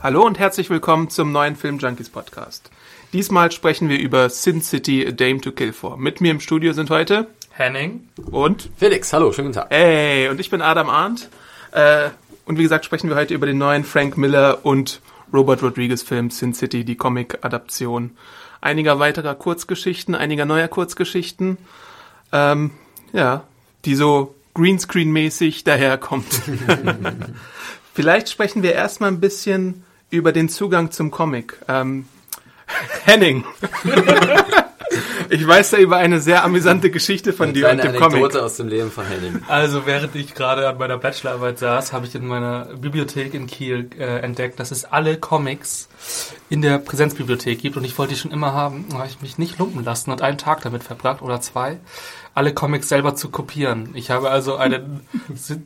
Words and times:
Hallo 0.00 0.24
und 0.24 0.38
herzlich 0.38 0.70
willkommen 0.70 1.10
zum 1.10 1.32
neuen 1.32 1.56
Film 1.56 1.78
Junkies 1.78 2.08
Podcast. 2.08 2.70
Diesmal 3.12 3.50
sprechen 3.50 3.88
wir 3.88 3.98
über 3.98 4.30
Sin 4.30 4.62
City 4.62 5.04
A 5.04 5.10
Dame 5.10 5.40
to 5.40 5.50
Kill 5.50 5.72
For. 5.72 5.96
Mit 5.96 6.20
mir 6.20 6.30
im 6.30 6.38
Studio 6.38 6.72
sind 6.72 6.88
heute 6.88 7.26
Henning 7.50 8.08
und 8.30 8.70
Felix, 8.76 9.12
hallo, 9.12 9.32
schönen 9.32 9.48
guten 9.48 9.58
Tag. 9.58 9.70
Hey, 9.70 10.28
und 10.28 10.38
ich 10.38 10.50
bin 10.50 10.62
Adam 10.62 10.88
Arndt. 10.88 11.28
Äh, 11.72 12.10
und 12.46 12.58
wie 12.58 12.62
gesagt, 12.62 12.84
sprechen 12.84 13.08
wir 13.08 13.16
heute 13.16 13.34
über 13.34 13.46
den 13.46 13.58
neuen 13.58 13.82
Frank 13.82 14.16
Miller 14.16 14.64
und 14.64 15.00
Robert 15.34 15.64
Rodriguez 15.64 16.04
Film 16.04 16.30
Sin 16.30 16.54
City, 16.54 16.84
die 16.84 16.94
Comic-Adaption 16.94 18.12
einiger 18.60 19.00
weiterer 19.00 19.34
Kurzgeschichten, 19.34 20.14
einiger 20.14 20.44
neuer 20.44 20.68
Kurzgeschichten, 20.68 21.58
ähm, 22.30 22.70
ja, 23.12 23.42
die 23.84 23.96
so 23.96 24.36
Greenscreen-mäßig 24.54 25.64
daherkommt. 25.64 26.40
Vielleicht 27.94 28.28
sprechen 28.28 28.62
wir 28.62 28.74
erstmal 28.74 29.10
ein 29.10 29.18
bisschen 29.18 29.82
über 30.10 30.32
den 30.32 30.48
Zugang 30.48 30.90
zum 30.90 31.10
Comic. 31.10 31.58
Ähm, 31.68 32.06
Henning. 33.04 33.44
ich 35.30 35.46
weiß 35.46 35.70
da 35.70 35.76
über 35.78 35.96
eine 35.96 36.20
sehr 36.20 36.44
amüsante 36.44 36.90
Geschichte 36.90 37.32
von 37.32 37.52
dir 37.52 37.68
und 37.70 37.78
dem 37.78 37.88
Anekdote 37.88 38.16
Comic. 38.16 38.36
aus 38.36 38.56
dem 38.56 38.68
Leben 38.68 38.90
von 38.90 39.06
Henning. 39.06 39.42
Also 39.48 39.86
während 39.86 40.14
ich 40.14 40.34
gerade 40.34 40.68
an 40.68 40.78
meiner 40.78 40.98
Bachelorarbeit 40.98 41.58
saß, 41.58 41.92
habe 41.92 42.06
ich 42.06 42.14
in 42.14 42.26
meiner 42.26 42.66
Bibliothek 42.76 43.34
in 43.34 43.46
Kiel 43.46 43.90
äh, 43.98 44.20
entdeckt, 44.20 44.60
dass 44.60 44.70
es 44.70 44.84
alle 44.84 45.18
Comics 45.18 45.88
in 46.48 46.62
der 46.62 46.78
Präsenzbibliothek 46.78 47.60
gibt 47.60 47.76
und 47.76 47.84
ich 47.84 47.96
wollte 47.98 48.14
die 48.14 48.20
schon 48.20 48.30
immer 48.30 48.52
haben. 48.52 48.86
Da 48.90 48.98
habe 48.98 49.08
ich 49.08 49.20
mich 49.20 49.38
nicht 49.38 49.58
lumpen 49.58 49.84
lassen 49.84 50.10
und 50.10 50.22
einen 50.22 50.38
Tag 50.38 50.62
damit 50.62 50.82
verbracht 50.82 51.22
oder 51.22 51.40
zwei, 51.40 51.78
alle 52.38 52.54
Comics 52.54 52.88
selber 52.88 53.14
zu 53.16 53.28
kopieren. 53.30 53.90
Ich 53.94 54.10
habe 54.10 54.30
also 54.30 54.56
einen 54.56 55.00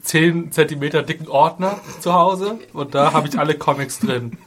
10 0.03 0.51
Zentimeter 0.53 1.03
dicken 1.03 1.29
Ordner 1.29 1.79
zu 2.01 2.15
Hause 2.15 2.59
und 2.73 2.95
da 2.95 3.13
habe 3.13 3.29
ich 3.29 3.39
alle 3.39 3.55
Comics 3.55 4.01
drin. 4.01 4.39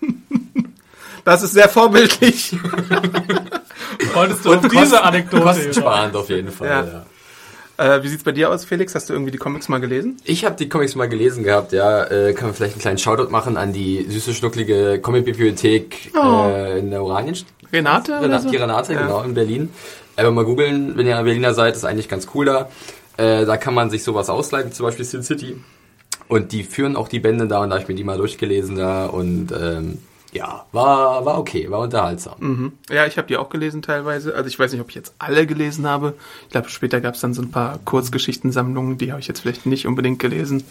Das 1.23 1.41
ist 1.43 1.53
sehr 1.53 1.69
vorbildlich. 1.69 2.55
Wolltest 4.13 4.45
du 4.45 4.53
auf 4.53 4.67
diese 4.67 5.03
Anekdote 5.03 5.43
Kostensparend 5.43 6.15
auf 6.15 6.29
jeden 6.29 6.51
Fall, 6.51 6.67
Ja. 6.67 6.83
ja. 6.83 7.05
Äh, 7.77 8.03
wie 8.03 8.07
sieht's 8.07 8.23
bei 8.23 8.31
dir 8.31 8.49
aus, 8.51 8.63
Felix? 8.63 8.95
Hast 8.95 9.09
du 9.09 9.13
irgendwie 9.13 9.31
die 9.31 9.37
Comics 9.37 9.67
mal 9.67 9.79
gelesen? 9.81 10.15
Ich 10.23 10.45
habe 10.45 10.55
die 10.55 10.69
Comics 10.69 10.95
mal 10.95 11.09
gelesen 11.09 11.43
gehabt, 11.43 11.73
ja. 11.73 12.05
Äh, 12.05 12.33
kann 12.33 12.47
man 12.47 12.55
vielleicht 12.55 12.75
einen 12.75 12.81
kleinen 12.81 12.97
Shoutout 12.99 13.29
machen 13.31 13.57
an 13.57 13.73
die 13.73 14.05
süße, 14.09 14.33
schnucklige 14.33 14.99
Comicbibliothek 15.01 16.11
Oh. 16.15 16.47
äh, 16.47 16.79
in 16.79 16.89
der 16.91 17.03
Oranienstraße. 17.03 17.53
Renate? 17.73 18.21
Renate, 18.21 18.43
so? 18.43 18.49
die 18.49 18.55
Renate, 18.57 18.93
Ja. 18.93 19.01
genau, 19.01 19.21
in 19.23 19.33
Berlin. 19.33 19.69
Aber 20.17 20.31
mal 20.31 20.45
googeln, 20.45 20.97
wenn 20.97 21.07
ihr 21.07 21.21
Berliner 21.21 21.53
seid, 21.53 21.75
ist 21.75 21.85
eigentlich 21.85 22.09
ganz 22.09 22.27
cool 22.33 22.45
da. 22.45 22.69
Äh, 23.17 23.45
da 23.45 23.57
kann 23.57 23.73
man 23.73 23.89
sich 23.89 24.03
sowas 24.03 24.29
ausleihen, 24.29 24.71
zum 24.71 24.85
Beispiel 24.85 25.05
Sin 25.05 25.23
City. 25.23 25.57
Und 26.27 26.51
die 26.51 26.63
führen 26.63 26.95
auch 26.95 27.07
die 27.07 27.19
Bände 27.19 27.47
da 27.47 27.61
und 27.61 27.69
da 27.69 27.75
habe 27.75 27.83
ich 27.83 27.87
mir 27.87 27.95
die 27.95 28.03
mal 28.03 28.17
durchgelesen 28.17 28.77
da 28.77 29.05
und 29.05 29.51
ähm, 29.51 29.99
ja, 30.31 30.65
war, 30.71 31.23
war 31.25 31.39
okay, 31.39 31.69
war 31.69 31.79
unterhaltsam. 31.79 32.73
Ja, 32.89 33.05
ich 33.05 33.17
habe 33.17 33.27
die 33.27 33.37
auch 33.37 33.49
gelesen 33.49 33.81
teilweise. 33.81 34.35
Also 34.35 34.47
ich 34.47 34.59
weiß 34.59 34.71
nicht, 34.71 34.81
ob 34.81 34.89
ich 34.89 34.95
jetzt 34.95 35.13
alle 35.17 35.45
gelesen 35.45 35.87
habe. 35.87 36.15
Ich 36.43 36.49
glaube, 36.49 36.69
später 36.69 36.99
gab 36.99 37.15
es 37.15 37.21
dann 37.21 37.33
so 37.33 37.41
ein 37.41 37.51
paar 37.51 37.79
Kurzgeschichtensammlungen, 37.85 38.97
die 38.97 39.11
habe 39.11 39.21
ich 39.21 39.27
jetzt 39.27 39.39
vielleicht 39.39 39.65
nicht 39.65 39.87
unbedingt 39.87 40.19
gelesen. 40.19 40.63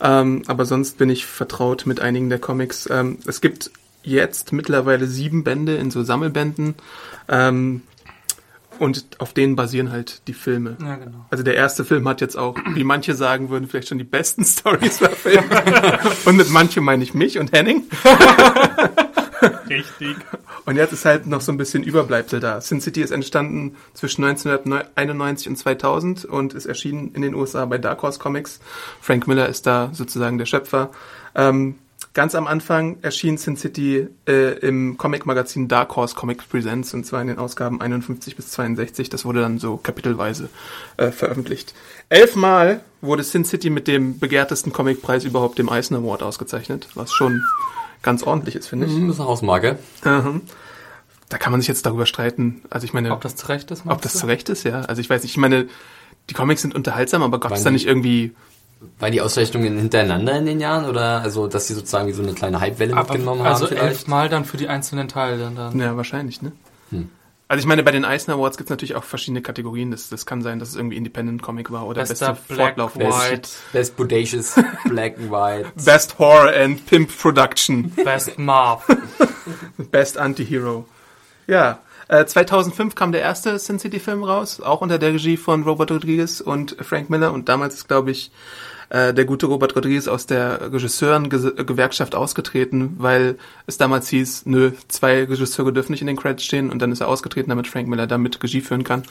Ähm, 0.00 0.42
aber 0.46 0.64
sonst 0.64 0.96
bin 0.96 1.10
ich 1.10 1.26
vertraut 1.26 1.86
mit 1.86 2.00
einigen 2.00 2.30
der 2.30 2.38
Comics. 2.38 2.88
Ähm, 2.90 3.18
es 3.26 3.40
gibt 3.40 3.70
jetzt 4.02 4.52
mittlerweile 4.52 5.06
sieben 5.06 5.44
Bände 5.44 5.76
in 5.76 5.90
so 5.90 6.02
Sammelbänden. 6.02 6.74
Ähm, 7.28 7.82
und 8.78 9.06
auf 9.18 9.32
denen 9.32 9.56
basieren 9.56 9.90
halt 9.90 10.26
die 10.28 10.32
Filme. 10.32 10.76
Ja, 10.80 10.96
genau. 10.96 11.26
Also 11.30 11.44
der 11.44 11.54
erste 11.54 11.84
Film 11.84 12.06
hat 12.08 12.20
jetzt 12.20 12.36
auch, 12.36 12.56
wie 12.74 12.84
manche 12.84 13.14
sagen 13.14 13.50
würden, 13.50 13.68
vielleicht 13.68 13.88
schon 13.88 13.98
die 13.98 14.04
besten 14.04 14.44
Stories 14.44 14.98
verfilmt. 14.98 15.52
und 16.24 16.36
mit 16.36 16.50
manche 16.50 16.80
meine 16.80 17.02
ich 17.02 17.14
mich 17.14 17.38
und 17.38 17.52
Henning. 17.52 17.84
Richtig. 19.68 20.16
Und 20.64 20.76
jetzt 20.76 20.92
ist 20.92 21.04
halt 21.04 21.26
noch 21.26 21.40
so 21.40 21.52
ein 21.52 21.58
bisschen 21.58 21.82
Überbleibsel 21.82 22.40
da. 22.40 22.60
Sin 22.60 22.80
City 22.80 23.02
ist 23.02 23.10
entstanden 23.10 23.76
zwischen 23.92 24.24
1991 24.24 25.48
und 25.48 25.56
2000 25.56 26.24
und 26.24 26.54
ist 26.54 26.66
erschienen 26.66 27.12
in 27.14 27.22
den 27.22 27.34
USA 27.34 27.66
bei 27.66 27.78
Dark 27.78 28.02
Horse 28.02 28.18
Comics. 28.18 28.60
Frank 29.00 29.26
Miller 29.26 29.48
ist 29.48 29.66
da 29.66 29.90
sozusagen 29.92 30.38
der 30.38 30.46
Schöpfer. 30.46 30.90
Ähm, 31.34 31.74
ganz 32.14 32.34
am 32.36 32.46
Anfang 32.46 32.96
erschien 33.02 33.36
Sin 33.36 33.56
City 33.56 34.06
äh, 34.26 34.58
im 34.60 34.96
Comic-Magazin 34.96 35.66
Dark 35.68 35.94
Horse 35.96 36.14
Comics 36.14 36.44
Presents 36.46 36.94
und 36.94 37.04
zwar 37.04 37.20
in 37.20 37.26
den 37.26 37.38
Ausgaben 37.38 37.80
51 37.80 38.36
bis 38.36 38.50
62. 38.52 39.10
Das 39.10 39.24
wurde 39.24 39.40
dann 39.40 39.58
so 39.58 39.76
kapitelweise 39.76 40.48
äh, 40.96 41.10
veröffentlicht. 41.10 41.74
Elfmal 42.08 42.80
wurde 43.00 43.24
Sin 43.24 43.44
City 43.44 43.68
mit 43.68 43.88
dem 43.88 44.18
begehrtesten 44.20 44.72
Comicpreis 44.72 45.24
überhaupt, 45.24 45.58
dem 45.58 45.68
Eisner 45.68 45.98
Award, 45.98 46.22
ausgezeichnet, 46.22 46.88
was 46.94 47.12
schon 47.12 47.42
ganz 48.02 48.22
ordentlich 48.22 48.54
ist, 48.54 48.68
finde 48.68 48.86
ich. 48.86 48.92
Das 48.92 49.02
ist 49.02 49.20
eine 49.20 49.28
Hausmarke. 49.28 49.78
Mhm. 50.04 50.42
Da 51.28 51.38
kann 51.38 51.50
man 51.50 51.60
sich 51.60 51.68
jetzt 51.68 51.84
darüber 51.84 52.06
streiten. 52.06 52.62
Also 52.70 52.84
ich 52.84 52.92
meine, 52.92 53.10
Ob 53.10 53.22
das 53.22 53.34
zu 53.34 53.48
Recht 53.48 53.70
ist, 53.72 53.82
ob 53.86 54.02
das 54.02 54.12
du? 54.12 54.20
zu 54.20 54.26
Recht 54.26 54.48
ist, 54.48 54.62
ja. 54.62 54.82
Also 54.82 55.00
ich 55.00 55.10
weiß 55.10 55.22
nicht, 55.22 55.32
ich 55.32 55.38
meine, 55.38 55.66
die 56.30 56.34
Comics 56.34 56.62
sind 56.62 56.74
unterhaltsam, 56.76 57.22
aber 57.22 57.40
gab 57.40 57.50
es 57.50 57.58
Waren 57.58 57.64
da 57.64 57.70
nicht 57.72 57.86
irgendwie... 57.86 58.32
Waren 58.98 59.12
die 59.12 59.20
Auszeichnungen 59.20 59.78
hintereinander 59.78 60.38
in 60.38 60.46
den 60.46 60.60
Jahren 60.60 60.86
oder 60.86 61.20
also, 61.22 61.46
dass 61.46 61.66
sie 61.66 61.74
sozusagen 61.74 62.08
wie 62.08 62.12
so 62.12 62.22
eine 62.22 62.32
kleine 62.32 62.60
Hypewelle 62.60 62.96
Aber, 62.96 63.12
mitgenommen 63.12 63.42
also 63.42 63.64
haben 63.64 63.68
vielleicht? 63.74 63.88
elfmal 63.88 64.28
dann 64.28 64.44
für 64.44 64.56
die 64.56 64.68
einzelnen 64.68 65.08
Teile 65.08 65.50
dann. 65.54 65.78
Ja, 65.78 65.96
wahrscheinlich, 65.96 66.42
ne? 66.42 66.52
Hm. 66.90 67.10
Also 67.46 67.60
ich 67.60 67.66
meine, 67.66 67.82
bei 67.82 67.90
den 67.90 68.06
Eisner 68.06 68.34
Awards 68.34 68.56
gibt 68.56 68.68
es 68.68 68.70
natürlich 68.70 68.94
auch 68.96 69.04
verschiedene 69.04 69.42
Kategorien. 69.42 69.90
Das, 69.90 70.08
das 70.08 70.24
kann 70.24 70.40
sein, 70.40 70.58
dass 70.58 70.70
es 70.70 70.76
irgendwie 70.76 70.96
Independent 70.96 71.42
Comic 71.42 71.70
war 71.70 71.86
oder 71.86 72.00
Bester 72.00 72.30
beste 72.32 72.54
Black, 72.54 72.76
Fortlauf. 72.76 72.96
White. 72.96 73.40
Best, 73.40 73.72
best 73.72 73.96
Bodacious 73.96 74.54
Black 74.88 75.18
and 75.18 75.30
White. 75.30 75.70
Best 75.84 76.18
Horror 76.18 76.52
and 76.54 76.84
Pimp 76.86 77.16
Production. 77.16 77.90
Best 77.90 78.38
Marv. 78.38 78.86
Best 79.90 80.16
Anti-Hero. 80.16 80.86
Ja, 81.46 81.80
äh, 82.08 82.24
2005 82.24 82.94
kam 82.94 83.12
der 83.12 83.20
erste 83.20 83.58
Sin 83.58 83.78
City-Film 83.78 84.24
raus, 84.24 84.60
auch 84.60 84.80
unter 84.80 84.98
der 84.98 85.12
Regie 85.12 85.36
von 85.36 85.62
Robert 85.64 85.90
Rodriguez 85.90 86.40
und 86.40 86.76
Frank 86.80 87.10
Miller. 87.10 87.32
Und 87.32 87.48
damals 87.48 87.74
ist, 87.74 87.88
glaube 87.88 88.10
ich, 88.10 88.30
äh, 88.88 89.14
der 89.14 89.24
gute 89.24 89.46
Robert 89.46 89.74
Rodriguez 89.76 90.08
aus 90.08 90.26
der 90.26 90.72
Regisseurengewerkschaft 90.72 92.14
ausgetreten, 92.14 92.96
weil 92.98 93.36
es 93.66 93.78
damals 93.78 94.08
hieß, 94.08 94.46
nö, 94.46 94.72
zwei 94.88 95.24
Regisseure 95.24 95.72
dürfen 95.72 95.92
nicht 95.92 96.00
in 96.00 96.06
den 96.06 96.16
Credits 96.16 96.44
stehen. 96.44 96.70
Und 96.70 96.80
dann 96.80 96.92
ist 96.92 97.00
er 97.00 97.08
ausgetreten, 97.08 97.50
damit 97.50 97.66
Frank 97.66 97.88
Miller 97.88 98.06
damit 98.06 98.42
Regie 98.42 98.60
führen 98.60 98.84
kann. 98.84 99.02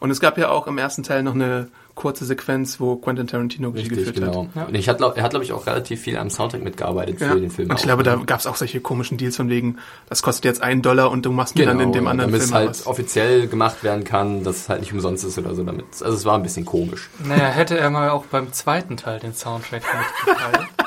Und 0.00 0.10
es 0.10 0.20
gab 0.20 0.38
ja 0.38 0.50
auch 0.50 0.66
im 0.66 0.78
ersten 0.78 1.02
Teil 1.02 1.22
noch 1.22 1.34
eine 1.34 1.68
kurze 1.98 2.24
Sequenz, 2.24 2.78
wo 2.78 2.94
Quentin 2.96 3.26
Tarantino 3.26 3.70
Regie 3.70 3.88
Richtig, 3.88 4.14
geführt 4.14 4.16
genau. 4.32 4.48
hat. 4.54 4.68
Und 4.68 4.74
ich 4.76 4.88
hat, 4.88 5.00
er 5.00 5.22
hat, 5.22 5.30
glaube 5.30 5.44
ich, 5.44 5.52
auch 5.52 5.66
relativ 5.66 6.00
viel 6.00 6.16
am 6.16 6.30
Soundtrack 6.30 6.62
mitgearbeitet 6.62 7.20
Ja. 7.20 7.32
für 7.32 7.40
den 7.40 7.50
Film. 7.50 7.68
und 7.70 7.74
ich 7.76 7.82
auch, 7.82 7.86
glaube, 7.86 8.02
da 8.04 8.16
ne? 8.16 8.24
gab 8.24 8.38
es 8.38 8.46
auch 8.46 8.54
solche 8.54 8.80
komischen 8.80 9.18
Deals 9.18 9.36
von 9.36 9.48
wegen, 9.50 9.78
das 10.08 10.22
kostet 10.22 10.44
jetzt 10.44 10.62
einen 10.62 10.80
Dollar 10.82 11.10
und 11.10 11.26
du 11.26 11.32
machst 11.32 11.56
mir 11.58 11.66
dann 11.66 11.80
in 11.80 11.90
dem 11.92 12.04
ja, 12.04 12.10
anderen 12.10 12.30
damit 12.30 12.42
Film 12.42 12.50
es 12.50 12.54
halt 12.54 12.68
was. 12.70 12.86
offiziell 12.86 13.48
gemacht 13.48 13.82
werden 13.82 14.04
kann, 14.04 14.44
dass 14.44 14.56
es 14.58 14.68
halt 14.68 14.80
nicht 14.80 14.92
umsonst 14.92 15.24
ist 15.24 15.36
oder 15.38 15.54
so. 15.56 15.64
Damit, 15.64 15.86
also 16.00 16.14
es 16.16 16.24
war 16.24 16.36
ein 16.36 16.42
bisschen 16.44 16.64
komisch. 16.64 17.10
Naja, 17.24 17.46
hätte 17.46 17.76
er 17.76 17.90
mal 17.90 18.10
auch 18.10 18.26
beim 18.26 18.52
zweiten 18.52 18.96
Teil 18.96 19.18
den 19.18 19.34
Soundtrack 19.34 19.82
mitgeteilt. 20.26 20.68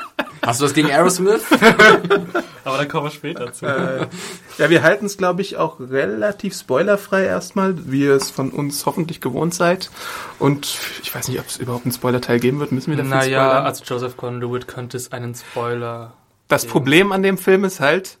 Hast 0.44 0.60
du 0.60 0.64
was 0.64 0.74
gegen 0.74 0.90
Aerosmith? 0.90 1.42
Aber 2.64 2.78
da 2.78 2.84
kommen 2.84 3.06
wir 3.06 3.10
später 3.10 3.52
zu. 3.52 3.64
Äh, 3.66 4.06
ja, 4.58 4.70
wir 4.70 4.82
halten 4.82 5.06
es, 5.06 5.16
glaube 5.16 5.40
ich, 5.42 5.56
auch 5.56 5.78
relativ 5.78 6.54
spoilerfrei 6.56 7.24
erstmal, 7.24 7.90
wie 7.90 8.02
ihr 8.02 8.14
es 8.16 8.30
von 8.30 8.50
uns 8.50 8.84
hoffentlich 8.84 9.20
gewohnt 9.20 9.54
seid. 9.54 9.90
Und 10.40 10.78
ich 11.02 11.14
weiß 11.14 11.28
nicht, 11.28 11.38
ob 11.38 11.46
es 11.46 11.58
überhaupt 11.58 11.84
einen 11.84 11.92
Spoiler-Teil 11.92 12.40
geben 12.40 12.58
wird. 12.60 12.72
Müssen 12.72 12.90
wir 12.90 12.96
dafür 12.96 13.10
naja, 13.10 13.44
spoilern? 13.46 13.66
als 13.66 13.82
Joseph 13.88 14.16
Gordon-Lewitt 14.16 14.66
könnte 14.68 14.96
es 14.96 15.12
einen 15.12 15.34
Spoiler. 15.34 16.12
das 16.48 16.66
Problem 16.66 17.12
an 17.12 17.22
dem 17.22 17.38
Film 17.38 17.64
ist 17.64 17.78
halt, 17.80 18.18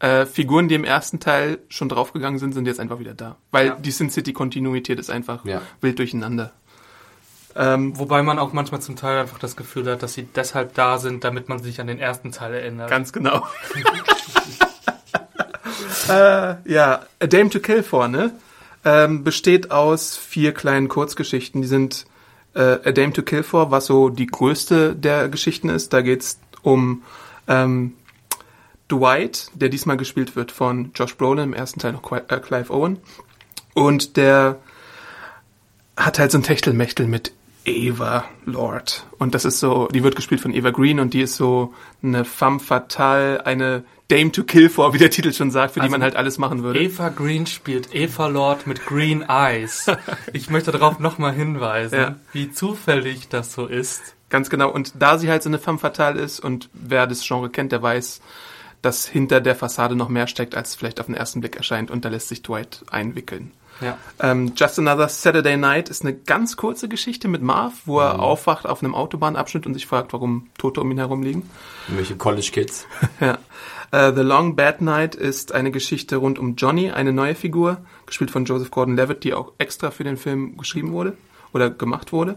äh, 0.00 0.26
Figuren, 0.26 0.68
die 0.68 0.74
im 0.74 0.84
ersten 0.84 1.20
Teil 1.20 1.58
schon 1.68 1.88
draufgegangen 1.88 2.38
sind, 2.38 2.52
sind 2.52 2.66
jetzt 2.66 2.80
einfach 2.80 2.98
wieder 2.98 3.14
da. 3.14 3.36
Weil 3.52 3.66
Ja. 3.68 3.74
die 3.76 3.90
Sin 3.92 4.10
City-Kontinuität 4.10 4.98
ist 4.98 5.10
einfach 5.10 5.44
Ja. 5.46 5.62
wild 5.80 5.98
durcheinander. 5.98 6.52
Ähm, 7.58 7.98
Wobei 7.98 8.22
man 8.22 8.38
auch 8.38 8.52
manchmal 8.52 8.82
zum 8.82 8.96
Teil 8.96 9.18
einfach 9.18 9.38
das 9.38 9.56
Gefühl 9.56 9.90
hat, 9.90 10.02
dass 10.02 10.12
sie 10.12 10.24
deshalb 10.24 10.74
da 10.74 10.98
sind, 10.98 11.24
damit 11.24 11.48
man 11.48 11.58
sich 11.58 11.80
an 11.80 11.86
den 11.86 11.98
ersten 11.98 12.30
Teil 12.30 12.52
erinnert. 12.52 12.90
Ganz 12.90 13.14
genau. 13.14 13.46
äh, 16.08 16.56
ja, 16.70 17.06
A 17.18 17.26
Dame 17.26 17.48
to 17.48 17.60
Kill 17.60 17.82
For, 17.82 18.08
ne? 18.08 18.32
Ähm, 18.84 19.24
besteht 19.24 19.70
aus 19.70 20.18
vier 20.18 20.52
kleinen 20.52 20.88
Kurzgeschichten. 20.88 21.62
Die 21.62 21.68
sind 21.68 22.04
äh, 22.54 22.60
A 22.60 22.92
Dame 22.92 23.14
to 23.14 23.22
Kill 23.22 23.42
For, 23.42 23.70
was 23.70 23.86
so 23.86 24.10
die 24.10 24.26
größte 24.26 24.94
der 24.94 25.30
Geschichten 25.30 25.70
ist. 25.70 25.94
Da 25.94 26.02
geht's 26.02 26.38
um 26.62 27.04
ähm, 27.48 27.94
Dwight, 28.90 29.50
der 29.54 29.70
diesmal 29.70 29.96
gespielt 29.96 30.36
wird 30.36 30.52
von 30.52 30.90
Josh 30.94 31.16
Brolin, 31.16 31.44
im 31.44 31.54
ersten 31.54 31.80
Teil 31.80 31.92
noch 31.92 32.12
äh, 32.12 32.20
Clive 32.20 32.70
Owen. 32.70 32.98
Und 33.72 34.18
der 34.18 34.58
hat 35.96 36.18
halt 36.18 36.30
so 36.30 36.38
ein 36.38 36.42
Techtelmechtel 36.42 37.06
mit 37.06 37.32
Eva 37.66 38.24
Lord. 38.44 39.06
Und 39.18 39.34
das 39.34 39.44
ist 39.44 39.60
so, 39.60 39.88
die 39.92 40.02
wird 40.02 40.16
gespielt 40.16 40.40
von 40.40 40.54
Eva 40.54 40.70
Green 40.70 41.00
und 41.00 41.14
die 41.14 41.20
ist 41.22 41.36
so 41.36 41.74
eine 42.02 42.24
femme 42.24 42.60
fatale, 42.60 43.44
eine 43.44 43.84
Dame 44.08 44.30
to 44.30 44.44
Kill 44.44 44.68
For, 44.70 44.94
wie 44.94 44.98
der 44.98 45.10
Titel 45.10 45.32
schon 45.32 45.50
sagt, 45.50 45.74
für 45.74 45.80
die 45.80 45.84
Also 45.84 45.90
man 45.90 46.02
halt 46.02 46.14
alles 46.14 46.38
machen 46.38 46.62
würde. 46.62 46.80
Eva 46.80 47.08
Green 47.08 47.46
spielt 47.46 47.92
Eva 47.94 48.28
Lord 48.28 48.66
mit 48.66 48.86
Green 48.86 49.22
Eyes. 49.28 49.86
Ich 50.32 50.48
möchte 50.48 50.70
darauf 50.70 51.00
nochmal 51.00 51.32
hinweisen, 51.32 51.98
Ja. 51.98 52.14
wie 52.32 52.50
zufällig 52.52 53.28
das 53.28 53.52
so 53.52 53.66
ist. 53.66 54.14
Ganz 54.30 54.48
genau. 54.48 54.70
Und 54.70 54.92
da 55.00 55.18
sie 55.18 55.28
halt 55.28 55.42
so 55.42 55.48
eine 55.48 55.58
femme 55.58 55.78
fatale 55.78 56.20
ist 56.20 56.38
und 56.40 56.68
wer 56.72 57.06
das 57.06 57.26
Genre 57.26 57.50
kennt, 57.50 57.72
der 57.72 57.82
weiß, 57.82 58.20
dass 58.82 59.06
hinter 59.08 59.40
der 59.40 59.56
Fassade 59.56 59.96
noch 59.96 60.08
mehr 60.08 60.28
steckt, 60.28 60.54
als 60.54 60.76
vielleicht 60.76 61.00
auf 61.00 61.06
den 61.06 61.14
ersten 61.16 61.40
Blick 61.40 61.56
erscheint. 61.56 61.90
Und 61.90 62.04
da 62.04 62.08
lässt 62.08 62.28
sich 62.28 62.42
Dwight 62.42 62.84
einwickeln. 62.90 63.50
Ja. 63.80 63.98
Ähm, 64.20 64.52
Just 64.56 64.78
Another 64.78 65.08
Saturday 65.08 65.56
Night 65.56 65.88
ist 65.88 66.02
eine 66.02 66.14
ganz 66.14 66.56
kurze 66.56 66.88
Geschichte 66.88 67.28
mit 67.28 67.42
Marv, 67.42 67.74
wo 67.84 68.00
er 68.00 68.20
aufwacht 68.20 68.66
auf 68.66 68.82
einem 68.82 68.94
Autobahnabschnitt 68.94 69.66
und 69.66 69.74
sich 69.74 69.86
fragt, 69.86 70.12
warum 70.12 70.48
Tote 70.58 70.80
um 70.80 70.90
ihn 70.90 70.98
herum 70.98 71.22
liegen. 71.22 71.48
Irgendwelche 71.88 72.16
College 72.16 72.50
Kids. 72.52 72.86
Ja. 73.20 73.38
Äh, 73.92 74.12
The 74.14 74.22
Long 74.22 74.56
Bad 74.56 74.80
Night 74.82 75.14
ist 75.14 75.52
eine 75.52 75.70
Geschichte 75.70 76.16
rund 76.16 76.38
um 76.38 76.56
Johnny, 76.56 76.90
eine 76.90 77.12
neue 77.12 77.34
Figur, 77.34 77.78
gespielt 78.04 78.30
von 78.30 78.44
Joseph 78.44 78.70
Gordon-Levitt, 78.70 79.24
die 79.24 79.32
auch 79.32 79.52
extra 79.58 79.90
für 79.90 80.04
den 80.04 80.16
Film 80.16 80.56
geschrieben 80.56 80.92
wurde 80.92 81.16
oder 81.52 81.70
gemacht 81.70 82.12
wurde. 82.12 82.36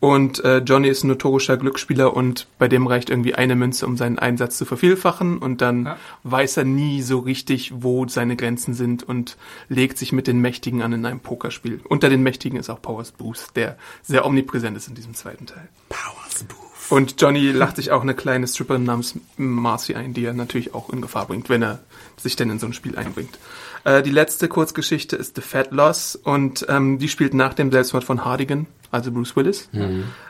Und 0.00 0.44
äh, 0.44 0.58
Johnny 0.58 0.88
ist 0.88 1.02
ein 1.02 1.08
notorischer 1.08 1.56
Glücksspieler 1.56 2.14
und 2.14 2.46
bei 2.58 2.68
dem 2.68 2.86
reicht 2.86 3.10
irgendwie 3.10 3.34
eine 3.34 3.56
Münze, 3.56 3.84
um 3.84 3.96
seinen 3.96 4.18
Einsatz 4.18 4.56
zu 4.56 4.64
vervielfachen 4.64 5.38
und 5.38 5.60
dann 5.60 5.86
Ja. 5.86 5.96
weiß 6.22 6.58
er 6.58 6.64
nie 6.64 7.02
so 7.02 7.18
richtig, 7.18 7.72
wo 7.82 8.06
seine 8.06 8.36
Grenzen 8.36 8.74
sind 8.74 9.02
und 9.02 9.36
legt 9.68 9.98
sich 9.98 10.12
mit 10.12 10.28
den 10.28 10.38
Mächtigen 10.40 10.82
an 10.82 10.92
in 10.92 11.04
einem 11.04 11.18
Pokerspiel. 11.18 11.80
Unter 11.88 12.08
den 12.10 12.22
Mächtigen 12.22 12.58
ist 12.60 12.70
auch 12.70 12.80
Powers 12.80 13.10
Booth, 13.10 13.48
der 13.56 13.76
sehr 14.02 14.24
omnipräsent 14.24 14.76
ist 14.76 14.86
in 14.86 14.94
diesem 14.94 15.14
zweiten 15.14 15.46
Teil. 15.46 15.68
Powers 15.88 16.44
Booth. 16.44 16.56
Und 16.90 17.20
Johnny 17.20 17.50
lacht 17.50 17.76
sich 17.76 17.90
auch 17.90 18.00
eine 18.02 18.14
kleine 18.14 18.46
Stripperin 18.46 18.84
namens 18.84 19.14
Marcy 19.36 19.94
ein, 19.94 20.14
die 20.14 20.24
er 20.24 20.32
natürlich 20.32 20.74
auch 20.74 20.90
in 20.90 21.02
Gefahr 21.02 21.26
bringt, 21.26 21.48
wenn 21.50 21.62
er 21.62 21.80
sich 22.16 22.36
denn 22.36 22.48
in 22.50 22.58
so 22.58 22.66
ein 22.66 22.72
Spiel 22.72 22.96
einbringt. 22.96 23.38
Äh, 23.84 24.02
die 24.02 24.10
letzte 24.10 24.48
Kurzgeschichte 24.48 25.16
ist 25.16 25.34
The 25.34 25.42
Fat 25.42 25.70
Loss 25.72 26.16
und 26.16 26.64
ähm, 26.68 26.98
die 26.98 27.08
spielt 27.08 27.34
nach 27.34 27.52
dem 27.52 27.70
Selbstmord 27.72 28.04
von 28.04 28.24
Hardigan, 28.24 28.66
also 28.90 29.12
Bruce 29.12 29.36
Willis. 29.36 29.68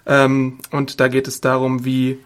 Ähm, 0.06 0.58
und 0.70 1.00
da 1.00 1.08
geht 1.08 1.28
es 1.28 1.40
darum, 1.40 1.84
wie 1.84 2.18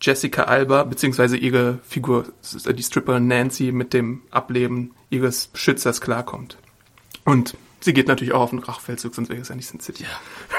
Jessica 0.00 0.44
Alba, 0.44 0.84
beziehungsweise 0.84 1.36
ihre 1.36 1.78
Figur, 1.82 2.26
die 2.42 2.82
Stripperin 2.82 3.26
Nancy, 3.26 3.72
mit 3.72 3.92
dem 3.92 4.22
Ableben 4.30 4.92
ihres 5.10 5.46
Beschützers 5.46 6.00
klarkommt. 6.00 6.58
Und 7.24 7.56
sie 7.80 7.94
geht 7.94 8.08
natürlich 8.08 8.34
auch 8.34 8.42
auf 8.42 8.50
den 8.50 8.58
Rachfeldzug, 8.58 9.14
sonst 9.14 9.30
wäre 9.30 9.40
es 9.40 9.48
ja 9.48 9.54
nicht 9.54 9.68
Sin 9.68 9.80
City. 9.80 10.04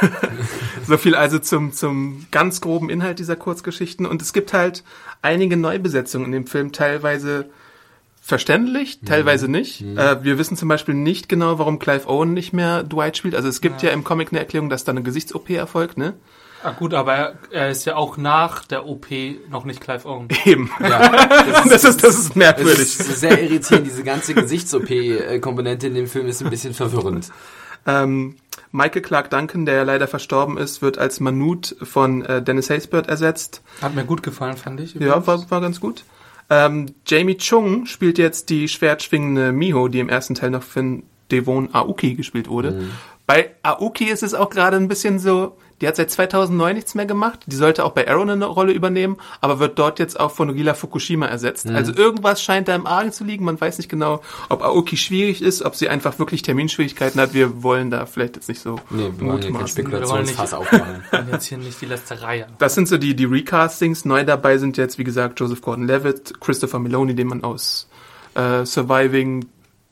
so 0.88 0.98
viel 0.98 1.16
also 1.16 1.39
zum, 1.39 1.74
zum 1.74 2.25
ganz 2.31 2.62
groben 2.62 2.89
Inhalt 2.89 3.19
dieser 3.19 3.36
Kurzgeschichten. 3.36 4.06
Und 4.06 4.21
es 4.21 4.33
gibt 4.33 4.54
halt 4.54 4.83
einige 5.21 5.57
Neubesetzungen 5.57 6.28
in 6.28 6.31
dem 6.31 6.48
Film, 6.48 6.71
teilweise 6.71 7.50
verständlich, 8.25 9.00
teilweise 9.06 9.48
nicht. 9.48 9.81
Äh, 9.81 10.24
wir 10.24 10.39
wissen 10.39 10.57
zum 10.57 10.68
Beispiel 10.68 10.95
nicht 10.95 11.30
genau, 11.30 11.60
warum 11.60 11.77
Clive 11.77 12.07
Owen 12.10 12.33
nicht 12.33 12.54
mehr 12.54 12.81
Dwight 12.83 13.18
spielt. 13.18 13.36
Also 13.36 13.48
es 13.48 13.62
gibt 13.62 13.83
ja, 13.83 13.92
im 13.92 14.04
Comic 14.04 14.30
eine 14.31 14.39
Erklärung, 14.39 14.69
dass 14.69 14.83
da 14.83 14.92
eine 14.92 15.04
Gesichts-OP 15.04 15.51
erfolgt, 15.51 15.98
ne? 15.98 16.13
Ah, 16.63 16.72
gut, 16.72 16.95
aber 16.95 17.13
er, 17.13 17.36
er 17.51 17.69
ist 17.69 17.86
ja 17.86 17.95
auch 17.95 18.18
nach 18.18 18.66
der 18.66 18.88
OP 18.88 19.06
noch 19.51 19.66
nicht 19.66 19.80
Clive 19.80 20.06
Owen. 20.10 20.27
Eben. 20.45 20.72
Ja, 20.81 21.27
Das 21.69 21.83
ist, 21.83 22.04
das 22.04 22.16
ist 22.16 22.30
Es 22.30 22.36
merkwürdig. 22.36 22.80
ist 22.80 23.19
sehr 23.19 23.39
irritierend, 23.44 23.86
diese 23.86 24.04
ganze 24.04 24.33
Gesichts-OP-Komponente 24.33 25.86
in 25.86 25.94
dem 25.94 26.07
Film 26.07 26.25
ist 26.28 26.42
ein 26.44 26.50
bisschen 26.50 26.74
verwirrend. 26.74 27.30
Ähm, 27.86 28.38
Michael 28.71 29.04
Clark 29.04 29.30
Duncan, 29.30 29.68
der 29.68 29.75
ja 29.75 29.83
leider 29.83 30.07
verstorben 30.07 30.57
ist, 30.57 30.81
wird 30.81 30.98
als 30.98 31.19
Manute 31.19 31.75
von 31.86 32.25
äh, 32.25 32.42
Dennis 32.42 32.71
Haysbert 32.71 33.07
ersetzt. 33.07 33.62
Hat 33.83 33.94
mir 33.94 34.06
gut 34.06 34.24
gefallen, 34.24 34.57
fand 34.57 34.80
ich. 34.80 34.95
Ja, 34.95 35.28
war, 35.28 35.50
war 35.51 35.62
ganz 35.62 35.80
gut. 35.80 36.04
Ähm, 36.50 36.88
Jamie 37.07 37.38
Chung 37.38 37.86
spielt 37.86 38.18
jetzt 38.18 38.50
die 38.50 38.68
schwertschwingende 38.68 39.51
Miho, 39.51 39.88
die 39.88 40.00
im 40.00 40.09
ersten 40.09 40.36
Teil 40.36 40.51
noch 40.51 40.63
von 40.63 41.03
Devon 41.31 41.74
Aoki 41.74 42.13
gespielt 42.15 42.50
wurde. 42.50 42.83
Bei 43.25 43.56
Aoki 43.63 44.06
ist 44.06 44.21
es 44.21 44.36
auch 44.36 44.50
gerade 44.50 44.77
ein 44.77 44.88
bisschen 44.88 45.18
so, 45.18 45.57
die 45.81 45.88
hat 45.88 45.95
seit 45.98 46.10
2009 46.10 46.75
nichts 46.75 46.95
mehr 46.95 47.06
gemacht. 47.06 47.39
Die 47.48 47.56
sollte 47.56 47.83
auch 47.83 47.92
bei 47.92 48.07
Arrow 48.07 48.27
eine 48.27 48.45
Rolle 48.45 48.72
übernehmen, 48.72 49.18
aber 49.42 49.60
wird 49.60 49.77
dort 49.77 50.00
jetzt 50.00 50.19
auch 50.19 50.31
von 50.31 50.50
Rila 50.50 50.74
Fukushima 50.74 51.25
ersetzt. 51.25 51.68
Also 51.68 51.94
irgendwas 51.94 52.42
scheint 52.42 52.68
da 52.68 52.75
im 52.75 52.88
Argen 52.88 53.12
zu 53.12 53.24
liegen. 53.24 53.44
Man 53.44 53.60
weiß 53.60 53.77
nicht 53.77 53.89
genau, 53.89 54.22
ob 54.50 54.63
Aoki 54.63 54.95
schwierig 54.98 55.42
ist, 55.42 55.63
ob 55.63 55.75
sie 55.75 55.89
einfach 55.89 56.18
wirklich 56.18 56.42
Terminschwierigkeiten 56.44 57.19
hat. 57.19 57.33
Wir 57.33 57.62
wollen 57.63 57.92
da 57.92 58.06
vielleicht 58.06 58.36
jetzt 58.38 58.48
nicht 58.48 58.62
so 58.62 58.80
Nee, 58.89 59.12
wir 59.18 59.27
wollen 59.27 59.42
hier 59.42 59.51
kein 59.51 59.51
mutmaßen. 59.51 59.68
Spekulationsfass 59.68 60.54
aufmachen. 60.56 61.04
Und 61.12 61.31
jetzt 61.31 61.45
hier 61.45 61.57
nicht 61.57 61.81
die 61.81 61.86
letzte 61.86 62.21
Reihe. 62.21 62.48
Das 62.57 62.75
sind 62.75 62.88
so 62.88 62.98
die, 62.98 63.16
die 63.16 63.25
Recastings. 63.25 64.06
Neu 64.06 64.24
dabei 64.24 64.57
sind 64.57 64.78
jetzt, 64.78 64.98
wie 64.98 65.04
gesagt, 65.04 65.39
Joseph 65.39 65.62
Gordon-Levitt, 65.62 66.39
Christopher 66.39 66.80
Meloni, 66.80 67.16
den 67.16 67.28
man 67.28 67.44
aus 67.44 67.89
äh, 68.36 68.66
Surviving, 68.66 69.45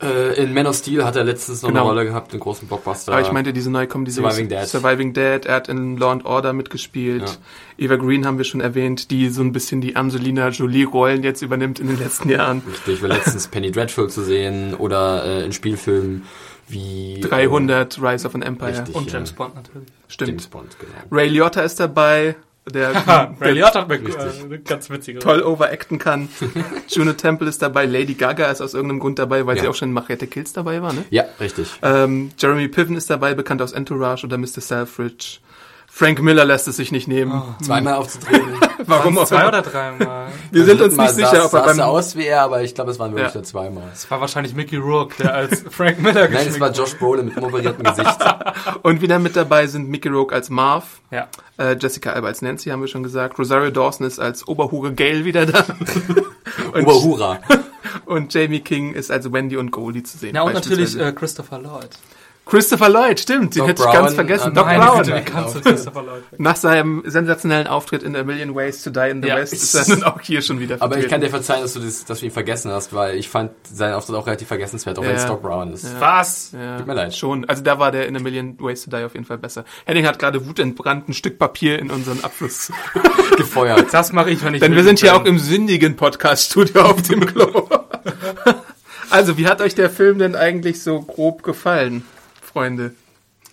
Äh, 0.04 0.34
in 0.44 0.54
Man 0.54 0.68
of 0.68 0.76
Steel 0.76 1.04
hat 1.06 1.16
er 1.16 1.24
letztens 1.24 1.62
noch 1.62 1.70
Genau. 1.70 1.82
eine 1.82 1.90
Rolle 1.90 2.06
gehabt, 2.06 2.32
einen 2.32 2.40
großen 2.40 2.68
Blockbuster. 2.68 3.12
aber 3.14 3.22
ich 3.22 3.32
meinte 3.32 3.54
diese 3.54 3.70
neue 3.72 3.88
Comedy-Serie 3.88 4.30
Surviving 4.32 4.50
Dead. 4.50 4.68
Surviving 4.68 5.14
Dead. 5.14 5.46
Er 5.46 5.56
hat 5.56 5.70
in 5.70 5.98
Law 5.98 6.12
and 6.12 6.26
Order 6.26 6.54
mitgespielt. 6.54 7.40
Eva 7.78 7.96
Green 7.96 8.26
haben 8.26 8.38
wir 8.38 8.46
schon 8.46 8.62
erwähnt, 8.62 9.10
die 9.12 9.30
so 9.30 9.42
ein 9.42 9.52
bisschen 9.52 9.82
die 9.82 9.96
Angelina 9.96 10.50
Jolie-Rollen 10.50 11.24
jetzt 11.24 11.42
übernimmt 11.42 11.80
in 11.80 11.88
den 11.88 11.98
letzten 12.00 12.30
Jahren. 12.30 12.62
Richtig, 12.70 13.02
war 13.02 13.10
letztens 13.10 13.48
Penny 13.48 13.72
Dreadful 13.72 14.10
zu 14.10 14.24
sehen 14.24 14.74
oder 14.76 15.24
äh, 15.26 15.46
in 15.46 15.52
Spielfilmen 15.54 16.24
wie 16.68 17.20
300, 17.22 18.02
Rise 18.02 18.26
of 18.28 18.36
an 18.36 18.42
Empire. 18.42 18.70
Richtig. 18.72 18.96
Und 18.96 19.08
Ja. 19.08 19.14
James 19.14 19.32
Bond 19.34 19.56
natürlich. 19.56 19.88
Stimmt. 20.08 20.30
James 20.30 20.48
Bond, 20.48 20.78
genau. 20.80 20.92
Ray 21.12 21.28
Liotta 21.30 21.62
ist 21.62 21.80
dabei, 21.80 22.36
der, 22.72 22.96
Ray 22.96 23.28
der 23.42 23.52
Liotta 23.54 23.82
hat 23.82 23.92
äh, 23.92 24.44
eine 24.46 24.60
ganz 24.60 24.90
witzige 24.90 25.20
toll 25.20 25.42
overacten 25.42 26.00
kann. 26.00 26.30
Juno 26.88 27.14
Temple 27.14 27.50
ist 27.50 27.62
dabei, 27.62 27.86
Lady 27.86 28.14
Gaga 28.14 28.46
ist 28.52 28.62
aus 28.62 28.74
irgendeinem 28.74 29.00
Grund 29.00 29.20
dabei, 29.20 29.46
weil 29.46 29.58
Ja. 29.58 29.64
sie 29.64 29.68
auch 29.70 29.76
schon 29.76 29.90
in 29.90 29.94
Machete 29.94 30.28
Kills 30.28 30.54
dabei 30.54 30.82
war, 30.82 30.94
ne? 30.94 31.04
Ja, 31.10 31.26
richtig. 31.40 31.68
Ähm, 31.82 32.32
Jeremy 32.38 32.68
Piven 32.70 32.96
ist 32.96 33.10
dabei, 33.10 33.34
bekannt 33.34 33.62
aus 33.62 33.74
Entourage 33.74 34.26
oder 34.26 34.38
Mr. 34.38 34.62
Selfridge. 34.62 35.40
Frank 35.88 36.22
Miller 36.22 36.46
lässt 36.46 36.68
es 36.68 36.78
sich 36.78 36.92
nicht 36.92 37.08
nehmen. 37.08 37.42
Zweimal 37.62 37.94
aufzutreten. 37.94 38.48
Warum 38.86 39.18
auch 39.18 39.26
Zwei 39.26 39.48
oder 39.48 39.62
dreimal. 39.62 40.28
Wir 40.52 40.66
sind 40.66 40.82
uns 40.82 40.98
nicht 40.98 41.12
sicher, 41.12 41.30
ob 41.46 41.54
er 41.54 41.60
sah 41.60 41.62
beim... 41.66 41.76
so 41.76 41.82
aus 41.84 42.16
wie 42.16 42.26
er, 42.26 42.42
aber 42.42 42.62
ich 42.64 42.74
glaube, 42.76 42.92
es 42.92 43.00
waren 43.00 43.12
wirklich 43.12 43.34
Ja. 43.34 43.40
nur 43.40 43.44
zweimal. 43.44 43.84
Es 43.94 44.10
war 44.10 44.20
wahrscheinlich 44.22 44.54
Mickey 44.56 44.78
Rourke, 44.78 45.16
der 45.22 45.34
als 45.34 45.64
Frank 45.70 46.00
Miller 46.00 46.28
Nein, 46.30 46.48
es 46.48 46.60
war 46.60 46.72
Josh 46.72 46.96
Brolin 46.98 47.26
mit 47.28 47.38
einem 47.38 47.46
operierten 47.48 47.84
Gesicht. 47.84 48.18
Und 48.82 49.02
wieder 49.02 49.20
mit 49.20 49.36
dabei 49.36 49.68
sind 49.68 49.90
Mickey 49.90 50.10
Rourke 50.10 50.36
als 50.36 50.50
Marv, 50.50 51.02
Ja. 51.12 51.28
äh, 51.58 51.76
Jessica 51.80 52.12
Alba 52.12 52.28
als 52.28 52.42
Nancy, 52.42 52.70
haben 52.70 52.82
wir 52.82 52.88
schon 52.88 53.04
gesagt. 53.04 53.38
Rosario 53.40 53.72
Dawson 53.72 54.06
ist 54.08 54.20
als 54.20 54.48
Oberhure 54.48 54.94
Gale 54.94 55.26
wieder 55.26 55.46
da. 55.46 55.66
und, 56.74 56.84
Oberhura. 56.86 57.40
und 58.06 58.34
Jamie 58.34 58.60
King 58.62 58.94
ist 58.94 59.12
als 59.12 59.32
Wendy 59.32 59.58
und 59.58 59.72
Goldie 59.72 60.04
zu 60.04 60.18
sehen. 60.18 60.36
Ja, 60.36 60.44
und 60.44 60.54
natürlich 60.54 60.98
äh, 61.00 61.12
Christopher 61.14 61.60
Lloyd. 61.60 61.90
Christopher 62.46 62.90
Lloyd, 62.90 63.22
stimmt, 63.22 63.56
den 63.56 63.60
Doc 63.60 63.70
hätte 63.70 63.84
ich 63.84 63.92
ganz 63.92 64.06
Brown, 64.08 64.16
vergessen. 64.16 64.52
äh, 64.52 64.56
Doc 64.56 64.66
Brown. 64.66 65.04
Du 65.54 65.62
Christopher 65.62 66.04
Lloyd? 66.04 66.24
Nach 66.38 66.56
seinem 66.58 67.02
sensationellen 67.06 67.68
Auftritt 67.68 68.04
in 68.04 68.16
A 68.18 68.24
Million 68.24 68.54
Ways 68.54 68.84
to 68.84 68.90
Die 68.90 69.10
in 69.10 69.22
the 69.24 69.30
Ja. 69.30 69.38
West 69.38 69.54
ist 69.54 69.74
er 69.74 69.88
nun 69.96 70.04
auch 70.04 70.20
hier 70.20 70.42
schon 70.42 70.60
wieder 70.60 70.76
Aber 70.82 70.98
ich 70.98 71.04
kann 71.08 71.22
vertreten. 71.22 71.22
dir 71.22 71.30
verzeihen, 71.30 71.62
dass 71.62 71.74
du, 71.74 71.80
das, 71.80 72.04
dass 72.04 72.20
du 72.20 72.26
ihn 72.26 72.32
vergessen 72.32 72.70
hast, 72.72 72.94
weil 72.94 73.16
ich 73.16 73.30
fand 73.30 73.52
seinen 73.64 73.94
Auftritt 73.94 74.18
auch 74.18 74.28
relativ 74.28 74.50
vergessenswert, 74.50 75.00
auch 75.00 75.04
wenn 75.04 75.12
Ja. 75.12 75.16
es 75.18 75.26
Doc 75.26 75.42
Brown 75.42 75.72
ist. 75.74 75.88
Was? 76.00 76.52
Ja, 76.52 76.78
Tut 76.78 76.88
mir 76.88 76.94
leid. 76.96 77.16
Schon. 77.16 77.46
Also 77.48 77.64
da 77.64 77.80
war 77.80 77.92
der 77.92 78.08
in 78.08 78.18
A 78.18 78.20
Million 78.20 78.58
Ways 78.60 78.84
to 78.84 78.90
Die 78.92 79.04
auf 79.04 79.14
jeden 79.14 79.26
Fall 79.26 79.38
besser. 79.38 79.64
Henning 79.86 80.06
hat 80.06 80.20
gerade 80.20 80.46
wutentbrannt 80.46 81.08
ein 81.08 81.14
Stück 81.14 81.40
Papier 81.40 81.80
in 81.80 81.90
unseren 81.92 82.24
Abfluss. 82.26 82.72
Gefeuert. 83.38 83.94
Das 83.94 84.12
mache 84.12 84.32
ich, 84.32 84.44
wenn 84.44 84.54
ich 84.54 84.60
Denn 84.60 84.76
wir 84.76 84.84
sind 84.84 85.00
hier 85.00 85.16
auch 85.16 85.24
im 85.26 85.40
sündigen 85.40 85.96
Podcast-Studio 85.96 86.82
auf 86.82 87.02
dem 87.04 87.26
Klo. 87.26 87.70
also, 89.10 89.38
wie 89.38 89.48
hat 89.48 89.62
euch 89.62 89.76
der 89.76 89.90
Film 89.90 90.20
denn 90.20 90.36
eigentlich 90.36 90.82
so 90.84 91.02
grob 91.02 91.42
gefallen, 91.44 92.06
Freunde? 92.54 92.94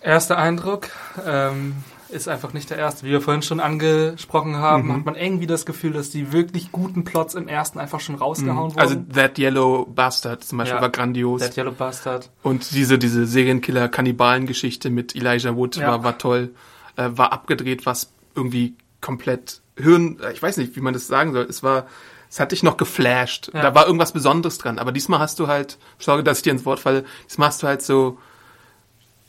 Erster 0.01 0.37
Eindruck 0.37 0.89
ähm, 1.27 1.75
ist 2.09 2.27
einfach 2.27 2.53
nicht 2.53 2.69
der 2.69 2.77
erste. 2.77 3.05
Wie 3.05 3.11
wir 3.11 3.21
vorhin 3.21 3.41
schon 3.43 3.59
angesprochen 3.59 4.55
haben, 4.57 4.87
Mhm. 4.87 4.93
hat 4.93 5.05
man 5.05 5.15
irgendwie 5.15 5.47
das 5.47 5.65
Gefühl, 5.65 5.93
dass 5.93 6.09
die 6.09 6.31
wirklich 6.33 6.71
guten 6.71 7.03
Plots 7.03 7.35
im 7.35 7.47
ersten 7.47 7.79
einfach 7.79 7.99
schon 7.99 8.15
rausgehauen 8.15 8.77
Also, 8.77 8.95
wurden. 8.95 9.09
That 9.13 9.37
Yellow 9.37 9.85
Bastard 9.85 10.43
zum 10.43 10.57
Beispiel 10.57 10.75
Ja. 10.77 10.81
war 10.81 10.89
grandios. 10.89 11.41
That 11.41 11.55
Yellow 11.57 11.71
Bastard. 11.71 12.29
Und 12.43 12.71
diese, 12.71 12.97
diese 12.97 13.25
Serienkiller-Kannibalen-Geschichte 13.25 14.89
mit 14.89 15.15
Elijah 15.15 15.55
Wood 15.55 15.75
Ja. 15.77 15.87
war, 15.87 16.03
war 16.03 16.17
toll. 16.17 16.53
Äh, 16.97 17.09
war 17.13 17.31
abgedreht, 17.31 17.85
was 17.85 18.11
irgendwie 18.35 18.75
komplett 19.01 19.61
Hirn, 19.77 20.19
äh, 20.21 20.31
ich 20.33 20.41
weiß 20.43 20.57
nicht, 20.57 20.75
wie 20.75 20.81
man 20.81 20.93
das 20.93 21.07
sagen 21.07 21.31
soll. 21.33 21.45
Es 21.45 21.63
war, 21.63 21.87
es 22.29 22.39
hat 22.39 22.51
dich 22.51 22.61
noch 22.63 22.77
geflasht. 22.77 23.51
Ja. 23.53 23.61
Da 23.61 23.75
war 23.75 23.85
irgendwas 23.85 24.11
Besonderes 24.11 24.57
dran. 24.57 24.79
Aber 24.79 24.91
diesmal 24.91 25.19
hast 25.19 25.39
du 25.39 25.47
halt, 25.47 25.77
sorry, 25.99 26.23
dass 26.23 26.37
ich 26.39 26.43
dir 26.43 26.51
ins 26.51 26.65
Wort 26.65 26.79
falle, 26.79 27.05
diesmal 27.29 27.47
hast 27.47 27.63
du 27.63 27.67
halt 27.67 27.81
so 27.81 28.17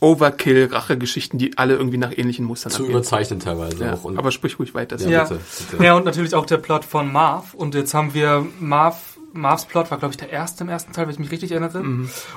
Overkill-Rache-Geschichten, 0.02 1.38
die 1.38 1.56
alle 1.58 1.74
irgendwie 1.74 1.98
nach 1.98 2.12
ähnlichen 2.16 2.44
Mustern 2.44 2.70
Zu 2.72 2.82
agieren. 2.82 2.98
überzeichnet 2.98 3.42
teilweise 3.42 3.84
Ja, 3.84 3.94
auch. 3.94 4.04
Und 4.04 4.18
aber 4.18 4.30
sprich 4.32 4.58
ruhig 4.58 4.74
weiter. 4.74 4.96
Ja. 4.98 5.08
Ja. 5.08 5.22
bitte, 5.24 5.40
bitte. 5.70 5.84
ja, 5.84 5.94
und 5.94 6.04
natürlich 6.04 6.34
auch 6.34 6.46
der 6.46 6.58
Plot 6.58 6.84
von 6.84 7.10
Marv. 7.12 7.54
Und 7.54 7.74
jetzt 7.74 7.94
haben 7.94 8.12
wir 8.14 8.46
Marv, 8.60 9.11
Marvs 9.32 9.64
Plot 9.64 9.90
war, 9.90 9.98
glaube 9.98 10.12
ich, 10.12 10.18
der 10.18 10.30
erste 10.30 10.64
im 10.64 10.70
ersten 10.70 10.92
Teil, 10.92 11.06
wenn 11.06 11.12
ich 11.14 11.18
mich 11.18 11.30
richtig 11.30 11.50
erinnere. 11.52 11.82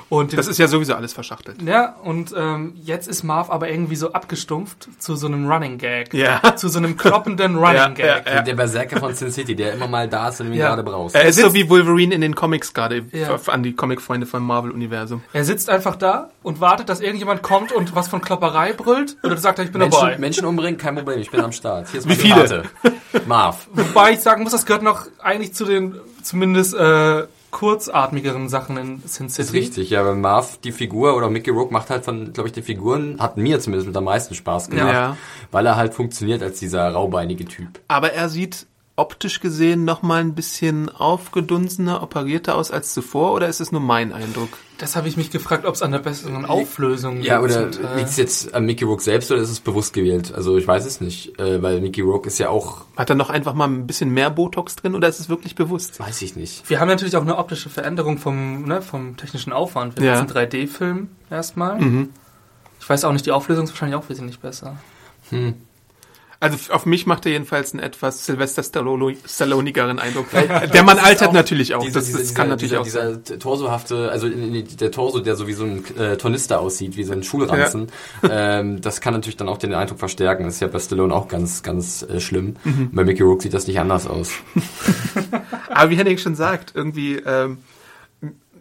Und 0.08 0.36
Das 0.36 0.46
ist 0.46 0.58
ja 0.58 0.66
sowieso 0.68 0.94
alles 0.94 1.12
verschachtelt. 1.12 1.62
ja, 1.62 1.94
und 2.02 2.34
ähm, 2.36 2.74
jetzt 2.82 3.08
ist 3.08 3.22
Marv 3.22 3.50
aber 3.50 3.68
irgendwie 3.70 3.96
so 3.96 4.12
abgestumpft 4.12 4.88
zu 4.98 5.14
so 5.16 5.26
einem 5.26 5.50
Running 5.50 5.78
Gag. 5.78 6.12
Ja. 6.14 6.40
Zu 6.56 6.68
so 6.68 6.78
einem 6.78 6.96
kloppenden 6.96 7.56
Running 7.58 7.74
Ja, 7.76 7.88
Gag. 7.88 8.26
ja, 8.26 8.34
ja. 8.36 8.42
Der 8.42 8.54
Berserker 8.54 8.98
von 9.00 9.14
Sin 9.14 9.30
City, 9.30 9.54
der 9.54 9.74
immer 9.74 9.88
mal 9.88 10.08
da 10.08 10.28
ist, 10.28 10.40
wenn 10.40 10.46
du 10.48 10.52
ihn 10.54 10.58
Ja. 10.58 10.68
gerade 10.68 10.82
brauchst. 10.82 11.14
Er 11.14 11.24
ist 11.24 11.38
so 11.38 11.52
wie 11.54 11.68
Wolverine 11.68 12.14
in 12.14 12.20
den 12.20 12.34
Comics 12.34 12.72
gerade, 12.72 13.04
an 13.46 13.62
die 13.62 13.74
Comic-Freunde 13.74 14.26
vom 14.26 14.46
Marvel-Universum. 14.46 15.22
Er 15.32 15.44
sitzt 15.44 15.68
einfach 15.70 15.96
da 15.96 16.30
und 16.42 16.60
wartet, 16.60 16.88
dass 16.88 17.00
irgendjemand 17.00 17.42
kommt 17.42 17.72
und 17.72 17.94
was 17.94 18.08
von 18.08 18.20
Klopperei 18.20 18.72
brüllt. 18.72 19.16
Oder 19.22 19.36
sagt 19.36 19.58
er, 19.58 19.64
ich 19.66 19.72
bin 19.72 19.80
Menschen, 19.80 20.00
dabei. 20.00 20.18
Menschen 20.18 20.44
umbringen, 20.46 20.78
kein 20.78 20.94
Problem, 20.96 21.20
ich 21.20 21.30
bin 21.30 21.40
am 21.40 21.52
Start. 21.52 21.88
Hier 21.90 22.00
ist 22.00 22.08
Wie 22.08 22.14
viele? 22.14 22.34
Karte. 22.36 22.62
Marv. 23.26 23.68
Wobei 23.72 24.12
ich 24.12 24.20
sagen 24.20 24.42
muss, 24.42 24.52
das 24.52 24.66
gehört 24.66 24.82
noch 24.82 25.06
eigentlich 25.22 25.54
zu 25.54 25.64
den 25.64 25.96
zumindest 26.26 26.74
äh, 26.74 27.24
kurzatmigeren 27.50 28.48
Sachen 28.48 28.76
in 28.76 29.02
Sin 29.06 29.28
City. 29.28 29.42
Ist 29.42 29.52
richtig, 29.54 29.90
ja, 29.90 30.04
weil 30.04 30.14
Marv, 30.14 30.58
die 30.58 30.72
Figur 30.72 31.16
oder 31.16 31.30
Mickey 31.30 31.50
Rourke 31.50 31.72
macht 31.72 31.90
halt 31.90 32.04
von, 32.04 32.32
glaube 32.32 32.48
ich, 32.48 32.52
den 32.52 32.62
Figuren, 32.64 33.16
hat 33.18 33.36
mir 33.36 33.60
zumindest 33.60 33.86
mit 33.86 33.96
am 33.96 34.04
meisten 34.04 34.34
Spaß 34.34 34.68
gemacht, 34.70 34.92
Ja. 34.92 35.16
weil 35.52 35.64
er 35.66 35.76
halt 35.76 35.94
funktioniert 35.94 36.42
als 36.42 36.58
dieser 36.58 36.88
raubeinige 36.90 37.44
Typ. 37.46 37.80
Aber 37.88 38.12
er 38.12 38.28
sieht 38.28 38.66
optisch 38.96 39.40
gesehen 39.40 39.84
noch 39.84 40.02
mal 40.02 40.20
ein 40.20 40.34
bisschen 40.34 40.88
aufgedunsener, 40.88 42.02
operierter 42.02 42.54
aus 42.54 42.70
als 42.70 42.94
zuvor, 42.94 43.32
oder 43.34 43.46
ist 43.48 43.60
es 43.60 43.70
nur 43.72 43.80
mein 43.82 44.12
Eindruck? 44.12 44.48
Das 44.78 44.96
habe 44.96 45.08
ich 45.08 45.16
mich 45.16 45.30
gefragt, 45.30 45.64
ob 45.66 45.74
es 45.74 45.82
an 45.82 45.92
der 45.92 45.98
besseren 46.00 46.44
Auflösung 46.44 47.22
Ja, 47.22 47.40
liegt 47.40 47.52
oder 47.56 47.72
zum 47.72 47.82
Teil. 47.82 47.96
liegt 47.98 48.08
es 48.10 48.16
jetzt 48.16 48.54
an 48.54 48.64
Mickey 48.66 48.84
Rourke 48.84 49.02
selbst 49.02 49.30
oder 49.30 49.40
ist 49.40 49.50
es 49.50 49.60
bewusst 49.60 49.92
gewählt? 49.94 50.32
Also 50.34 50.56
ich 50.58 50.66
weiß 50.66 50.84
es 50.84 51.00
nicht, 51.00 51.38
äh, 51.38 51.62
weil 51.62 51.80
Mickey 51.80 52.00
Rourke 52.02 52.28
ist 52.28 52.38
ja 52.38 52.48
auch, 52.50 52.84
Hat 52.96 53.08
er 53.10 53.16
noch 53.16 53.30
einfach 53.30 53.54
mal 53.54 53.68
ein 53.68 53.86
bisschen 53.86 54.10
mehr 54.10 54.30
Botox 54.30 54.76
drin, 54.76 54.94
oder 54.94 55.08
ist 55.08 55.20
es 55.20 55.28
wirklich 55.28 55.54
bewusst? 55.54 55.98
weiß 56.00 56.20
ich 56.22 56.36
nicht. 56.36 56.68
Wir 56.68 56.80
haben 56.80 56.88
natürlich 56.88 57.16
auch 57.16 57.22
eine 57.22 57.36
optische 57.38 57.68
Veränderung 57.70 58.18
vom, 58.18 58.62
ne, 58.64 58.82
vom 58.82 59.16
technischen 59.16 59.52
Aufwand. 59.52 59.96
Wir 59.96 60.04
Ja. 60.06 60.12
haben 60.16 60.26
jetzt 60.26 60.36
einen 60.36 60.48
3D-Film 60.50 61.08
erstmal. 61.30 61.80
Mhm. 61.80 62.10
Ich 62.80 62.88
weiß 62.88 63.04
auch 63.04 63.12
nicht, 63.12 63.24
die 63.26 63.32
Auflösung 63.32 63.64
ist 63.64 63.70
wahrscheinlich 63.70 63.96
auch 63.96 64.08
wesentlich 64.08 64.40
besser. 64.40 64.76
Also 66.38 66.72
auf 66.72 66.84
mich 66.84 67.06
macht 67.06 67.24
er 67.26 67.32
jedenfalls 67.32 67.72
einen 67.72 67.82
etwas 67.82 68.26
Sylvester 68.26 68.62
Stallone- 68.62 69.16
Stallonigeren 69.26 69.98
Eindruck. 69.98 70.26
Der 70.30 70.82
Mann 70.82 70.98
altert 70.98 71.32
natürlich 71.32 71.74
auch. 71.74 71.82
Diese, 71.82 71.94
das, 71.94 72.06
diese, 72.06 72.18
das 72.18 72.28
dieser, 72.28 72.40
kann 72.40 72.48
natürlich 72.48 72.78
dieser, 72.82 73.00
auch 73.00 73.04
sein. 73.04 73.22
dieser 73.24 73.38
torsohafte, 73.38 74.10
also 74.10 74.28
der 74.28 74.90
Torso, 74.90 75.20
der 75.20 75.36
so 75.36 75.46
wie 75.46 75.54
so 75.54 75.64
ein 75.64 75.84
äh, 75.96 76.16
Tornister 76.16 76.60
aussieht, 76.60 76.96
wie 76.96 77.04
so 77.04 77.12
ein 77.12 77.22
Schulranzen, 77.22 77.86
ähm, 78.30 78.80
das 78.80 79.00
kann 79.00 79.14
natürlich 79.14 79.36
dann 79.36 79.48
auch 79.48 79.58
den 79.58 79.72
Eindruck 79.74 79.98
verstärken. 79.98 80.44
Das 80.44 80.54
ist 80.54 80.60
ja 80.60 80.68
bei 80.68 80.78
Stallone 80.78 81.14
auch 81.14 81.28
ganz, 81.28 81.62
ganz 81.62 82.02
äh, 82.02 82.20
schlimm. 82.20 82.56
Mhm. 82.64 82.90
Bei 82.92 83.04
Mickey 83.04 83.22
Rourke 83.22 83.42
sieht 83.42 83.54
das 83.54 83.66
nicht 83.66 83.78
anders 83.80 84.06
aus. 84.06 84.32
Aber 85.68 85.90
wie 85.90 85.96
Henning 85.96 86.18
schon 86.18 86.34
sagt, 86.34 86.72
irgendwie, 86.74 87.16
ähm, 87.16 87.58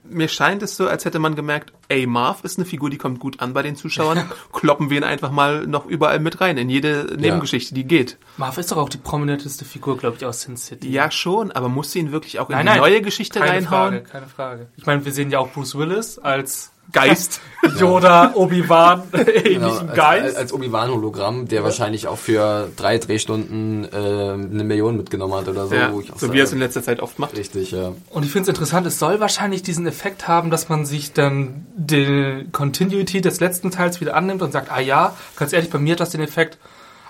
mir 0.09 0.27
scheint 0.27 0.63
es 0.63 0.75
so, 0.75 0.87
als 0.87 1.05
hätte 1.05 1.19
man 1.19 1.35
gemerkt, 1.35 1.73
ey, 1.87 2.05
Marv 2.07 2.43
ist 2.43 2.57
eine 2.57 2.65
Figur, 2.65 2.89
die 2.89 2.97
kommt 2.97 3.19
gut 3.19 3.39
an 3.39 3.53
bei 3.53 3.61
den 3.61 3.75
Zuschauern. 3.75 4.29
Kloppen 4.53 4.89
wir 4.89 4.97
ihn 4.97 5.03
einfach 5.03 5.31
mal 5.31 5.65
noch 5.67 5.85
überall 5.85 6.19
mit 6.19 6.41
rein, 6.41 6.57
in 6.57 6.69
jede 6.69 7.15
Nebengeschichte, 7.17 7.73
die 7.73 7.85
geht. 7.85 8.17
Marv 8.37 8.57
ist 8.57 8.71
doch 8.71 8.77
auch 8.77 8.89
die 8.89 8.97
prominenteste 8.97 9.65
Figur, 9.65 9.97
glaube 9.97 10.17
ich, 10.17 10.25
aus 10.25 10.41
Sin 10.41 10.57
City. 10.57 10.89
Ja, 10.89 11.11
schon, 11.11 11.51
aber 11.51 11.69
muss 11.69 11.91
sie 11.91 11.99
ihn 11.99 12.11
wirklich 12.11 12.39
auch 12.39 12.49
in 12.49 12.55
Nein, 12.55 12.65
die 12.65 12.71
nein. 12.71 12.79
neue 12.79 13.01
Geschichte 13.01 13.39
keine 13.39 13.51
reinhauen? 13.51 13.93
Frage, 13.93 14.03
keine 14.03 14.27
Frage. 14.27 14.67
Ich 14.77 14.85
meine, 14.85 15.05
wir 15.05 15.11
sehen 15.11 15.31
ja 15.31 15.39
auch 15.39 15.51
Bruce 15.51 15.75
Willis 15.75 16.19
als 16.19 16.71
Geist. 16.91 17.41
Yoda, 17.79 18.31
Obi-Wan, 18.35 19.03
ähnlichen 19.13 19.53
Genau, 19.61 19.77
als, 19.79 19.93
Geist. 19.95 20.37
als 20.37 20.53
Obi-Wan-Hologramm, 20.53 21.47
der 21.47 21.63
wahrscheinlich 21.63 22.07
auch 22.07 22.17
für 22.17 22.69
drei 22.75 22.99
Drehstunden 22.99 23.85
äh, 23.85 23.87
eine 23.97 24.63
Million 24.63 24.95
mitgenommen 24.97 25.33
hat 25.33 25.47
oder 25.47 25.65
so. 25.67 25.73
ja, 25.75 25.91
wo 25.91 25.99
ich 25.99 26.11
auch 26.13 26.15
so 26.19 26.27
sage, 26.27 26.33
wie 26.33 26.41
er 26.41 26.43
es 26.45 26.53
in 26.53 26.59
letzter 26.59 26.83
Zeit 26.83 26.99
oft 26.99 27.17
macht. 27.17 27.35
Richtig, 27.35 27.71
ja. 27.71 27.93
Und 28.11 28.23
ich 28.23 28.31
finde 28.31 28.43
es 28.43 28.49
interessant, 28.49 28.85
es 28.87 28.99
soll 28.99 29.19
wahrscheinlich 29.19 29.63
diesen 29.63 29.87
Effekt 29.87 30.27
haben, 30.27 30.51
dass 30.51 30.69
man 30.69 30.85
sich 30.85 31.13
dann 31.13 31.65
die 31.75 32.47
Continuity 32.51 33.19
des 33.21 33.39
letzten 33.39 33.71
Teils 33.71 33.99
wieder 33.99 34.15
annimmt 34.15 34.41
und 34.43 34.51
sagt, 34.51 34.71
ah 34.71 34.79
ja, 34.79 35.15
ganz 35.35 35.51
ehrlich, 35.53 35.69
bei 35.71 35.79
mir 35.79 35.93
hat 35.93 35.99
das 36.01 36.11
den 36.11 36.21
Effekt, 36.21 36.59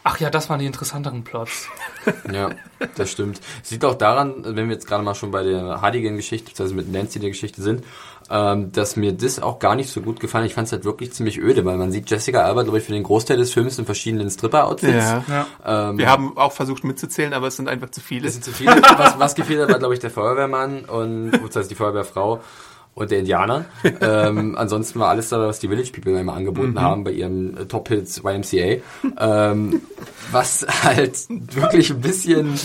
ach 0.05 0.19
ja, 0.19 0.29
das 0.29 0.49
waren 0.49 0.59
die 0.59 0.65
interessanteren 0.67 1.23
Plots. 1.23 1.67
Ja, 2.31 2.49
das 2.95 3.09
stimmt. 3.11 3.41
Sieht 3.63 3.83
auch 3.83 3.95
daran, 3.95 4.35
wenn 4.43 4.67
wir 4.67 4.75
jetzt 4.75 4.85
gerade 4.87 5.03
mal 5.03 5.15
schon 5.15 5.31
bei 5.31 5.41
der 5.43 5.81
Hardigan-Geschichte, 5.81 6.51
also 6.61 6.75
mit 6.75 6.91
Nancy 6.91 7.19
der 7.19 7.29
Geschichte 7.31 7.63
sind, 7.63 7.83
ähm, 8.29 8.71
dass 8.71 8.95
mir 8.95 9.13
das 9.13 9.39
auch 9.41 9.59
gar 9.59 9.75
nicht 9.75 9.89
so 9.89 10.01
gut 10.01 10.19
gefallen. 10.19 10.45
Ich 10.45 10.53
fand 10.53 10.67
es 10.67 10.71
halt 10.71 10.85
wirklich 10.85 11.13
ziemlich 11.13 11.39
öde, 11.39 11.63
weil 11.65 11.77
man 11.77 11.91
sieht 11.91 12.09
Jessica 12.09 12.41
Alba, 12.41 12.63
glaube 12.63 12.79
ich, 12.79 12.83
für 12.83 12.91
den 12.91 13.03
Großteil 13.03 13.37
des 13.37 13.53
Films 13.53 13.77
in 13.77 13.85
verschiedenen 13.85 14.29
Stripper-Outfits. 14.29 14.93
Ja. 14.93 15.23
Ja. 15.27 15.89
Ähm, 15.89 15.97
Wir 15.97 16.09
haben 16.09 16.37
auch 16.37 16.51
versucht 16.51 16.83
mitzuzählen, 16.83 17.33
aber 17.33 17.47
es 17.47 17.55
sind 17.55 17.69
einfach 17.69 17.89
zu 17.91 18.01
viele. 18.01 18.23
das 18.25 18.33
sind 18.33 18.43
zu 18.43 18.51
viele. 18.51 18.81
Was, 18.97 19.19
was 19.19 19.35
gefehlt 19.35 19.61
hat, 19.61 19.69
war, 19.69 19.79
glaube 19.79 19.93
ich, 19.93 19.99
der 19.99 20.09
Feuerwehrmann 20.09 20.85
und, 20.85 21.31
beziehungsweise 21.31 21.69
die 21.69 21.75
Feuerwehrfrau 21.75 22.41
und 22.95 23.11
der 23.11 23.19
Indianer. 23.19 23.65
ähm, 24.01 24.55
ansonsten 24.57 24.99
war 24.99 25.09
alles 25.09 25.29
dabei, 25.29 25.47
was 25.47 25.59
die 25.59 25.67
Village 25.67 25.91
People 25.91 26.19
immer 26.19 26.33
angeboten 26.33 26.79
haben 26.81 27.03
bei 27.03 27.11
ihrem 27.11 27.57
äh, 27.57 27.65
Top-Hits 27.65 28.23
YMCA. 28.23 28.81
Ähm, 29.19 29.81
was 30.31 30.65
halt 30.83 31.17
wirklich 31.29 31.91
ein 31.91 32.01
bisschen 32.01 32.57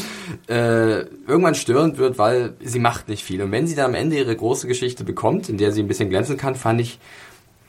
äh, 0.49 1.00
irgendwann 1.26 1.56
störend 1.56 1.99
wird, 1.99 2.16
weil 2.16 2.54
sie 2.62 2.78
macht 2.78 3.08
nicht 3.08 3.25
viel. 3.25 3.42
Und 3.42 3.50
wenn 3.50 3.66
sie 3.66 3.75
dann 3.75 3.87
am 3.87 3.94
Ende 3.94 4.16
ihre 4.16 4.34
große 4.34 4.68
Geschichte 4.68 5.02
bekommt, 5.02 5.49
in 5.49 5.58
der 5.58 5.72
sie 5.72 5.82
ein 5.82 5.88
bisschen 5.88 6.08
glänzen 6.08 6.37
kann, 6.37 6.54
fand 6.54 6.80
ich, 6.80 7.00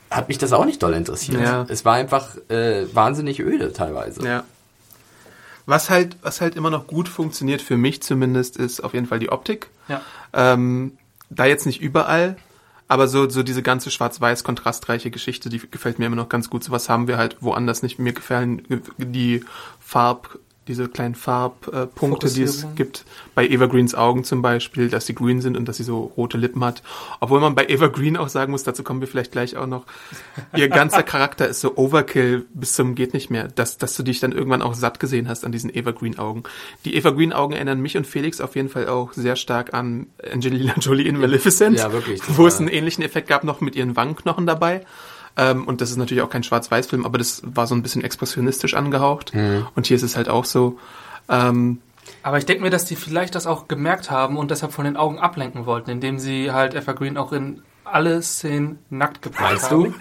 hat 0.08 0.28
mich 0.28 0.38
das 0.38 0.52
auch 0.52 0.64
nicht 0.64 0.82
doll 0.82 0.94
interessiert. 0.94 1.42
Ja. 1.42 1.66
Es 1.68 1.84
war 1.84 1.94
einfach 1.94 2.36
äh, 2.48 2.86
wahnsinnig 2.94 3.40
öde 3.40 3.72
teilweise. 3.72 4.24
Ja. 4.24 4.44
Was 5.66 5.90
halt, 5.90 6.16
was 6.22 6.40
halt 6.40 6.54
immer 6.54 6.70
noch 6.70 6.86
gut 6.86 7.08
funktioniert, 7.08 7.60
für 7.60 7.76
mich 7.76 8.02
zumindest, 8.02 8.56
ist 8.56 8.80
auf 8.80 8.94
jeden 8.94 9.06
Fall 9.06 9.18
die 9.18 9.30
Optik. 9.30 9.68
Ja. 9.88 10.00
Ähm, 10.32 10.92
da 11.30 11.46
jetzt 11.46 11.66
nicht 11.66 11.80
überall, 11.80 12.36
aber 12.88 13.08
so, 13.08 13.28
so 13.28 13.42
diese 13.42 13.62
ganze 13.62 13.90
schwarz-weiß 13.90 14.44
kontrastreiche 14.44 15.10
Geschichte, 15.10 15.48
die 15.48 15.58
gefällt 15.58 15.98
mir 15.98 16.06
immer 16.06 16.16
noch 16.16 16.28
ganz 16.28 16.50
gut. 16.50 16.64
Sowas 16.64 16.88
haben 16.88 17.08
wir 17.08 17.16
halt 17.16 17.36
woanders 17.40 17.82
nicht. 17.82 17.98
Mir 17.98 18.12
gefallen 18.12 18.62
die 18.98 19.44
Farb, 19.80 20.38
diese 20.68 20.88
kleinen 20.88 21.16
Farbpunkte, 21.16 21.88
Punkte, 21.94 22.32
die 22.32 22.42
es 22.42 22.66
gibt. 22.76 23.04
Bei 23.34 23.46
Eva 23.46 23.66
Greens 23.66 23.94
Augen 23.96 24.22
zum 24.22 24.42
Beispiel, 24.42 24.88
dass 24.88 25.06
sie 25.06 25.14
grün 25.14 25.40
sind 25.40 25.56
und 25.56 25.66
dass 25.66 25.78
sie 25.78 25.82
so 25.82 26.12
rote 26.16 26.38
Lippen 26.38 26.64
hat. 26.64 26.82
Obwohl 27.18 27.40
man 27.40 27.56
bei 27.56 27.66
Eva 27.68 27.88
Green 27.88 28.16
auch 28.16 28.28
sagen 28.28 28.52
muss, 28.52 28.62
dazu 28.62 28.84
kommen 28.84 29.00
wir 29.00 29.08
vielleicht 29.08 29.32
gleich 29.32 29.56
auch 29.56 29.66
noch, 29.66 29.84
ihr 30.54 30.68
ganzer 30.68 31.02
Charakter 31.02 31.48
ist 31.48 31.60
so 31.60 31.76
Overkill 31.76 32.46
bis 32.54 32.74
zum 32.74 32.94
geht 32.94 33.12
nicht 33.12 33.28
mehr, 33.28 33.48
dass, 33.48 33.76
dass 33.76 33.96
du 33.96 34.04
dich 34.04 34.20
dann 34.20 34.30
irgendwann 34.30 34.62
auch 34.62 34.74
satt 34.74 35.00
gesehen 35.00 35.28
hast 35.28 35.44
an 35.44 35.50
diesen 35.50 35.74
Eva 35.74 35.90
Green 35.90 36.18
Augen. 36.18 36.44
Die 36.84 36.94
Eva 36.94 37.10
Green 37.10 37.32
Augen 37.32 37.54
erinnern 37.54 37.80
mich 37.80 37.96
und 37.96 38.06
Felix 38.06 38.40
auf 38.40 38.54
jeden 38.54 38.68
Fall 38.68 38.88
auch 38.88 39.14
sehr 39.14 39.34
stark 39.34 39.74
an 39.74 40.06
Angelina 40.32 40.74
Jolie 40.78 41.08
in 41.08 41.18
Maleficent, 41.18 41.78
Ja, 41.78 41.92
wirklich, 41.92 42.20
wo 42.28 42.46
es 42.46 42.58
einen 42.58 42.68
ähnlichen 42.68 43.02
Effekt 43.02 43.28
gab, 43.28 43.42
noch 43.42 43.60
mit 43.60 43.74
ihren 43.74 43.96
Wangenknochen 43.96 44.46
dabei. 44.46 44.84
Ähm, 45.36 45.66
und 45.66 45.80
das 45.80 45.90
ist 45.90 45.96
natürlich 45.96 46.22
auch 46.22 46.30
kein 46.30 46.42
Schwarz-Weiß-Film, 46.42 47.06
aber 47.06 47.18
das 47.18 47.42
war 47.44 47.66
so 47.66 47.74
ein 47.74 47.82
bisschen 47.82 48.04
expressionistisch 48.04 48.74
angehaucht. 48.74 49.34
Mhm. 49.34 49.66
Und 49.74 49.86
hier 49.86 49.96
ist 49.96 50.02
es 50.02 50.16
halt 50.16 50.28
auch 50.28 50.44
so. 50.44 50.78
Ähm, 51.28 51.80
Aber 52.22 52.38
ich 52.38 52.46
denke 52.46 52.62
mir, 52.62 52.70
dass 52.70 52.84
die 52.84 52.96
vielleicht 52.96 53.34
das 53.34 53.46
auch 53.46 53.68
gemerkt 53.68 54.10
haben 54.10 54.36
und 54.36 54.50
deshalb 54.50 54.72
von 54.72 54.84
den 54.84 54.96
Augen 54.96 55.18
ablenken 55.18 55.66
wollten, 55.66 55.90
indem 55.90 56.18
sie 56.18 56.52
halt 56.52 56.74
Evergreen 56.74 57.16
auch 57.16 57.32
in 57.32 57.62
alle 57.84 58.22
Szenen 58.22 58.78
nackt 58.90 59.22
gepackt 59.22 59.50
Meinst 59.50 59.70
haben. 59.70 59.94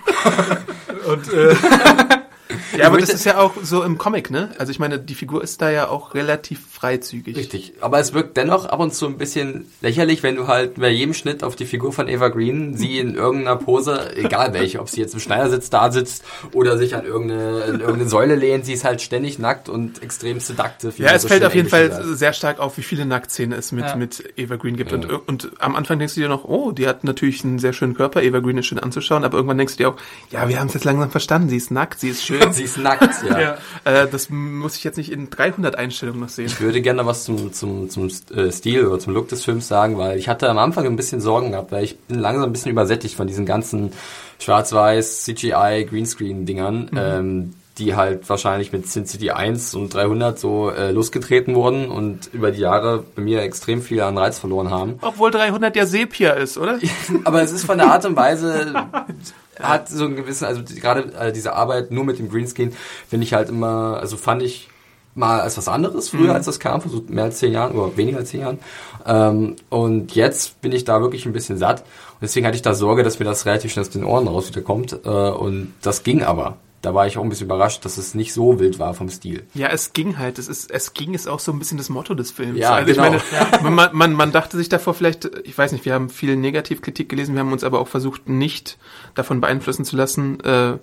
du? 1.03 1.11
Und 1.11 1.33
äh, 1.33 1.55
ja, 2.77 2.87
aber 2.87 2.97
das 2.99 3.09
ist 3.09 3.25
ja 3.25 3.39
auch 3.39 3.53
so 3.61 3.83
im 3.83 3.97
Comic, 3.97 4.31
ne? 4.31 4.49
Also 4.57 4.71
ich 4.71 4.79
meine, 4.79 4.99
die 4.99 5.15
Figur 5.15 5.43
ist 5.43 5.61
da 5.61 5.69
ja 5.69 5.87
auch 5.89 6.13
relativ 6.13 6.59
freizügig. 6.71 7.35
Richtig. 7.35 7.73
Aber 7.81 7.99
es 7.99 8.13
wirkt 8.13 8.37
dennoch 8.37 8.65
ab 8.65 8.79
und 8.79 8.93
zu 8.93 9.05
ein 9.07 9.17
bisschen 9.17 9.65
lächerlich, 9.81 10.23
wenn 10.23 10.35
du 10.35 10.47
halt 10.47 10.75
bei 10.75 10.89
jedem 10.89 11.13
Schnitt 11.13 11.43
auf 11.43 11.55
die 11.55 11.65
Figur 11.65 11.93
von 11.93 12.07
Eva 12.07 12.29
Green 12.29 12.75
sie 12.75 12.99
in 12.99 13.15
irgendeiner 13.15 13.55
Pose, 13.57 14.15
egal 14.15 14.53
welche, 14.53 14.79
ob 14.79 14.89
sie 14.89 15.01
jetzt 15.01 15.13
im 15.13 15.19
Schneidersitz 15.19 15.69
da 15.69 15.91
sitzt 15.91 16.23
oder 16.53 16.77
sich 16.77 16.95
an 16.95 17.05
irgendeine, 17.05 17.61
in 17.65 17.79
irgendeine 17.79 18.09
Säule 18.09 18.35
lehnt, 18.35 18.65
sie 18.65 18.73
ist 18.73 18.83
halt 18.83 19.01
ständig 19.01 19.39
nackt 19.39 19.69
und 19.69 20.01
extrem 20.01 20.39
sedakte. 20.39 20.91
Ja, 20.97 21.11
es 21.11 21.25
fällt 21.25 21.43
auf 21.45 21.55
jeden 21.55 21.69
Fall 21.69 21.91
Fall. 21.91 22.15
sehr 22.15 22.33
stark 22.33 22.59
auf, 22.59 22.77
wie 22.77 22.83
viele 22.83 23.05
Nacktszenen 23.05 23.57
es 23.57 23.71
mit, 23.71 23.85
Ja. 23.85 23.95
mit 23.95 24.33
Eva 24.37 24.55
Green 24.55 24.75
gibt. 24.75 24.91
Ja. 24.91 24.97
Und, 24.97 25.05
und 25.27 25.51
am 25.59 25.75
Anfang 25.75 25.99
denkst 25.99 26.15
du 26.15 26.21
dir 26.21 26.29
noch, 26.29 26.45
oh, 26.45 26.71
die 26.71 26.87
hat 26.87 27.03
natürlich 27.03 27.43
einen 27.43 27.59
sehr 27.59 27.73
schönen 27.73 27.93
Körper, 27.93 28.21
Eva 28.23 28.39
Green 28.39 28.57
ist 28.57 28.65
schön 28.67 28.79
anzuschauen, 28.79 29.23
aber 29.23 29.37
irgendwann 29.37 29.57
denkst 29.57 29.77
du 29.77 29.83
dir 29.83 29.89
auch, 29.89 29.95
ja, 30.31 30.47
wir 30.49 30.59
haben 30.59 30.67
es 30.67 30.73
jetzt 30.73 30.83
langsam 30.83 31.11
verstanden, 31.11 31.49
sie 31.49 31.57
ist 31.57 31.71
nackt, 31.71 31.99
sie 31.99 32.09
ist 32.09 32.23
schön. 32.25 32.40
Sie 32.51 32.63
ist 32.63 32.77
nackt, 32.77 33.23
ja. 33.29 33.39
ja. 33.39 33.57
äh, 33.83 34.07
das 34.07 34.29
muss 34.29 34.75
ich 34.75 34.83
jetzt 34.83 34.97
nicht 34.97 35.11
in 35.11 35.29
300 35.29 35.75
Einstellungen 35.75 36.21
noch 36.21 36.29
sehen. 36.29 36.47
Ich 36.47 36.59
würde 36.59 36.81
gerne 36.81 37.05
was 37.05 37.23
zum, 37.23 37.53
zum, 37.53 37.89
zum 37.89 38.09
äh, 38.35 38.51
Stil 38.51 38.85
oder 38.87 38.99
zum 38.99 39.13
Look 39.13 39.29
des 39.29 39.43
Films 39.43 39.67
sagen, 39.67 39.97
weil 39.97 40.17
ich 40.17 40.27
hatte 40.27 40.49
am 40.49 40.57
Anfang 40.57 40.85
ein 40.85 40.95
bisschen 40.95 41.21
Sorgen 41.21 41.51
gehabt, 41.51 41.71
weil 41.71 41.83
ich 41.83 41.97
bin 41.99 42.19
langsam 42.19 42.45
ein 42.45 42.53
bisschen 42.53 42.71
übersättigt 42.71 43.15
von 43.15 43.27
diesen 43.27 43.45
ganzen 43.45 43.91
schwarz-weiß, 44.39 45.23
CGI, 45.23 45.85
Greenscreen-Dingern, 45.89 46.89
ähm, 46.95 47.53
die 47.77 47.95
halt 47.95 48.27
wahrscheinlich 48.29 48.71
mit 48.71 48.87
Sin 48.87 49.05
City 49.05 49.31
1 49.31 49.75
und 49.75 49.93
300 49.93 50.37
so 50.37 50.69
äh, 50.69 50.91
losgetreten 50.91 51.55
wurden 51.55 51.89
und 51.89 52.29
über 52.33 52.51
die 52.51 52.59
Jahre 52.59 53.03
bei 53.15 53.21
mir 53.21 53.41
extrem 53.41 53.81
viel 53.81 54.01
an 54.01 54.17
Reiz 54.17 54.39
verloren 54.39 54.69
haben. 54.69 54.99
Obwohl 55.01 55.31
300 55.31 55.75
ja 55.75 55.85
Sepia 55.85 56.31
ist, 56.31 56.57
oder? 56.57 56.79
Aber 57.23 57.41
es 57.41 57.51
ist 57.51 57.65
von 57.65 57.77
der 57.77 57.87
Art 57.87 58.05
und 58.05 58.15
Weise, 58.15 58.73
hat 59.61 59.89
so 59.89 60.05
einen 60.05 60.15
gewissen, 60.15 60.45
also 60.45 60.61
gerade 60.63 61.13
äh, 61.13 61.31
diese 61.31 61.53
Arbeit 61.53 61.91
nur 61.91 62.03
mit 62.03 62.19
dem 62.19 62.29
Greenscreen 62.29 62.73
finde 63.09 63.25
ich 63.25 63.33
halt 63.33 63.49
immer, 63.49 63.97
also 63.99 64.17
fand 64.17 64.41
ich 64.43 64.69
mal 65.13 65.41
als 65.41 65.57
was 65.57 65.67
anderes 65.67 66.09
früher, 66.09 66.29
Mhm. 66.29 66.29
als 66.31 66.45
das 66.45 66.59
kam, 66.59 66.79
vor 66.81 66.89
so 66.89 67.03
mehr 67.09 67.25
als 67.25 67.39
zehn 67.39 67.51
Jahren 67.51 67.73
oder 67.77 67.97
weniger 67.97 68.19
als 68.19 68.29
zehn 68.29 68.41
Jahren. 68.41 68.59
Ähm, 69.05 69.55
und 69.69 70.15
jetzt 70.15 70.61
bin 70.61 70.71
ich 70.71 70.85
da 70.85 71.01
wirklich 71.01 71.25
ein 71.25 71.33
bisschen 71.33 71.57
satt. 71.57 71.81
Und 71.81 72.21
deswegen 72.21 72.45
hatte 72.45 72.55
ich 72.55 72.61
da 72.61 72.73
Sorge, 72.73 73.03
dass 73.03 73.19
mir 73.19 73.25
das 73.25 73.45
relativ 73.45 73.73
schnell 73.73 73.83
aus 73.83 73.89
den 73.89 74.05
Ohren 74.05 74.27
raus 74.27 74.47
wieder 74.47 74.61
kommt. 74.61 74.93
Äh, 75.03 75.09
und 75.09 75.73
das 75.81 76.03
ging 76.03 76.23
aber. 76.23 76.57
Da 76.81 76.95
war 76.95 77.05
ich 77.05 77.17
auch 77.17 77.23
ein 77.23 77.29
bisschen 77.29 77.45
überrascht, 77.45 77.85
dass 77.85 77.97
es 77.97 78.15
nicht 78.15 78.33
so 78.33 78.59
wild 78.59 78.79
war 78.79 78.95
vom 78.95 79.07
Stil. 79.09 79.43
Ja, 79.53 79.67
es 79.67 79.93
ging 79.93 80.17
halt. 80.17 80.39
Es 80.39 80.47
ist, 80.47 80.71
es 80.71 80.93
ging 80.93 81.13
ist 81.13 81.27
auch 81.27 81.39
so 81.39 81.51
ein 81.51 81.59
bisschen 81.59 81.77
das 81.77 81.89
Motto 81.89 82.15
des 82.15 82.31
Films. 82.31 82.57
Ja, 82.57 82.73
also 82.73 82.91
genau. 82.91 83.15
ich 83.15 83.61
meine, 83.61 83.75
man, 83.75 83.89
man, 83.93 84.13
man 84.13 84.31
dachte 84.31 84.57
sich 84.57 84.67
davor 84.67 84.95
vielleicht, 84.95 85.25
ich 85.43 85.55
weiß 85.55 85.73
nicht, 85.73 85.85
wir 85.85 85.93
haben 85.93 86.09
viel 86.09 86.35
Negativkritik 86.35 87.07
gelesen, 87.07 87.35
wir 87.35 87.41
haben 87.41 87.51
uns 87.51 87.63
aber 87.63 87.79
auch 87.79 87.87
versucht, 87.87 88.27
nicht 88.29 88.79
davon 89.13 89.41
beeinflussen 89.41 89.85
zu 89.85 89.95
lassen. 89.95 90.39
Äh, 90.39 90.77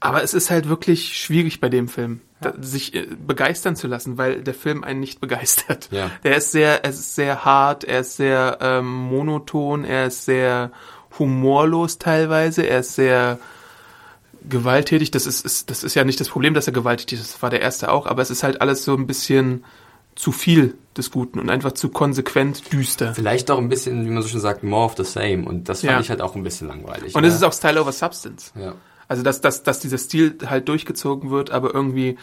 aber 0.00 0.22
es 0.22 0.32
ist 0.32 0.50
halt 0.50 0.68
wirklich 0.68 1.18
schwierig 1.18 1.60
bei 1.60 1.68
dem 1.68 1.86
Film, 1.86 2.22
da, 2.40 2.54
sich 2.58 2.94
äh, 2.94 3.06
begeistern 3.06 3.76
zu 3.76 3.86
lassen, 3.86 4.16
weil 4.16 4.42
der 4.42 4.54
Film 4.54 4.82
einen 4.82 5.00
nicht 5.00 5.20
begeistert. 5.20 5.88
Ja. 5.92 6.10
Der 6.24 6.36
ist 6.36 6.52
sehr, 6.52 6.86
es 6.86 6.98
ist 6.98 7.14
sehr 7.14 7.44
hart, 7.44 7.84
er 7.84 8.00
ist 8.00 8.16
sehr 8.16 8.58
ähm, 8.62 8.90
monoton, 8.90 9.84
er 9.84 10.06
ist 10.06 10.24
sehr 10.24 10.72
humorlos 11.18 11.98
teilweise, 11.98 12.62
er 12.62 12.80
ist 12.80 12.94
sehr 12.94 13.38
gewalttätig. 14.48 15.10
Das 15.10 15.26
ist, 15.26 15.44
ist, 15.44 15.70
das 15.70 15.84
ist 15.84 15.94
ja 15.94 16.04
nicht 16.04 16.20
das 16.20 16.28
Problem, 16.28 16.54
dass 16.54 16.66
er 16.66 16.72
gewalttätig 16.72 17.20
ist. 17.20 17.34
Das 17.34 17.42
war 17.42 17.50
der 17.50 17.60
erste 17.60 17.90
auch, 17.90 18.06
aber 18.06 18.22
es 18.22 18.30
ist 18.30 18.42
halt 18.42 18.60
alles 18.60 18.84
so 18.84 18.94
ein 18.94 19.06
bisschen 19.06 19.64
zu 20.16 20.32
viel 20.32 20.74
des 20.96 21.10
Guten 21.10 21.38
und 21.38 21.50
einfach 21.50 21.72
zu 21.72 21.88
konsequent 21.88 22.72
düster. 22.72 23.14
Vielleicht 23.14 23.50
auch 23.50 23.58
ein 23.58 23.68
bisschen, 23.68 24.04
wie 24.06 24.10
man 24.10 24.22
so 24.22 24.28
schön 24.28 24.40
sagt, 24.40 24.62
more 24.62 24.84
of 24.84 24.94
the 24.96 25.04
same. 25.04 25.44
Und 25.46 25.68
das 25.68 25.80
fand 25.80 25.92
Ja. 25.92 26.00
ich 26.00 26.10
halt 26.10 26.20
auch 26.20 26.34
ein 26.34 26.42
bisschen 26.42 26.68
langweilig. 26.68 27.14
Und 27.14 27.22
ne? 27.22 27.28
es 27.28 27.34
ist 27.34 27.42
auch 27.42 27.52
Style 27.52 27.80
over 27.80 27.92
Substance. 27.92 28.52
Ja. 28.60 28.74
Also, 29.08 29.22
dass, 29.22 29.40
dass, 29.40 29.62
dass 29.62 29.80
dieser 29.80 29.98
Stil 29.98 30.38
halt 30.46 30.68
durchgezogen 30.68 31.30
wird, 31.30 31.50
aber 31.50 31.74
irgendwie 31.74 32.16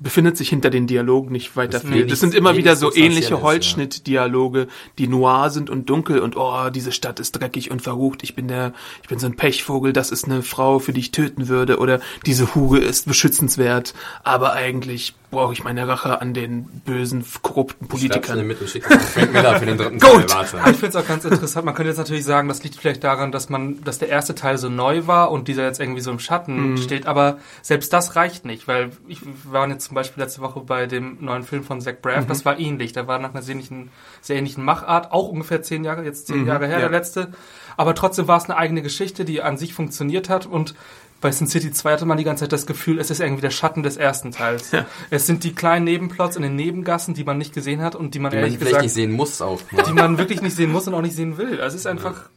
befindet 0.00 0.36
sich 0.36 0.48
hinter 0.48 0.70
den 0.70 0.86
Dialogen 0.86 1.32
nicht 1.32 1.56
weiter 1.56 1.80
Das 1.80 1.82
viel. 1.82 2.06
Das 2.06 2.20
sind 2.20 2.34
immer 2.34 2.56
wieder 2.56 2.76
so 2.76 2.94
ähnliche 2.94 3.42
Holzschnittdialoge, 3.42 4.68
die 4.98 5.08
noir 5.08 5.50
sind 5.50 5.70
und 5.70 5.88
dunkel 5.88 6.20
und 6.20 6.36
oh, 6.36 6.70
diese 6.70 6.92
Stadt 6.92 7.20
ist 7.20 7.32
dreckig 7.32 7.70
und 7.70 7.82
verrucht. 7.82 8.22
Ich 8.22 8.34
bin 8.34 8.48
der, 8.48 8.72
ich 9.02 9.08
bin 9.08 9.18
so 9.18 9.26
ein 9.26 9.36
Pechvogel, 9.36 9.92
das 9.92 10.10
ist 10.10 10.24
eine 10.24 10.42
Frau, 10.42 10.78
für 10.78 10.92
die 10.92 11.00
ich 11.00 11.10
töten 11.12 11.48
würde 11.48 11.78
oder 11.78 12.00
diese 12.26 12.54
Hure 12.54 12.78
ist 12.78 13.06
beschützenswert, 13.06 13.94
aber 14.22 14.52
eigentlich 14.52 15.14
brauche 15.32 15.54
ich 15.54 15.64
meine 15.64 15.88
Rache 15.88 16.20
an 16.20 16.34
den 16.34 16.64
bösen, 16.84 17.24
korrupten 17.40 17.88
Politikern. 17.88 18.46
Mitte 18.46 18.68
schick 18.68 18.88
an 18.88 19.00
Frank 19.00 19.32
Miller 19.32 19.58
für 19.58 19.66
den 19.66 19.78
dritten 19.78 19.98
Gut. 19.98 20.28
Teil. 20.28 20.46
Warte. 20.52 20.70
Ich 20.70 20.76
finde 20.76 20.88
es 20.88 20.96
auch 20.96 21.08
ganz 21.08 21.24
interessant. 21.24 21.64
Man 21.64 21.74
könnte 21.74 21.88
jetzt 21.88 21.98
natürlich 21.98 22.24
sagen, 22.24 22.48
das 22.48 22.62
liegt 22.62 22.76
vielleicht 22.76 23.02
daran, 23.02 23.32
dass 23.32 23.48
man, 23.48 23.82
dass 23.82 23.98
der 23.98 24.10
erste 24.10 24.34
Teil 24.34 24.58
so 24.58 24.68
neu 24.68 25.06
war 25.06 25.30
und 25.30 25.48
dieser 25.48 25.64
jetzt 25.64 25.80
irgendwie 25.80 26.02
so 26.02 26.10
im 26.10 26.18
Schatten 26.18 26.76
steht. 26.76 27.06
Aber 27.06 27.38
selbst 27.62 27.92
das 27.94 28.14
reicht 28.14 28.44
nicht, 28.44 28.68
weil 28.68 28.90
ich 29.08 29.22
wir 29.24 29.52
waren 29.52 29.70
jetzt 29.70 29.81
zum 29.84 29.94
Beispiel 29.94 30.22
letzte 30.22 30.40
Woche 30.40 30.60
bei 30.60 30.86
dem 30.86 31.18
neuen 31.20 31.42
Film 31.42 31.64
von 31.64 31.80
Zach 31.80 31.96
Braff. 32.00 32.26
Das 32.26 32.44
war 32.44 32.58
ähnlich. 32.58 32.92
Der 32.92 33.06
war 33.06 33.18
nach 33.18 33.30
einer 33.30 33.42
sehr 33.42 33.54
ähnlichen, 33.54 33.90
sehr 34.20 34.36
ähnlichen 34.36 34.64
Machart, 34.64 35.12
auch 35.12 35.28
ungefähr 35.28 35.62
zehn 35.62 35.84
Jahre, 35.84 36.04
jetzt 36.04 36.26
zehn 36.26 36.46
Jahre 36.46 36.66
her, 36.66 36.78
ja. 36.78 36.88
der 36.88 36.90
letzte. 36.90 37.32
Aber 37.76 37.94
trotzdem 37.94 38.28
war 38.28 38.38
es 38.38 38.44
eine 38.44 38.56
eigene 38.56 38.82
Geschichte, 38.82 39.24
die 39.24 39.42
an 39.42 39.56
sich 39.56 39.74
funktioniert 39.74 40.28
hat 40.28 40.46
und 40.46 40.74
bei 41.22 41.30
Sin 41.30 41.46
City 41.46 41.70
2 41.70 41.92
hatte 41.92 42.04
man 42.04 42.18
die 42.18 42.24
ganze 42.24 42.44
Zeit 42.44 42.52
das 42.52 42.66
Gefühl, 42.66 42.98
es 42.98 43.10
ist 43.10 43.20
irgendwie 43.20 43.40
der 43.40 43.50
Schatten 43.50 43.82
des 43.84 43.96
ersten 43.96 44.32
Teils. 44.32 44.72
Ja. 44.72 44.86
Es 45.10 45.24
sind 45.24 45.44
die 45.44 45.54
kleinen 45.54 45.84
Nebenplots 45.84 46.36
in 46.36 46.42
den 46.42 46.56
Nebengassen, 46.56 47.14
die 47.14 47.22
man 47.22 47.38
nicht 47.38 47.54
gesehen 47.54 47.80
hat 47.80 47.94
und 47.94 48.14
die 48.14 48.18
man 48.18 48.32
Die 48.32 48.38
ehrlich 48.38 48.58
gesagt 48.58 48.82
nicht 48.82 48.92
sehen 48.92 49.12
muss 49.12 49.40
auch. 49.40 49.60
Ne? 49.70 49.84
die 49.86 49.92
man 49.92 50.18
wirklich 50.18 50.42
nicht 50.42 50.56
sehen 50.56 50.72
muss 50.72 50.88
und 50.88 50.94
auch 50.94 51.00
nicht 51.00 51.14
sehen 51.14 51.38
will. 51.38 51.60
Also 51.60 51.76
es 51.76 51.82
ist 51.82 51.86
einfach. 51.86 52.28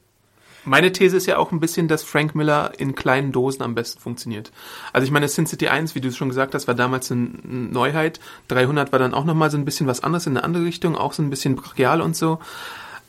Meine 0.65 0.91
These 0.91 1.15
ist 1.15 1.27
ja 1.27 1.37
auch 1.37 1.51
ein 1.51 1.59
bisschen, 1.59 1.87
dass 1.87 2.03
Frank 2.03 2.35
Miller 2.35 2.73
in 2.77 2.95
kleinen 2.95 3.31
Dosen 3.31 3.63
am 3.63 3.75
besten 3.75 3.99
funktioniert. 3.99 4.51
Also 4.93 5.05
ich 5.05 5.11
meine, 5.11 5.27
Sin 5.27 5.45
City 5.45 5.67
1, 5.67 5.95
wie 5.95 6.01
du 6.01 6.11
schon 6.11 6.29
gesagt 6.29 6.55
hast, 6.55 6.67
war 6.67 6.75
damals 6.75 7.11
eine 7.11 7.29
Neuheit. 7.43 8.19
300 8.47 8.91
war 8.91 8.99
dann 8.99 9.13
auch 9.13 9.25
nochmal 9.25 9.51
so 9.51 9.57
ein 9.57 9.65
bisschen 9.65 9.87
was 9.87 10.03
anderes 10.03 10.27
in 10.27 10.35
eine 10.35 10.43
andere 10.43 10.65
Richtung, 10.65 10.95
auch 10.95 11.13
so 11.13 11.21
ein 11.21 11.29
bisschen 11.29 11.55
brachial 11.55 12.01
und 12.01 12.15
so. 12.15 12.39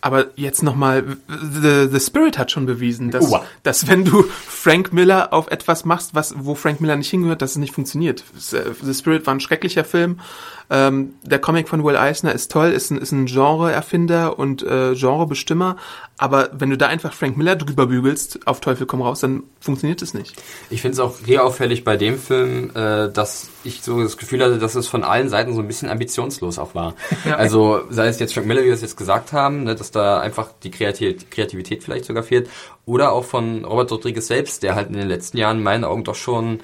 Aber 0.01 0.27
jetzt 0.37 0.63
nochmal, 0.63 1.17
The, 1.27 1.89
The 1.91 2.01
Spirit 2.01 2.39
hat 2.39 2.51
schon 2.51 2.67
bewiesen, 2.67 3.11
dass, 3.11 3.33
dass 3.63 3.89
wenn 3.89 4.05
du 4.05 4.23
Frank 4.23 4.93
Miller 4.93 5.33
auf 5.33 5.49
etwas 5.51 5.85
machst, 5.85 6.15
was, 6.15 6.35
wo 6.39 6.55
Frank 6.55 6.81
Miller 6.81 6.97
nicht 6.97 7.11
hingehört, 7.11 7.43
dass 7.43 7.53
es 7.53 7.57
nicht 7.57 7.75
funktioniert. 7.75 8.23
The 8.37 8.95
Spirit 8.95 9.27
war 9.27 9.35
ein 9.35 9.41
schrecklicher 9.41 9.85
Film. 9.85 10.21
Ähm, 10.69 11.15
der 11.23 11.39
Comic 11.39 11.69
von 11.69 11.85
Will 11.85 11.97
Eisner 11.97 12.33
ist 12.33 12.51
toll, 12.51 12.71
ist 12.73 12.91
ein, 12.91 12.99
ist 12.99 13.13
ein 13.13 13.27
Genre-Erfinder 13.27 14.39
und 14.39 14.63
äh, 14.63 14.95
Genrebestimmer. 14.95 15.77
Aber 16.19 16.49
wenn 16.53 16.71
du 16.71 16.79
da 16.79 16.87
einfach 16.89 17.13
Frank 17.13 17.37
Miller 17.37 17.57
drüber 17.57 17.87
bügelst, 17.87 18.47
auf 18.47 18.61
Teufel 18.61 18.87
komm 18.87 19.03
raus, 19.03 19.21
dann 19.21 19.45
funktioniert 19.61 20.03
es 20.03 20.15
nicht. 20.15 20.35
Ich 20.71 20.81
finde 20.81 20.95
es 20.95 20.99
auch 20.99 21.15
hier 21.25 21.45
auffällig 21.45 21.85
bei 21.85 21.97
dem 21.97 22.19
Film, 22.19 22.71
äh, 22.75 23.11
dass 23.11 23.49
ich 23.65 23.83
so 23.83 24.03
das 24.03 24.17
Gefühl 24.17 24.43
hatte, 24.43 24.59
dass 24.59 24.75
es 24.75 24.89
von 24.89 25.05
allen 25.05 25.29
Seiten 25.29 25.55
so 25.55 25.61
ein 25.61 25.69
bisschen 25.69 25.89
ambitionslos 25.89 26.59
auch 26.59 26.75
war. 26.75 26.95
Also 27.37 27.83
sei 27.91 28.09
es 28.09 28.19
jetzt 28.19 28.35
Frank 28.35 28.47
Miller, 28.47 28.63
wie 28.63 28.67
wir 28.67 28.75
es 28.75 28.81
jetzt 28.81 28.97
gesagt 28.97 29.33
haben, 29.33 29.65
ne, 29.65 29.75
dass 29.87 29.91
da 29.93 30.21
einfach 30.21 30.51
die 30.63 30.71
Kreativität, 30.71 31.85
vielleicht 31.85 32.05
sogar 32.05 32.23
fehlt, 32.23 32.49
oder 32.85 33.13
auch 33.13 33.25
von 33.25 33.65
Robert 33.65 33.91
Rodriguez 33.93 34.27
selbst, 34.27 34.63
der 34.63 34.75
halt 34.75 34.89
in 34.89 34.95
den 34.95 35.09
letzten 35.09 35.39
Jahren 35.39 35.59
in 35.59 35.63
meinen 35.63 35.85
Augen 35.85 36.05
doch 36.05 36.15
schon 36.15 36.61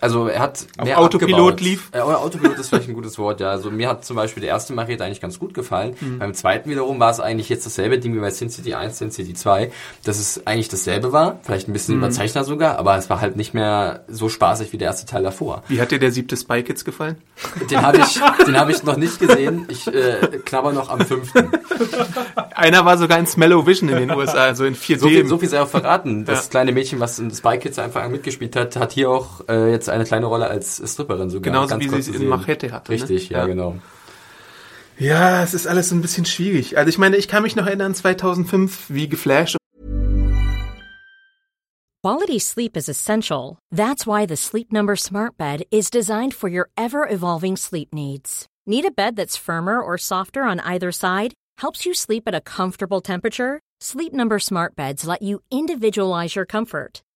also 0.00 0.26
er 0.28 0.40
hat 0.40 0.66
Auf 0.78 0.84
mehr 0.84 0.98
Autopilot 0.98 1.52
abgebaut. 1.52 1.60
lief? 1.60 1.88
Äh, 1.92 2.00
Autopilot 2.00 2.58
ist 2.58 2.68
vielleicht 2.68 2.88
ein 2.88 2.94
gutes 2.94 3.18
Wort, 3.18 3.40
ja. 3.40 3.50
Also 3.50 3.70
mir 3.70 3.88
hat 3.88 4.04
zum 4.04 4.16
Beispiel 4.16 4.40
der 4.40 4.50
erste 4.50 4.72
Machete 4.72 5.04
eigentlich 5.04 5.20
ganz 5.20 5.38
gut 5.38 5.54
gefallen. 5.54 5.94
Beim 6.18 6.34
zweiten 6.34 6.70
wiederum 6.70 6.98
war 7.00 7.10
es 7.10 7.20
eigentlich 7.20 7.48
jetzt 7.48 7.66
dasselbe 7.66 7.98
Ding 7.98 8.14
wie 8.14 8.20
bei 8.20 8.30
Sin 8.30 8.50
City 8.50 8.74
1, 8.74 8.98
Sin 8.98 9.10
City 9.10 9.34
2, 9.34 9.70
dass 10.04 10.18
es 10.18 10.46
eigentlich 10.46 10.68
dasselbe 10.68 11.12
war, 11.12 11.38
vielleicht 11.42 11.68
ein 11.68 11.72
bisschen 11.72 11.96
überzeichner 11.96 12.44
sogar, 12.44 12.78
aber 12.78 12.96
es 12.96 13.10
war 13.10 13.20
halt 13.20 13.36
nicht 13.36 13.54
mehr 13.54 14.04
so 14.08 14.28
spaßig 14.28 14.72
wie 14.72 14.78
der 14.78 14.88
erste 14.88 15.06
Teil 15.06 15.22
davor. 15.22 15.62
Wie 15.68 15.80
hat 15.80 15.90
dir 15.90 15.98
der 15.98 16.12
siebte 16.12 16.36
Spy 16.36 16.62
Kids 16.62 16.84
gefallen? 16.84 17.16
Den 17.70 17.82
habe 17.82 17.98
ich, 17.98 18.20
den 18.46 18.58
habe 18.58 18.72
ich 18.72 18.82
noch 18.82 18.96
nicht 18.96 19.18
gesehen. 19.18 19.66
Ich 19.68 19.86
äh, 19.86 20.40
knabber 20.44 20.72
noch 20.72 20.88
am 20.90 21.00
fünften. 21.00 21.50
Einer 22.54 22.84
war 22.84 22.98
sogar 22.98 23.18
in 23.18 23.26
Smellow 23.26 23.66
Vision 23.66 23.88
in 23.88 23.96
den 23.96 24.10
USA, 24.10 24.44
also 24.44 24.64
in 24.64 24.74
4D. 24.74 24.98
So 24.98 25.08
viel, 25.08 25.26
so 25.26 25.38
viel 25.38 25.48
sei 25.48 25.60
auch 25.60 25.68
verraten. 25.68 26.24
Das 26.24 26.44
Ja. 26.44 26.50
kleine 26.50 26.72
Mädchen, 26.72 27.00
was 27.00 27.18
in 27.18 27.30
Spy 27.30 27.58
Kids 27.58 27.78
einfach 27.78 28.08
mitgespielt 28.08 28.56
hat, 28.56 28.76
hat 28.76 28.92
hier 28.92 29.10
auch 29.10 29.40
äh, 29.48 29.70
jetzt 29.70 29.88
eine 29.90 30.04
kleine 30.04 30.26
Rolle 30.26 30.48
als 30.48 30.80
Stripperin 30.84 31.30
sogar. 31.30 31.42
Genauso 31.52 31.68
Ganz 31.78 31.84
wie 31.84 32.02
sie 32.02 32.10
es 32.12 32.20
in. 32.20 32.28
Machete 32.28 32.72
hatte, 32.72 32.92
ne? 32.92 32.98
Richtig, 33.00 33.28
ja, 33.30 33.38
Ja. 33.40 33.46
genau. 33.46 33.76
Ja, 34.98 35.42
es 35.42 35.54
ist 35.54 35.66
alles 35.66 35.88
so 35.88 35.94
ein 35.94 36.02
bisschen 36.02 36.26
schwierig. 36.26 36.76
Also 36.76 36.88
ich 36.90 36.98
meine, 36.98 37.16
ich 37.16 37.26
kann 37.26 37.42
mich 37.42 37.56
noch 37.56 37.66
erinnern, 37.66 37.94
2005, 37.94 38.86
wie 38.90 39.08
geflasht 39.08 39.56
Quality 42.02 42.38
sleep 42.38 42.76
is 42.76 42.88
essential. 42.88 43.58
That's 43.70 44.06
why 44.06 44.24
the 44.26 44.36
Sleep 44.36 44.72
Number 44.72 44.96
Smart 44.96 45.36
Bed 45.36 45.64
is 45.70 45.90
designed 45.90 46.32
for 46.34 46.48
your 46.48 46.70
ever 46.76 47.06
evolving 47.06 47.56
sleep 47.56 47.92
needs. 47.92 48.46
Need 48.66 48.86
a 48.86 48.90
bed 48.90 49.16
that's 49.16 49.36
firmer 49.36 49.80
or 49.82 49.98
softer 49.98 50.42
on 50.44 50.60
either 50.60 50.92
side? 50.92 51.34
Helps 51.58 51.84
you 51.84 51.92
sleep 51.92 52.22
at 52.26 52.34
a 52.34 52.40
comfortable 52.40 53.02
temperature? 53.02 53.60
Sleep 53.82 54.14
Number 54.14 54.38
Smart 54.38 54.74
Beds 54.76 55.04
let 55.06 55.20
you 55.20 55.40
individualize 55.50 56.34
your 56.36 56.46
comfort 56.46 57.02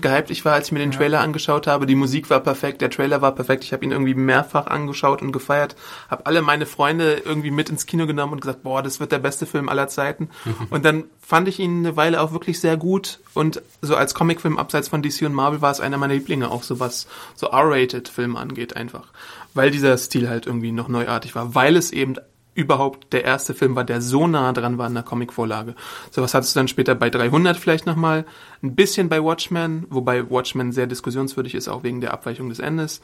gehypt 0.00 0.30
ich 0.30 0.44
war, 0.44 0.54
als 0.54 0.66
ich 0.66 0.72
mir 0.72 0.78
den 0.78 0.90
Trailer 0.90 1.20
angeschaut 1.20 1.66
habe. 1.66 1.86
Die 1.86 1.94
Musik 1.94 2.30
war 2.30 2.40
perfekt, 2.40 2.80
der 2.80 2.90
Trailer 2.90 3.20
war 3.20 3.34
perfekt. 3.34 3.64
Ich 3.64 3.72
habe 3.72 3.84
ihn 3.84 3.92
irgendwie 3.92 4.14
mehrfach 4.14 4.66
angeschaut 4.66 5.22
und 5.22 5.32
gefeiert. 5.32 5.76
Habe 6.08 6.26
alle 6.26 6.42
meine 6.42 6.66
Freunde 6.66 7.22
irgendwie 7.24 7.50
mit 7.50 7.70
ins 7.70 7.86
Kino 7.86 8.06
genommen 8.06 8.34
und 8.34 8.40
gesagt, 8.40 8.62
boah, 8.62 8.82
das 8.82 9.00
wird 9.00 9.12
der 9.12 9.18
beste 9.18 9.46
Film 9.46 9.68
aller 9.68 9.88
Zeiten. 9.88 10.30
und 10.70 10.84
dann 10.84 11.04
fand 11.20 11.48
ich 11.48 11.58
ihn 11.58 11.78
eine 11.78 11.96
Weile 11.96 12.20
auch 12.20 12.32
wirklich 12.32 12.60
sehr 12.60 12.76
gut. 12.76 13.20
Und 13.34 13.62
so 13.80 13.96
als 13.96 14.14
Comicfilm 14.14 14.58
abseits 14.58 14.88
von 14.88 15.02
DC 15.02 15.22
und 15.22 15.34
Marvel 15.34 15.60
war 15.60 15.70
es 15.70 15.80
einer 15.80 15.98
meiner 15.98 16.14
Lieblinge, 16.14 16.50
auch 16.50 16.62
so 16.62 16.80
was 16.80 17.06
so 17.34 17.48
R-rated 17.48 18.08
Filme 18.08 18.38
angeht 18.38 18.76
einfach. 18.76 19.08
Weil 19.54 19.70
dieser 19.70 19.96
Stil 19.98 20.28
halt 20.28 20.46
irgendwie 20.46 20.72
noch 20.72 20.88
neuartig 20.88 21.34
war. 21.34 21.54
Weil 21.54 21.76
es 21.76 21.92
eben 21.92 22.16
überhaupt 22.54 23.12
der 23.12 23.24
erste 23.24 23.54
Film 23.54 23.76
war, 23.76 23.84
der 23.84 24.00
so 24.00 24.26
nah 24.26 24.52
dran 24.52 24.78
war 24.78 24.86
an 24.86 24.94
der 24.94 25.02
Comicvorlage. 25.02 25.74
Sowas 26.10 26.34
hattest 26.34 26.54
du 26.54 26.60
dann 26.60 26.68
später 26.68 26.94
bei 26.94 27.10
300 27.10 27.56
vielleicht 27.56 27.86
nochmal, 27.86 28.24
ein 28.62 28.74
bisschen 28.74 29.08
bei 29.08 29.22
Watchmen, 29.22 29.86
wobei 29.90 30.30
Watchmen 30.30 30.72
sehr 30.72 30.86
diskussionswürdig 30.86 31.54
ist, 31.54 31.68
auch 31.68 31.82
wegen 31.82 32.00
der 32.00 32.12
Abweichung 32.12 32.48
des 32.48 32.58
Endes. 32.58 33.00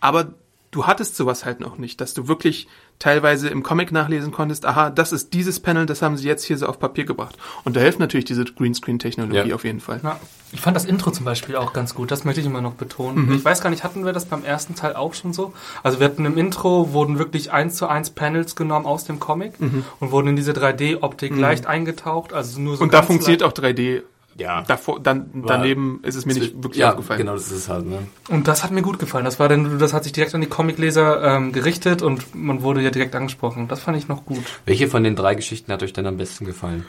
Aber 0.00 0.34
du 0.70 0.86
hattest 0.86 1.16
sowas 1.16 1.44
halt 1.44 1.60
noch 1.60 1.78
nicht, 1.78 2.00
dass 2.00 2.14
du 2.14 2.28
wirklich 2.28 2.68
teilweise 2.98 3.48
im 3.48 3.62
Comic 3.62 3.92
nachlesen 3.92 4.30
konntest, 4.30 4.66
aha, 4.66 4.90
das 4.90 5.10
ist 5.12 5.32
dieses 5.32 5.58
Panel, 5.58 5.86
das 5.86 6.02
haben 6.02 6.16
sie 6.18 6.28
jetzt 6.28 6.44
hier 6.44 6.58
so 6.58 6.66
auf 6.66 6.78
Papier 6.78 7.04
gebracht. 7.04 7.36
Und 7.64 7.74
da 7.74 7.80
hilft 7.80 7.98
natürlich 7.98 8.26
diese 8.26 8.44
Greenscreen-Technologie 8.44 9.48
Ja. 9.48 9.54
auf 9.54 9.64
jeden 9.64 9.80
Fall. 9.80 10.00
Ja. 10.02 10.20
Ich 10.52 10.60
fand 10.60 10.76
das 10.76 10.84
Intro 10.84 11.10
zum 11.12 11.24
Beispiel 11.24 11.56
auch 11.56 11.72
ganz 11.72 11.94
gut. 11.94 12.10
Das 12.10 12.24
möchte 12.24 12.40
ich 12.40 12.46
immer 12.46 12.60
noch 12.60 12.74
betonen. 12.74 13.26
Mhm. 13.26 13.34
Ich 13.34 13.44
weiß 13.44 13.62
gar 13.62 13.70
nicht, 13.70 13.84
hatten 13.84 14.04
wir 14.04 14.12
das 14.12 14.26
beim 14.26 14.44
ersten 14.44 14.74
Teil 14.74 14.96
auch 14.96 15.14
schon 15.14 15.32
so? 15.32 15.52
Also 15.82 16.00
wir 16.00 16.06
hatten 16.06 16.24
im 16.24 16.36
Intro 16.36 16.92
wurden 16.92 17.18
wirklich 17.18 17.52
eins 17.52 17.76
zu 17.76 17.86
eins 17.86 18.10
Panels 18.10 18.56
genommen 18.56 18.84
aus 18.84 19.04
dem 19.04 19.20
Comic 19.20 19.54
und 20.00 20.10
wurden 20.10 20.28
in 20.28 20.36
diese 20.36 20.52
3D-Optik 20.52 21.36
leicht 21.36 21.66
eingetaucht. 21.66 22.32
Also 22.32 22.60
nur 22.60 22.76
so 22.76 22.80
Mhm. 22.82 22.88
Und 22.88 22.94
da 22.94 23.02
funktioniert 23.02 23.42
auch 23.44 23.52
3D. 23.52 24.02
Ja. 24.36 24.62
Davor, 24.62 25.00
dann, 25.00 25.44
daneben 25.46 26.00
ist 26.02 26.14
es 26.14 26.24
mir 26.24 26.32
nicht 26.34 26.54
wirklich 26.62 26.78
ja, 26.80 26.90
aufgefallen. 26.90 27.18
genau, 27.18 27.34
das 27.34 27.46
ist 27.46 27.52
es 27.52 27.68
halt, 27.68 27.84
ne? 27.86 27.98
Und 28.28 28.48
das 28.48 28.64
hat 28.64 28.70
mir 28.70 28.80
gut 28.80 28.98
gefallen. 28.98 29.24
Das 29.24 29.38
war 29.38 29.48
dann, 29.48 29.78
das 29.78 29.92
hat 29.92 30.04
sich 30.04 30.12
direkt 30.12 30.34
an 30.34 30.40
die 30.40 30.46
Comicleser 30.46 31.22
ähm, 31.36 31.52
gerichtet 31.52 32.00
und 32.00 32.34
man 32.34 32.62
wurde 32.62 32.80
ja 32.80 32.90
direkt 32.90 33.14
angesprochen. 33.14 33.68
Das 33.68 33.80
fand 33.80 33.98
ich 33.98 34.08
noch 34.08 34.24
gut. 34.24 34.42
Welche 34.64 34.88
von 34.88 35.04
den 35.04 35.14
drei 35.14 35.34
Geschichten 35.34 35.70
hat 35.72 35.82
euch 35.82 35.92
denn 35.92 36.06
am 36.06 36.16
besten 36.16 36.46
gefallen? 36.46 36.86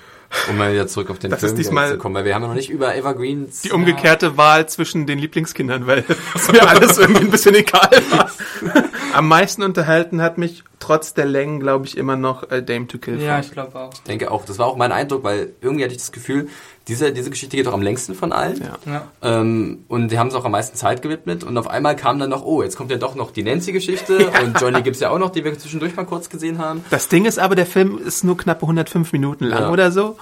Um 0.50 0.58
mal 0.58 0.72
wieder 0.72 0.88
zurück 0.88 1.10
auf 1.10 1.20
den 1.20 1.30
Das 1.32 1.42
Film 1.42 1.52
ist 1.52 1.58
diesmal- 1.58 1.90
zu 1.92 1.98
kommen, 1.98 2.16
weil 2.16 2.24
wir 2.24 2.36
haben 2.36 2.44
ja 2.44 2.48
noch 2.48 2.56
nicht 2.56 2.70
über 2.70 2.96
Evergreens. 2.96 3.62
Die 3.64 3.72
umgekehrte 3.72 4.38
Wahl 4.38 4.70
zwischen 4.70 5.06
den 5.06 5.20
Lieblingskindern, 5.20 5.88
weil 5.88 6.06
es 6.36 6.50
mir 6.50 6.66
alles 6.66 6.98
irgendwie 6.98 7.26
ein 7.26 7.32
bisschen 7.32 7.56
egal 7.56 7.90
war. 8.12 8.32
Am 9.14 9.28
meisten 9.28 9.64
unterhalten 9.64 10.22
hat 10.22 10.38
mich 10.38 10.64
trotz 10.80 11.14
der 11.14 11.26
Längen, 11.26 11.60
glaube 11.60 11.86
ich, 11.86 11.98
immer 11.98 12.16
noch 12.16 12.50
äh, 12.50 12.64
Dame 12.64 12.88
to 12.88 12.98
Kill. 12.98 13.22
Ja, 13.22 13.34
Frank. 13.34 13.46
ich 13.46 13.52
glaube 13.52 13.80
auch. 13.80 13.94
Ich 13.94 14.02
denke 14.04 14.32
auch, 14.32 14.46
das 14.46 14.58
war 14.58 14.68
auch 14.68 14.78
mein 14.78 14.92
Eindruck, 14.92 15.24
weil 15.24 15.54
irgendwie 15.62 15.84
hatte 15.84 15.94
ich 15.94 16.00
das 16.00 16.12
Gefühl, 16.12 16.48
diese, 16.88 17.12
diese 17.14 17.30
Geschichte 17.30 17.56
geht 17.56 17.68
auch 17.68 17.74
am 17.74 17.84
längsten 17.84 18.16
von 18.16 18.32
allen. 18.32 18.60
Ja. 18.60 18.92
Ja. 18.92 19.08
Ähm, 19.22 19.86
und 19.88 20.10
die 20.12 20.18
haben 20.18 20.28
es 20.30 20.34
auch 20.34 20.46
am 20.46 20.52
meisten 20.52 20.76
Zeit 20.76 21.02
gewidmet. 21.04 21.44
Und 21.44 21.56
auf 21.58 21.68
einmal 21.68 21.96
kam 21.96 22.18
dann 22.18 22.32
noch, 22.32 22.44
oh, 22.44 22.64
jetzt 22.64 22.76
kommt 22.76 22.90
ja 22.90 22.98
doch 22.98 23.14
noch 23.14 23.30
die 23.32 23.44
Nancy-Geschichte. 23.44 24.32
Und 24.44 24.60
Johnny 24.60 24.82
gibt's 24.82 25.00
ja 25.00 25.12
auch 25.12 25.20
noch, 25.20 25.30
die 25.30 25.44
wir 25.46 25.58
zwischendurch 25.58 25.96
mal 25.96 26.06
kurz 26.06 26.30
gesehen 26.30 26.58
haben. 26.58 26.84
Das 26.90 27.08
Ding 27.08 27.26
ist 27.26 27.38
aber, 27.38 27.54
der 27.56 27.68
Film 27.68 28.00
ist 28.00 28.24
nur 28.24 28.36
knappe 28.36 28.64
105 28.64 29.14
Minuten 29.14 29.46
lang 29.46 29.62
Ja. 29.64 29.70
oder 29.70 29.92
so. 29.92 30.18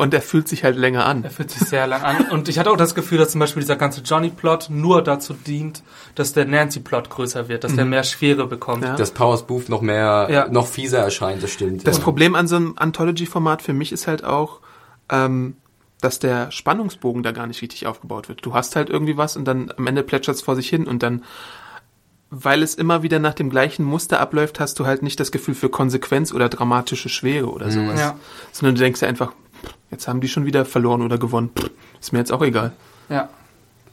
Und 0.00 0.14
er 0.14 0.22
fühlt 0.22 0.46
sich 0.46 0.62
halt 0.62 0.76
länger 0.76 1.06
an. 1.06 1.24
Er 1.24 1.30
fühlt 1.30 1.50
sich 1.50 1.68
sehr 1.68 1.88
lang 1.88 2.02
an. 2.02 2.30
Und 2.30 2.48
ich 2.48 2.60
hatte 2.60 2.70
auch 2.70 2.76
das 2.76 2.94
Gefühl, 2.94 3.18
dass 3.18 3.32
zum 3.32 3.40
Beispiel 3.40 3.62
dieser 3.62 3.74
ganze 3.74 4.00
Johnny-Plot 4.00 4.68
nur 4.70 5.02
dazu 5.02 5.34
dient, 5.34 5.82
dass 6.14 6.32
der 6.32 6.44
Nancy-Plot 6.44 7.10
größer 7.10 7.48
wird, 7.48 7.64
dass 7.64 7.74
der 7.74 7.84
mehr 7.84 8.04
Schwere 8.04 8.46
bekommt. 8.46 8.84
Ja. 8.84 8.94
Dass 8.94 9.10
Powers 9.10 9.44
Booth 9.48 9.68
noch 9.68 9.80
mehr, 9.80 10.28
Ja. 10.30 10.46
noch 10.48 10.68
fieser 10.68 11.00
erscheint, 11.00 11.42
das 11.42 11.50
stimmt. 11.50 11.84
Das 11.84 11.98
ja. 11.98 12.04
Problem 12.04 12.36
an 12.36 12.46
so 12.46 12.54
einem 12.54 12.74
Anthology-Format 12.76 13.60
für 13.60 13.72
mich 13.72 13.90
ist 13.90 14.06
halt 14.06 14.22
auch, 14.22 14.60
ähm, 15.10 15.56
dass 16.00 16.20
der 16.20 16.52
Spannungsbogen 16.52 17.24
da 17.24 17.32
gar 17.32 17.48
nicht 17.48 17.60
richtig 17.60 17.88
aufgebaut 17.88 18.28
wird. 18.28 18.46
Du 18.46 18.54
hast 18.54 18.76
halt 18.76 18.90
irgendwie 18.90 19.16
was 19.16 19.36
und 19.36 19.46
dann 19.46 19.72
am 19.76 19.84
Ende 19.88 20.04
plätschert 20.04 20.36
es 20.36 20.42
vor 20.42 20.54
sich 20.54 20.68
hin 20.68 20.86
und 20.86 21.02
dann, 21.02 21.24
weil 22.30 22.62
es 22.62 22.76
immer 22.76 23.02
wieder 23.02 23.18
nach 23.18 23.34
dem 23.34 23.50
gleichen 23.50 23.84
Muster 23.84 24.20
abläuft, 24.20 24.60
hast 24.60 24.78
du 24.78 24.86
halt 24.86 25.02
nicht 25.02 25.18
das 25.18 25.32
Gefühl 25.32 25.54
für 25.54 25.70
Konsequenz 25.70 26.32
oder 26.32 26.48
dramatische 26.48 27.08
Schwere 27.08 27.46
oder 27.48 27.72
sowas. 27.72 27.98
Ja. 27.98 28.14
Sondern 28.52 28.76
du 28.76 28.82
denkst 28.82 29.00
dir 29.00 29.08
einfach, 29.08 29.32
jetzt 29.90 30.08
haben 30.08 30.20
die 30.20 30.28
schon 30.28 30.46
wieder 30.46 30.64
verloren 30.64 31.02
oder 31.02 31.18
gewonnen. 31.18 31.50
Ist 32.00 32.12
mir 32.12 32.18
jetzt 32.18 32.32
auch 32.32 32.42
egal. 32.42 32.72
Ja. 33.08 33.28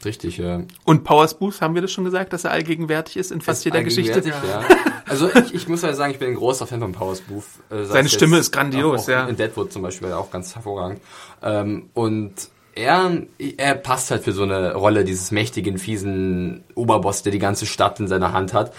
Richtig, 0.04 0.38
ja. 0.38 0.62
Und 0.84 1.04
Powers 1.04 1.38
Booth, 1.40 1.62
haben 1.62 1.74
wir 1.74 1.82
das 1.82 1.92
schon 1.92 2.04
gesagt, 2.04 2.32
dass 2.34 2.44
er 2.44 2.52
allgegenwärtig 2.52 3.18
ist 3.18 3.32
in 3.32 3.42
fast 3.42 3.62
Ist 3.62 3.66
jeder 3.66 3.84
Geschichte? 3.84 4.22
Ja. 4.28 4.64
Also 5.08 5.30
ich, 5.30 5.54
ich 5.54 5.68
muss 5.68 5.84
ja 5.84 5.94
sagen, 5.94 6.14
ich 6.14 6.18
bin 6.18 6.30
ein 6.30 6.36
großer 6.36 6.66
Fan 6.66 6.80
von 6.80 6.92
Powers 6.92 7.22
Booth. 7.22 7.44
Äh, 7.70 7.84
sei 7.84 7.94
Seine 7.94 8.10
Stimme 8.10 8.40
ist 8.40 8.52
grandios, 8.52 9.02
auch, 9.02 9.04
auch 9.04 9.10
ja. 9.10 9.28
In 9.28 9.36
Deadwood 9.36 9.72
zum 9.72 9.84
Beispiel 9.84 10.12
auch 10.14 10.32
ganz 10.32 10.56
hervorragend. 10.56 11.00
Ähm, 11.44 11.92
und 11.94 12.34
er, 12.74 13.22
er 13.58 13.76
passt 13.76 14.10
halt 14.10 14.24
für 14.24 14.32
so 14.32 14.42
eine 14.42 14.74
Rolle 14.74 15.06
dieses 15.06 15.30
mächtigen, 15.30 15.78
fiesen 15.78 16.64
Oberboss, 16.74 17.22
der 17.22 17.32
die 17.32 17.40
ganze 17.40 17.68
Stadt 17.68 18.00
in 18.00 18.08
seiner 18.08 18.34
Hand 18.34 18.56
hat. 18.56 18.74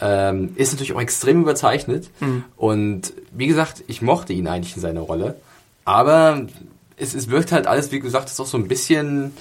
Ähm, 0.00 0.52
ist 0.56 0.72
natürlich 0.72 0.92
auch 0.92 1.00
extrem 1.00 1.40
überzeichnet. 1.40 2.10
Mhm. 2.20 2.44
Und 2.56 3.14
wie 3.32 3.46
gesagt, 3.46 3.82
ich 3.86 4.02
mochte 4.02 4.34
ihn 4.34 4.48
eigentlich 4.48 4.76
in 4.76 4.82
seiner 4.82 5.00
Rolle. 5.00 5.36
Aber 5.84 6.46
es, 6.96 7.14
es 7.14 7.30
wirkt 7.30 7.52
halt 7.52 7.66
alles, 7.66 7.90
wie 7.92 8.00
gesagt, 8.00 8.28
ist 8.28 8.40
auch 8.40 8.46
so 8.46 8.58
ein 8.58 8.68
bisschen... 8.68 9.32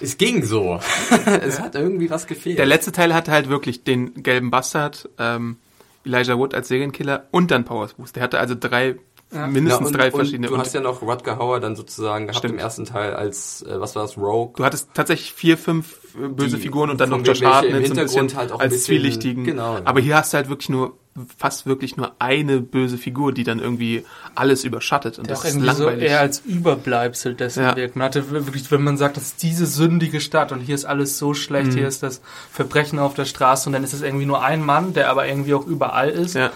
Es 0.00 0.16
ging 0.16 0.44
so. 0.44 0.78
es 1.42 1.60
hat 1.60 1.74
irgendwie 1.74 2.08
was 2.08 2.26
gefehlt. 2.28 2.56
Der 2.58 2.66
letzte 2.66 2.92
Teil 2.92 3.12
hatte 3.12 3.32
halt 3.32 3.48
wirklich 3.48 3.82
den 3.82 4.22
gelben 4.22 4.50
Bastard, 4.50 5.08
ähm, 5.18 5.56
Elijah 6.04 6.38
Wood 6.38 6.54
als 6.54 6.68
Serienkiller 6.68 7.26
und 7.32 7.50
dann 7.50 7.64
Powers 7.64 7.94
Boost. 7.94 8.14
Der 8.14 8.22
hatte 8.22 8.38
also 8.38 8.54
drei, 8.58 8.94
mindestens 9.32 9.70
Ja, 9.80 9.86
und, 9.86 9.92
drei 9.96 10.06
und 10.06 10.12
verschiedene. 10.14 10.46
Du 10.46 10.54
Und 10.54 10.60
hast 10.60 10.72
ja 10.72 10.80
noch 10.80 11.02
Rutger 11.02 11.36
Hauer 11.38 11.58
dann 11.58 11.74
sozusagen 11.74 12.26
gehabt 12.28 12.38
Stimmt. 12.38 12.54
im 12.54 12.60
ersten 12.60 12.84
Teil 12.84 13.12
als, 13.14 13.62
äh, 13.62 13.80
was 13.80 13.96
war 13.96 14.02
das, 14.02 14.16
Rogue? 14.16 14.52
du 14.56 14.64
hattest 14.64 14.88
tatsächlich 14.94 15.32
vier, 15.32 15.58
fünf 15.58 16.14
äh, 16.14 16.28
böse 16.28 16.56
Die- 16.58 16.62
Figuren 16.62 16.90
und 16.90 17.00
dann 17.00 17.10
noch 17.10 17.18
Josh 17.26 17.42
Hartnett 17.42 17.72
so 17.72 17.76
ein 17.78 17.82
Hintergrund 17.84 18.26
bisschen 18.28 18.38
halt 18.38 18.52
auch 18.52 18.60
ein 18.60 18.62
als 18.62 18.74
bisschen- 18.74 18.86
zwielichtigen. 18.86 19.42
genau, 19.44 19.74
ja. 19.78 19.82
Aber 19.84 19.98
hier 20.00 20.16
hast 20.16 20.32
du 20.32 20.36
halt 20.36 20.48
wirklich 20.48 20.68
nur, 20.68 20.96
fast 21.36 21.66
wirklich 21.66 21.96
nur 21.96 22.12
eine 22.18 22.60
böse 22.60 22.98
Figur, 22.98 23.32
die 23.32 23.44
dann 23.44 23.58
irgendwie 23.58 24.04
alles 24.34 24.64
überschattet. 24.64 25.18
Und 25.18 25.26
Der 25.28 25.36
das 25.36 25.44
ist 25.44 25.50
irgendwie 25.54 25.74
so 25.74 25.84
langweilig. 25.84 26.08
eher 26.10 26.20
als 26.20 26.40
Überbleibsel 26.40 27.34
dessen 27.34 27.62
Ja. 27.64 27.76
wirkt. 27.76 27.96
Man 27.96 28.06
hatte 28.06 28.30
wirklich, 28.30 28.70
wenn 28.70 28.82
man 28.82 28.96
sagt, 28.96 29.16
das 29.16 29.24
ist 29.24 29.42
diese 29.42 29.66
sündige 29.66 30.20
Stadt 30.20 30.52
und 30.52 30.60
hier 30.60 30.74
ist 30.74 30.84
alles 30.84 31.18
so 31.18 31.34
schlecht, 31.34 31.72
Mhm. 31.72 31.76
hier 31.78 31.88
ist 31.88 32.02
das 32.02 32.20
Verbrechen 32.52 32.98
auf 32.98 33.14
der 33.14 33.24
Straße 33.24 33.68
und 33.68 33.72
dann 33.72 33.84
ist 33.84 33.92
es 33.92 34.02
irgendwie 34.02 34.26
nur 34.26 34.42
ein 34.42 34.64
Mann, 34.64 34.92
der 34.94 35.10
aber 35.10 35.26
irgendwie 35.26 35.54
auch 35.54 35.66
überall 35.66 36.08
ist. 36.10 36.34
ja. 36.34 36.50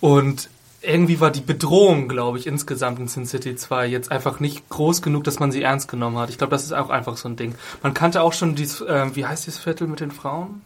Und 0.00 0.48
irgendwie 0.80 1.18
war 1.20 1.32
die 1.32 1.40
Bedrohung, 1.40 2.06
glaube 2.08 2.38
ich, 2.38 2.46
insgesamt 2.46 3.00
in 3.00 3.08
Sin 3.08 3.26
City 3.26 3.56
2 3.56 3.88
jetzt 3.88 4.12
einfach 4.12 4.38
nicht 4.38 4.68
groß 4.68 5.02
genug, 5.02 5.24
dass 5.24 5.40
man 5.40 5.50
sie 5.50 5.60
ernst 5.62 5.88
genommen 5.88 6.18
hat. 6.18 6.30
Ich 6.30 6.38
glaube, 6.38 6.52
das 6.52 6.62
ist 6.62 6.72
auch 6.72 6.88
einfach 6.90 7.16
so 7.16 7.28
ein 7.28 7.34
Ding. 7.34 7.56
Man 7.82 7.94
kannte 7.94 8.22
auch 8.22 8.32
schon 8.32 8.54
dieses, 8.54 8.84
ähm, 8.88 9.16
wie 9.16 9.26
heißt 9.26 9.46
dieses 9.46 9.58
Viertel 9.58 9.88
mit 9.88 9.98
den 9.98 10.12
Frauen? 10.12 10.62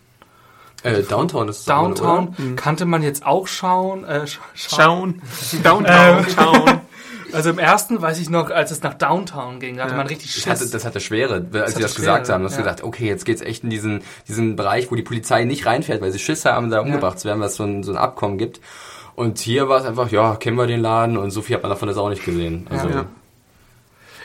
Äh, 0.82 1.02
Downtown 1.02 1.48
ist 1.48 1.68
Downtown 1.68 2.28
oder? 2.38 2.56
kannte 2.56 2.84
man 2.86 3.02
jetzt 3.02 3.24
auch 3.24 3.46
schauen. 3.46 4.04
Äh, 4.04 4.26
sch 4.26 4.38
Schauen. 4.54 5.22
Downtown. 5.62 6.26
Schauen. 6.34 6.80
Also 7.34 7.48
im 7.48 7.58
ersten 7.58 8.02
weiß 8.02 8.18
ich 8.18 8.28
noch, 8.28 8.50
als 8.50 8.70
es 8.72 8.82
nach 8.82 8.92
Downtown 8.92 9.58
ging, 9.58 9.78
da 9.78 9.84
hatte 9.84 9.92
Ja. 9.92 9.96
man 9.96 10.06
richtig 10.06 10.34
Das 10.34 10.42
Schiss. 10.42 10.46
hatte, 10.60 10.70
das 10.70 10.84
hatte 10.84 11.00
Schwere, 11.00 11.36
als 11.36 11.50
sie 11.50 11.58
hatte 11.60 11.80
das 11.80 11.94
gesagt 11.94 12.26
Schwere, 12.26 12.34
haben. 12.34 12.42
Du 12.42 12.48
hast 12.50 12.56
ja. 12.56 12.62
gedacht, 12.62 12.82
okay, 12.84 13.06
jetzt 13.06 13.24
geht's 13.24 13.40
echt 13.40 13.64
in 13.64 13.70
diesen, 13.70 14.02
diesen 14.28 14.54
Bereich, 14.54 14.90
wo 14.90 14.96
die 14.96 15.02
Polizei 15.02 15.44
nicht 15.44 15.64
reinfährt, 15.64 16.02
weil 16.02 16.12
sie 16.12 16.18
Schiss 16.18 16.44
haben, 16.44 16.68
da 16.70 16.80
umgebracht 16.80 17.18
zu 17.18 17.26
werden, 17.26 17.40
weil 17.40 17.46
es 17.48 17.54
so 17.54 17.64
ein, 17.64 17.84
so 17.84 17.92
ein 17.92 17.96
Abkommen 17.96 18.36
gibt. 18.36 18.60
Und 19.14 19.38
hier 19.38 19.66
war 19.70 19.78
es 19.80 19.86
einfach, 19.86 20.10
ja, 20.10 20.36
kennen 20.36 20.58
wir 20.58 20.66
den 20.66 20.80
Laden 20.82 21.16
und 21.16 21.30
so 21.30 21.40
viel 21.40 21.56
hat 21.56 21.62
man 21.62 21.70
davon 21.70 21.88
jetzt 21.88 21.96
auch 21.96 22.10
nicht 22.10 22.22
gesehen. 22.22 22.66
Also, 22.68 22.90
Ja. 22.90 23.06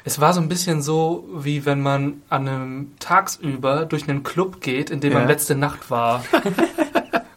Es 0.07 0.21
war 0.21 0.31
so 0.31 0.39
ein 0.39 0.47
bisschen 0.47 0.81
so, 0.81 1.27
wie 1.35 1.65
wenn 1.65 1.81
man 1.81 2.21
an 2.29 2.47
einem 2.47 2.91
tagsüber 2.99 3.85
durch 3.85 4.07
einen 4.07 4.23
Club 4.23 4.61
geht, 4.61 4.89
in 4.89 5.01
dem 5.01 5.11
Ja. 5.11 5.19
man 5.19 5.27
letzte 5.27 5.53
Nacht 5.53 5.91
war. 5.91 6.23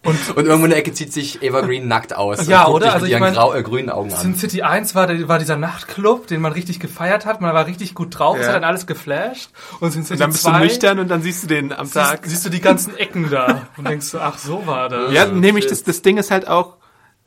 Und 0.04 0.18
irgendwo 0.36 0.64
in 0.64 0.70
der 0.70 0.78
Ecke 0.78 0.92
zieht 0.92 1.12
sich 1.12 1.42
Evergreen 1.42 1.86
nackt 1.88 2.16
aus. 2.16 2.46
Ja, 2.46 2.62
und 2.64 2.66
guckt 2.72 2.76
oder? 2.76 2.86
dich 2.86 2.94
Also 2.94 3.04
mit 3.04 3.08
ich 3.08 3.12
ihren 3.12 3.20
mein, 3.20 3.34
grau, 3.34 3.52
äh, 3.54 3.62
grünen 3.62 3.90
Augen 3.90 4.10
Sin 4.10 4.32
an. 4.32 4.34
City 4.36 4.62
1 4.62 4.94
war, 4.94 5.06
der, 5.08 5.28
war 5.28 5.38
dieser 5.40 5.56
Nachtclub, 5.56 6.26
den 6.28 6.40
man 6.40 6.52
richtig 6.52 6.78
gefeiert 6.80 7.26
hat. 7.26 7.40
Man 7.40 7.52
war 7.54 7.66
richtig 7.66 7.94
gut 7.94 8.18
drauf, 8.18 8.36
es 8.38 8.42
Ja. 8.42 8.48
hat 8.48 8.56
dann 8.56 8.64
alles 8.64 8.86
geflasht. 8.86 9.50
Und 9.80 9.90
Sin 9.92 10.02
City 10.04 10.14
Und 10.14 10.20
dann 10.20 10.30
bist 10.30 10.42
2 10.44 10.52
du 10.52 10.58
nüchtern 10.64 10.98
und 11.00 11.08
dann 11.08 11.22
siehst 11.22 11.42
du 11.42 11.46
den 11.48 11.72
am 11.72 11.90
Tag. 11.92 12.20
siehst, 12.22 12.30
siehst 12.30 12.46
du 12.46 12.50
die 12.50 12.60
ganzen 12.60 12.96
Ecken 12.96 13.30
da 13.30 13.68
und 13.76 13.86
denkst 13.88 14.06
so, 14.06 14.18
ach, 14.20 14.38
so 14.38 14.66
war 14.66 14.88
das. 14.88 15.12
Ja, 15.12 15.26
nämlich 15.26 15.66
das, 15.66 15.82
das 15.82 16.02
Ding 16.02 16.16
ist 16.18 16.30
halt 16.30 16.46
auch, 16.48 16.76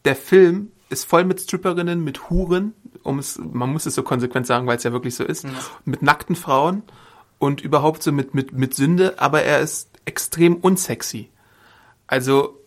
der 0.06 0.16
Film 0.16 0.72
ist 0.90 1.06
voll 1.06 1.26
mit 1.26 1.42
Stripperinnen, 1.42 2.04
mit 2.04 2.30
Huren, 2.30 2.74
um 3.04 3.20
es, 3.20 3.38
man 3.40 3.72
muss 3.72 3.86
es 3.86 3.96
so 3.96 4.04
konsequent 4.04 4.48
sagen, 4.48 4.66
weil 4.68 4.78
es 4.78 4.84
ja 4.84 4.92
wirklich 4.92 5.16
so 5.16 5.24
ist, 5.24 5.46
mit 5.86 6.02
nackten 6.02 6.36
Frauen 6.36 6.84
und 7.40 7.62
überhaupt 7.62 8.02
so 8.04 8.12
mit, 8.12 8.34
mit, 8.34 8.54
mit 8.54 8.74
Sünde, 8.74 9.16
aber 9.20 9.44
er 9.44 9.60
ist 9.60 9.90
extrem 10.06 10.56
unsexy. 10.56 11.30
Also, 12.08 12.60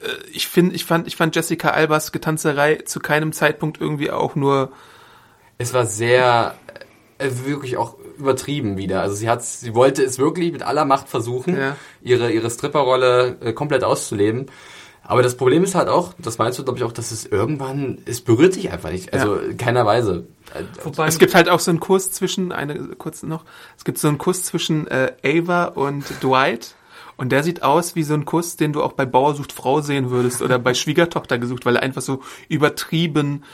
äh, 0.00 0.08
ich 0.32 0.46
finde, 0.48 0.74
ich 0.74 0.84
fand, 0.84 1.06
ich 1.06 1.16
fand 1.16 1.34
Jessica 1.34 1.70
Albers 1.70 2.12
Getanzerei 2.12 2.76
zu 2.84 3.00
keinem 3.00 3.32
Zeitpunkt 3.32 3.80
irgendwie 3.80 4.10
auch 4.10 4.34
nur, 4.34 4.72
Es 5.58 5.72
war 5.74 5.86
sehr, 5.86 6.54
äh, 7.18 7.30
wirklich 7.44 7.76
auch 7.76 7.96
übertrieben 8.18 8.76
wieder. 8.76 9.00
Also 9.00 9.16
sie 9.16 9.28
hat, 9.28 9.42
sie 9.44 9.74
wollte 9.74 10.02
es 10.02 10.18
wirklich 10.18 10.52
mit 10.52 10.62
aller 10.62 10.84
Macht 10.84 11.08
versuchen, 11.08 11.56
Ja. 11.56 11.76
ihre, 12.02 12.30
ihre 12.30 12.50
Stripperrolle 12.50 13.38
äh, 13.40 13.52
komplett 13.52 13.84
auszuleben. 13.84 14.46
Aber 15.04 15.22
das 15.22 15.36
Problem 15.36 15.64
ist 15.64 15.74
halt 15.74 15.88
auch, 15.88 16.14
das 16.18 16.38
meinst 16.38 16.58
du, 16.58 16.64
glaube 16.64 16.78
ich, 16.78 16.84
auch, 16.84 16.92
dass 16.92 17.10
es 17.10 17.26
irgendwann, 17.26 17.98
es 18.04 18.20
berührt 18.20 18.54
dich 18.54 18.70
einfach 18.70 18.90
nicht. 18.90 19.12
Also 19.12 19.36
in 19.36 19.56
keiner 19.56 19.84
Weise. 19.84 20.26
Wobei, 20.84 21.06
es 21.06 21.18
gibt 21.18 21.34
halt 21.34 21.48
auch 21.48 21.60
so 21.60 21.70
einen 21.70 21.80
Kurs 21.80 22.12
zwischen, 22.12 22.52
eine 22.52 22.76
kurz 22.96 23.22
noch, 23.22 23.44
es 23.76 23.84
gibt 23.84 23.98
so 23.98 24.08
einen 24.08 24.18
Kuss 24.18 24.44
zwischen 24.44 24.86
äh, 24.86 25.12
Ava 25.24 25.64
und 25.64 26.04
Dwight. 26.22 26.74
Und 27.16 27.30
der 27.30 27.42
sieht 27.42 27.62
aus 27.62 27.94
wie 27.94 28.02
so 28.02 28.14
ein 28.14 28.24
Kuss, 28.24 28.56
den 28.56 28.72
du 28.72 28.82
auch 28.82 28.92
bei 28.92 29.04
Bauer 29.06 29.34
sucht 29.34 29.52
Frau 29.52 29.80
sehen 29.80 30.10
würdest 30.10 30.42
oder 30.42 30.58
bei 30.58 30.74
Schwiegertochter 30.74 31.38
gesucht, 31.38 31.66
weil 31.66 31.76
er 31.76 31.82
einfach 31.82 32.02
so 32.02 32.22
übertrieben, 32.48 33.44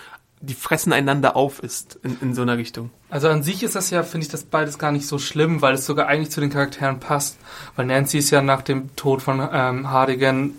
die 0.41 0.55
fressen 0.55 0.93
einander 0.93 1.37
auf 1.37 1.63
ist 1.63 1.99
in, 2.03 2.17
in 2.21 2.35
so 2.35 2.43
einer 2.43 2.57
Richtung. 2.57 2.91
Also 3.11 3.29
an 3.29 3.43
sich 3.43 3.63
ist 3.63 3.75
das 3.75 3.91
ja, 3.91 4.03
finde 4.05 4.27
ich, 4.27 4.31
das 4.31 4.45
beides 4.45 4.79
gar 4.79 4.93
nicht 4.93 5.07
so 5.07 5.19
schlimm, 5.19 5.61
weil 5.63 5.75
es 5.75 5.87
sogar 5.87 6.07
eigentlich 6.07 6.31
zu 6.31 6.41
den 6.41 6.51
Charakteren 6.51 7.01
passt. 7.01 7.39
Weil 7.77 7.87
Nancy 7.87 8.19
ist 8.19 8.31
ja 8.31 8.41
nach 8.41 8.63
dem 8.63 8.95
Tod 8.95 9.23
von 9.23 9.47
ähm, 9.53 9.91
Hardigan, 9.91 10.53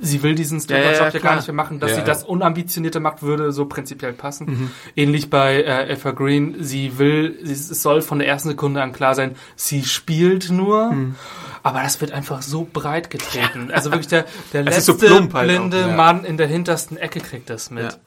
sie 0.00 0.22
will 0.22 0.34
diesen 0.34 0.60
Ja, 0.68 0.78
ja, 0.78 0.92
ja, 0.92 1.10
gar 1.18 1.36
nicht 1.36 1.46
mehr 1.46 1.54
machen, 1.54 1.80
dass 1.80 1.92
Ja, 1.92 1.96
sie 1.98 2.04
das 2.04 2.24
unambitionierte 2.24 3.00
macht, 3.00 3.22
würde 3.22 3.52
so 3.52 3.66
prinzipiell 3.66 4.12
passen. 4.12 4.46
Mhm. 4.46 4.70
Ähnlich 4.94 5.30
bei 5.30 5.62
äh, 5.62 5.92
Eva 5.92 6.12
Green, 6.12 6.56
sie 6.60 6.98
will, 6.98 7.38
sie, 7.42 7.52
es 7.52 7.82
soll 7.82 8.02
von 8.02 8.18
der 8.18 8.28
ersten 8.28 8.50
Sekunde 8.50 8.82
an 8.82 8.92
klar 8.92 9.14
sein, 9.14 9.36
sie 9.56 9.84
spielt 9.84 10.50
nur. 10.50 10.92
Mhm. 10.92 11.14
Aber 11.62 11.82
das 11.82 12.00
wird 12.00 12.12
einfach 12.12 12.42
so 12.42 12.68
breit 12.70 13.10
getreten. 13.10 13.70
Also 13.72 13.90
wirklich 13.90 14.08
der, 14.08 14.24
der 14.52 14.66
ist 14.66 14.86
so 14.86 14.92
letzte 14.92 15.06
plump 15.06 15.34
halt 15.34 15.48
blinde 15.48 15.86
auch. 15.86 15.96
Mann 15.96 16.24
in 16.24 16.36
der 16.36 16.46
hintersten 16.46 16.96
Ecke 16.96 17.20
kriegt 17.20 17.50
das 17.50 17.70
mit. 17.70 17.98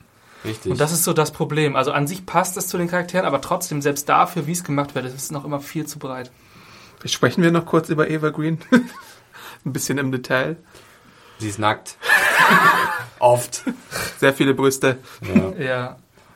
Richtig. 0.45 0.71
Und 0.71 0.79
das 0.79 0.91
ist 0.91 1.03
so 1.03 1.13
das 1.13 1.31
Problem. 1.31 1.75
Also 1.75 1.91
an 1.91 2.07
sich 2.07 2.25
passt 2.25 2.55
es 2.57 2.67
zu 2.67 2.77
den 2.77 2.87
Charakteren, 2.87 3.25
aber 3.25 3.41
trotzdem, 3.41 3.81
selbst 3.81 4.07
dafür, 4.07 4.47
wie 4.47 4.53
es 4.53 4.63
gemacht 4.63 4.95
wird, 4.95 5.05
ist 5.05 5.15
es 5.15 5.31
noch 5.31 5.43
immer 5.43 5.59
viel 5.59 5.85
zu 5.85 5.99
breit. 5.99 6.31
Sprechen 7.05 7.43
wir 7.43 7.51
noch 7.51 7.65
kurz 7.65 7.89
über 7.89 8.09
Eva 8.09 8.29
Green. 8.29 8.59
Ein 9.65 9.73
bisschen 9.73 9.97
im 9.97 10.11
Detail. 10.11 10.57
Sie 11.39 11.49
ist 11.49 11.59
nackt. 11.59 11.97
Oft. 13.19 13.63
Sehr 14.19 14.33
viele 14.33 14.53
Brüste. 14.53 14.99
Ja. 15.21 15.63
Ja. 15.63 15.95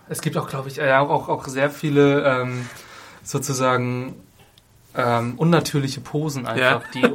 Es 0.09 0.21
gibt 0.21 0.35
auch, 0.37 0.49
glaube 0.49 0.69
ich, 0.69 0.77
ja, 0.77 0.99
auch, 1.01 1.29
auch 1.29 1.47
sehr 1.47 1.69
viele 1.69 2.23
ähm, 2.23 2.67
sozusagen 3.23 4.15
ähm, 4.95 5.35
unnatürliche 5.37 6.01
Posen 6.01 6.45
einfach, 6.45 6.83
die 6.93 7.05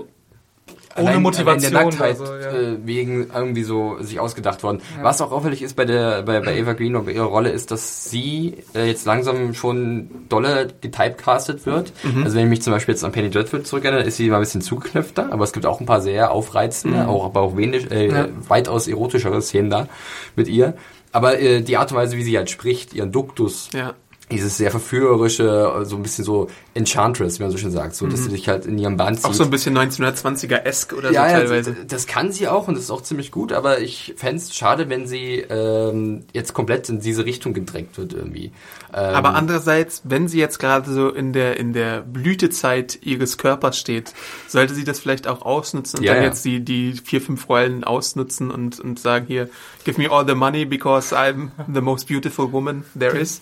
ohne 0.99 1.09
Allein- 1.11 1.23
Motivation 1.23 1.77
allein 1.77 1.91
der 1.91 1.99
Nacktheit 2.01 2.21
oder 2.21 2.27
so, 2.51 2.57
ja. 2.57 2.63
äh, 2.73 2.77
wegen 2.85 3.31
irgendwie 3.35 3.63
so 3.63 3.97
sich 4.01 4.21
ausgedacht 4.21 4.63
worden. 4.63 4.81
Was 5.03 5.21
auch 5.21 5.33
auffällig 5.33 5.63
ist 5.63 5.75
bei 5.77 5.85
der 5.85 6.23
bei, 6.23 6.41
bei 6.41 6.57
Eva 6.59 6.73
Green 6.75 6.97
und 6.97 7.07
bei 7.07 7.13
ihrer 7.13 7.27
Rolle 7.27 7.51
ist, 7.51 7.71
dass 7.71 8.11
sie 8.11 8.55
äh, 8.75 8.87
jetzt 8.87 9.07
langsam 9.07 9.55
schon 9.55 10.11
dolle 10.29 10.69
getypecastet 10.81 11.67
wird. 11.67 11.93
Mhm. 12.03 12.25
Also 12.25 12.37
wenn 12.37 12.45
ich 12.45 12.51
mich 12.51 12.63
zum 12.63 12.73
Beispiel 12.73 12.95
jetzt 12.95 13.05
an 13.05 13.13
Penny 13.13 13.31
Dreadful 13.31 13.63
zurückerinnere, 13.63 14.05
ist 14.05 14.17
sie 14.17 14.29
mal 14.31 14.37
ein 14.37 14.41
bisschen 14.43 14.61
zugeknöpfter, 14.63 15.33
aber 15.33 15.45
es 15.45 15.53
gibt 15.53 15.67
auch 15.67 15.81
ein 15.81 15.87
paar 15.87 16.01
sehr 16.01 16.31
aufreizende, 16.33 17.07
auch 17.09 17.25
aber 17.25 17.41
auch 17.41 17.57
wenig, 17.57 17.91
äh, 17.91 18.09
Mhm. 18.09 18.15
Ja. 18.15 18.29
weitaus 18.49 18.89
erotischere 18.89 19.41
Szenen 19.43 19.71
da 19.71 19.89
mit 20.37 20.49
ihr. 20.49 20.75
Aber 21.13 21.39
äh, 21.41 21.63
die 21.63 21.77
Art 21.79 21.91
und 21.93 21.99
Weise, 21.99 22.17
wie 22.17 22.23
sie 22.23 22.37
halt 22.37 22.51
spricht, 22.51 22.93
ihren 22.95 23.13
Duktus, 23.13 23.71
Ja. 23.73 23.95
Dieses 24.31 24.57
sehr 24.59 24.71
verführerische, 24.71 25.83
so 25.85 25.97
ein 25.97 26.03
bisschen 26.03 26.25
so 26.25 26.49
Enchantress, 26.75 27.39
wie 27.39 27.45
man 27.45 27.51
so 27.53 27.59
schön 27.59 27.71
sagt, 27.71 27.95
so 27.95 28.07
dass 28.07 28.25
sie 28.25 28.31
sich 28.31 28.49
halt 28.49 28.67
in 28.67 28.79
ihrem 28.79 28.97
Band 28.97 29.19
Mhm. 29.19 29.25
Auch 29.25 29.33
so 29.35 29.43
ein 29.45 29.51
bisschen 29.51 29.77
1920er-esk 29.77 30.93
oder 30.93 31.11
ja, 31.13 31.25
so 31.29 31.33
ja, 31.35 31.39
teilweise. 31.41 31.73
d- 31.73 31.85
das 31.89 32.07
kann 32.07 32.31
sie 32.31 32.47
auch 32.49 32.69
und 32.69 32.75
das 32.75 32.85
ist 32.85 32.91
auch 32.91 33.03
ziemlich 33.03 33.31
gut, 33.31 33.53
aber 33.53 33.81
ich 33.81 34.15
fänd's 34.17 34.55
schade, 34.55 34.89
wenn 34.91 35.07
sie 35.07 35.37
ähm, 35.49 36.25
jetzt 36.35 36.53
komplett 36.55 36.89
in 36.89 37.01
diese 37.01 37.25
Richtung 37.25 37.55
gedrängt 37.55 37.97
wird 37.99 38.13
irgendwie. 38.13 38.53
Ähm, 38.93 39.15
Aber 39.15 39.35
andererseits, 39.35 40.03
wenn 40.05 40.29
sie 40.29 40.39
jetzt 40.39 40.59
gerade 40.59 40.91
so 40.93 41.11
in 41.11 41.33
der, 41.33 41.59
in 41.59 41.73
der 41.73 42.01
Blütezeit 42.03 42.99
ihres 43.03 43.37
Körpers 43.39 43.79
steht, 43.79 44.13
sollte 44.47 44.75
sie 44.75 44.85
das 44.85 44.99
vielleicht 44.99 45.27
auch 45.27 45.43
ausnutzen 45.43 45.99
und 46.01 46.05
Ja, 46.05 46.15
dann 46.15 46.23
ja. 46.23 46.29
jetzt 46.29 46.45
die, 46.45 46.61
die 46.65 46.93
vier, 46.93 47.21
fünf 47.21 47.49
Rollen 47.49 47.85
ausnutzen 47.85 48.51
und, 48.51 48.79
und 48.81 48.99
sagen 48.99 49.27
hier, 49.27 49.49
give 49.85 50.01
me 50.01 50.11
all 50.11 50.27
the 50.27 50.35
money 50.35 50.65
because 50.65 51.15
I'm 51.15 51.49
the 51.73 51.81
most 51.81 52.09
beautiful 52.09 52.51
woman 52.53 52.85
there 52.99 53.17
is. 53.19 53.41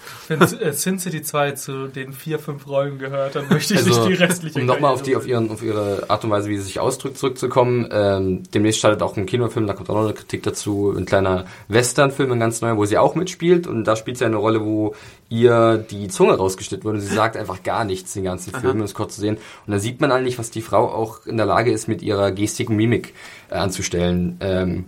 Wenn 0.77 0.95
äh, 0.95 0.99
Sin 0.99 0.99
City 0.99 1.23
2 1.23 1.53
zu 1.53 1.87
den 1.89 2.12
vier, 2.12 2.39
fünf 2.39 2.67
Rollen 2.67 2.99
gehört, 2.99 3.35
dann 3.35 3.49
möchte 3.49 3.75
ich 3.75 3.85
nicht 3.85 3.97
also, 3.97 4.09
die 4.09 4.15
restliche 4.15 4.61
um 4.61 4.67
nochmal 4.67 4.93
auf 4.93 5.03
die, 5.03 5.17
auf 5.17 5.27
ihren, 5.27 5.51
auf 5.51 5.62
ihre 5.62 6.09
Art 6.09 6.25
und 6.25 6.31
Weise, 6.31 6.49
wie 6.49 6.57
sie 6.57 6.65
sich 6.65 6.81
ausdrückt, 6.81 7.19
zurückzukommen. 7.19 7.89
Ähm, 7.91 8.43
demnächst 8.53 8.79
startet 8.79 9.03
auch 9.03 9.17
ein 9.17 9.27
Kinofilm, 9.27 9.67
da 9.67 9.75
kommt 9.75 9.91
auch 9.91 9.95
noch 9.95 10.05
eine 10.05 10.15
Kritik 10.15 10.43
dazu, 10.43 10.95
ein 10.97 11.07
kleiner 11.07 11.47
Western-Film, 11.69 12.33
ein 12.33 12.41
ganz 12.41 12.61
neuer, 12.61 12.77
wo 12.77 12.85
sie 12.85 12.99
auch 12.99 13.15
mitspielt 13.15 13.67
und 13.67 13.85
da 13.85 13.97
spielt 13.97 14.19
sie 14.19 14.25
eine 14.25 14.37
Rolle, 14.37 14.65
wo 14.65 14.95
ihr 15.29 15.79
die 15.79 16.09
Zunge 16.09 16.35
rausgeschnitten 16.35 16.85
wurde 16.85 16.99
und 16.99 17.05
sie 17.05 17.15
sagt 17.15 17.37
einfach 17.37 17.62
gar 17.62 17.85
nichts 17.85 18.12
den 18.12 18.25
ganzen 18.25 18.53
Film, 18.53 18.79
um 18.79 18.83
es 18.83 18.95
kurz 18.95 19.17
zu 19.17 19.21
sehen. 19.21 19.39
Und 19.67 19.73
da 19.73 19.79
sieht 19.79 20.01
man 20.01 20.12
eigentlich, 20.12 20.39
was 20.39 20.51
die 20.51 20.62
Frau 20.62 20.89
auch 20.89 21.27
in 21.27 21.37
der 21.37 21.47
Lage 21.47 21.73
ist, 21.73 21.89
mit 21.89 22.03
ihrer 22.03 22.31
Gestik 22.31 22.71
und 22.71 22.77
Mimik 22.77 23.15
äh, 23.51 23.55
anzustellen. 23.55 24.37
Ähm, 24.41 24.85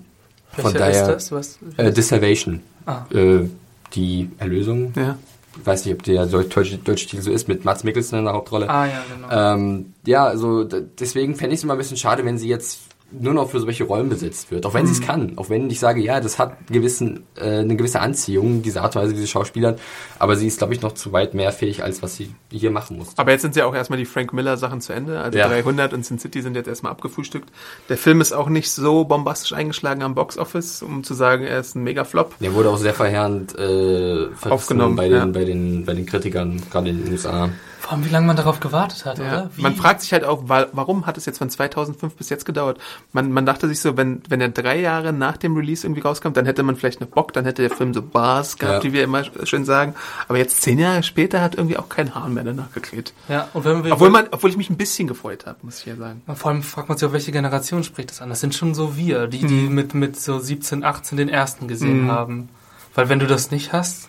von 0.53 0.75
Welcher 0.75 0.79
daher, 0.79 1.17
ist 1.17 1.31
das? 1.31 1.33
Was? 1.33 1.59
Äh, 1.77 1.93
The 1.93 2.03
Salvation. 2.03 2.61
Ah. 2.87 3.05
Äh, 3.13 3.49
die 3.95 4.31
Erlösung. 4.39 4.93
Ja. 4.97 5.19
Ich 5.61 5.67
weiß 5.67 5.85
nicht, 5.85 5.95
ob 5.95 6.03
der 6.03 6.27
deutsche, 6.27 6.79
deutsche 6.79 7.07
Titel 7.07 7.23
so 7.23 7.31
ist, 7.31 7.49
mit 7.49 7.65
Mats 7.65 7.85
Mikkelsen 7.85 8.19
in 8.19 8.25
der 8.25 8.35
Hauptrolle. 8.35 8.69
ah, 8.69 8.87
ja, 8.87 9.03
genau. 9.13 9.55
Ähm, 9.55 9.95
ja, 10.07 10.25
also 10.25 10.65
deswegen 10.65 11.35
fände 11.35 11.55
ich 11.55 11.61
es 11.61 11.65
immer 11.65 11.75
ein 11.75 11.79
bisschen 11.79 11.97
schade, 11.97 12.25
wenn 12.25 12.39
sie 12.39 12.49
jetzt 12.49 12.88
nur 13.11 13.33
noch 13.33 13.51
für 13.51 13.61
solche 13.61 13.85
Rollen 13.85 14.09
besetzt 14.09 14.51
wird. 14.51 14.67
Auch 14.67 14.75
wenn 14.75 14.87
sie 14.87 14.93
es 14.93 15.01
kann. 15.01 15.33
Auch 15.37 15.49
wenn 15.49 15.71
ich 15.71 15.81
sage, 15.81 16.01
ja, 16.01 16.21
das 16.21 16.39
hat 16.39 16.57
gewissen, 16.69 17.25
äh, 17.37 17.61
eine 17.61 17.75
gewisse 17.77 18.01
Anziehung, 18.01 18.63
diese 18.63 18.83
Art 18.83 18.97
und 18.97 19.03
Weise, 19.03 19.17
wie 19.17 19.21
sie 19.21 19.27
schauspielert. 19.27 19.81
Aber 20.19 20.37
sie 20.37 20.47
ist, 20.47 20.59
glaube 20.59 20.75
ich, 20.75 20.83
noch 20.83 20.93
zu 20.93 21.13
weit 21.13 21.33
mehr 21.33 21.53
fähig, 21.53 21.83
als 21.83 22.03
was 22.03 22.17
sie 22.17 22.35
hier 22.51 22.71
machen 22.71 22.99
muss. 22.99 23.09
Aber 23.17 23.31
jetzt 23.33 23.43
sind 23.43 23.57
ja 23.57 23.65
auch 23.65 23.75
erstmal 23.75 23.99
die 23.99 24.05
Frank 24.05 24.33
Miller 24.35 24.59
Sachen 24.59 24.81
zu 24.81 24.93
Ende. 24.93 25.21
Also 25.21 25.39
Ja. 25.39 25.49
300 25.49 25.95
und 25.95 26.05
Sin 26.05 26.19
City 26.19 26.43
sind 26.43 26.55
jetzt 26.55 26.69
erstmal 26.69 26.93
abgefrühstückt. 26.93 27.49
Der 27.89 27.97
Film 27.97 28.21
ist 28.21 28.33
auch 28.33 28.49
nicht 28.51 28.71
so 28.71 29.05
bombastisch 29.05 29.55
eingeschlagen 29.55 30.03
am 30.03 30.15
Box 30.15 30.37
Office, 30.37 30.83
um 30.83 31.03
zu 31.03 31.15
sagen, 31.15 31.45
er 31.45 31.61
ist 31.61 31.77
ein 31.77 31.85
Mega-Flop. 31.85 32.35
Der 32.41 32.53
wurde 32.55 32.69
auch 32.69 32.77
sehr 32.77 32.95
verheerend 32.95 33.59
äh, 33.59 34.27
Aufgenommen, 34.49 34.97
bei 34.97 35.09
den, 35.09 35.19
ja. 35.19 35.27
bei 35.27 35.45
den, 35.45 35.85
bei 35.87 35.95
den 35.95 36.05
Kritikern, 36.05 36.61
gerade 36.71 36.91
in 36.91 37.05
den 37.05 37.13
USA. 37.13 37.49
Vor 37.89 37.97
allem, 37.97 38.05
wie 38.05 38.11
lange 38.11 38.27
man 38.27 38.37
darauf 38.37 38.61
gewartet 38.61 39.07
hat, 39.07 39.19
Ja. 39.19 39.25
oder? 39.25 39.51
Wie? 39.57 39.63
Man 39.63 39.75
fragt 39.75 40.03
sich 40.03 40.13
halt 40.13 40.23
auch, 40.25 40.47
wa- 40.47 40.67
warum 40.73 41.07
hat 41.07 41.17
es 41.17 41.25
jetzt 41.25 41.39
von 41.39 41.49
2005 41.49 42.15
bis 42.17 42.29
jetzt 42.29 42.45
gedauert? 42.45 42.79
Man, 43.13 43.33
man 43.33 43.47
dachte 43.47 43.67
sich 43.67 43.81
so, 43.81 43.97
wenn, 43.97 44.23
wenn 44.29 44.43
er 44.43 44.51
drei 44.51 44.79
Jahre 44.79 45.15
nach 45.15 45.39
dem 45.39 45.57
Release 45.57 45.87
irgendwie 45.87 46.03
rauskommt, 46.03 46.37
dann 46.37 46.45
hätte 46.45 46.63
man 46.63 46.77
vielleicht 46.77 47.01
noch 47.01 47.09
Bock, 47.09 47.33
dann 47.33 47.47
hätte 47.47 47.63
der 47.63 47.71
Film 47.75 47.95
so 47.95 48.03
Bars 48.03 48.59
gehabt, 48.59 48.85
Ja. 48.85 48.91
wie 48.91 48.93
wir 48.93 49.05
immer 49.05 49.23
schön 49.45 49.65
sagen. 49.65 49.95
Aber 50.29 50.37
jetzt 50.37 50.61
zehn 50.61 50.79
Jahre 50.79 51.03
später 51.03 51.41
hat 51.41 51.55
irgendwie 51.55 51.79
auch 51.79 51.89
kein 51.89 52.15
Hahn 52.15 52.35
mehr 52.35 52.45
danach 52.45 52.73
gekräht. 52.73 53.15
ja, 53.29 53.49
und 53.55 53.65
wenn 53.65 53.83
wir, 53.85 53.93
Obwohl 53.95 54.11
man, 54.11 54.27
obwohl 54.33 54.51
ich 54.51 54.59
mich 54.59 54.69
ein 54.69 54.77
bisschen 54.77 55.09
gefreut 55.09 55.47
habe, 55.47 55.57
muss 55.63 55.81
ich 55.81 55.87
ja 55.87 55.97
sagen. 55.97 56.21
Vor 56.35 56.51
allem 56.51 56.63
fragt 56.63 56.91
man 56.91 56.99
sich, 56.99 57.07
auf 57.07 57.13
welche 57.15 57.33
Generation 57.33 57.85
spricht 57.85 58.11
das 58.11 58.21
an. 58.21 58.29
Das 58.29 58.41
sind 58.41 58.55
schon 58.55 58.75
so 58.75 58.97
wir, 58.99 59.29
die, 59.29 59.39
die 59.47 59.69
mit, 59.69 59.95
mit 59.95 60.21
so 60.21 60.39
17, 60.39 60.85
18 60.85 61.17
den 61.17 61.31
ersten 61.31 61.69
gesehen 61.69 62.05
Mhm. 62.05 62.11
haben. 62.13 62.49
Weil 62.95 63.09
wenn 63.09 63.19
du 63.19 63.27
das 63.27 63.51
nicht 63.51 63.73
hast, 63.73 64.09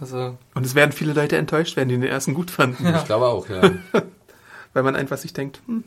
also, 0.00 0.36
Und 0.54 0.66
es 0.66 0.74
werden 0.74 0.92
viele 0.92 1.12
Leute 1.12 1.36
enttäuscht 1.36 1.76
werden, 1.76 1.88
die 1.88 1.96
den 1.96 2.04
ersten 2.04 2.34
gut 2.34 2.50
fanden. 2.50 2.86
Ich 2.86 3.04
glaube 3.04 3.26
auch, 3.26 3.48
ja. 3.48 3.62
Weil 4.72 4.82
man 4.82 4.96
einfach 4.96 5.18
sich 5.18 5.32
denkt, 5.32 5.60
hm, 5.66 5.84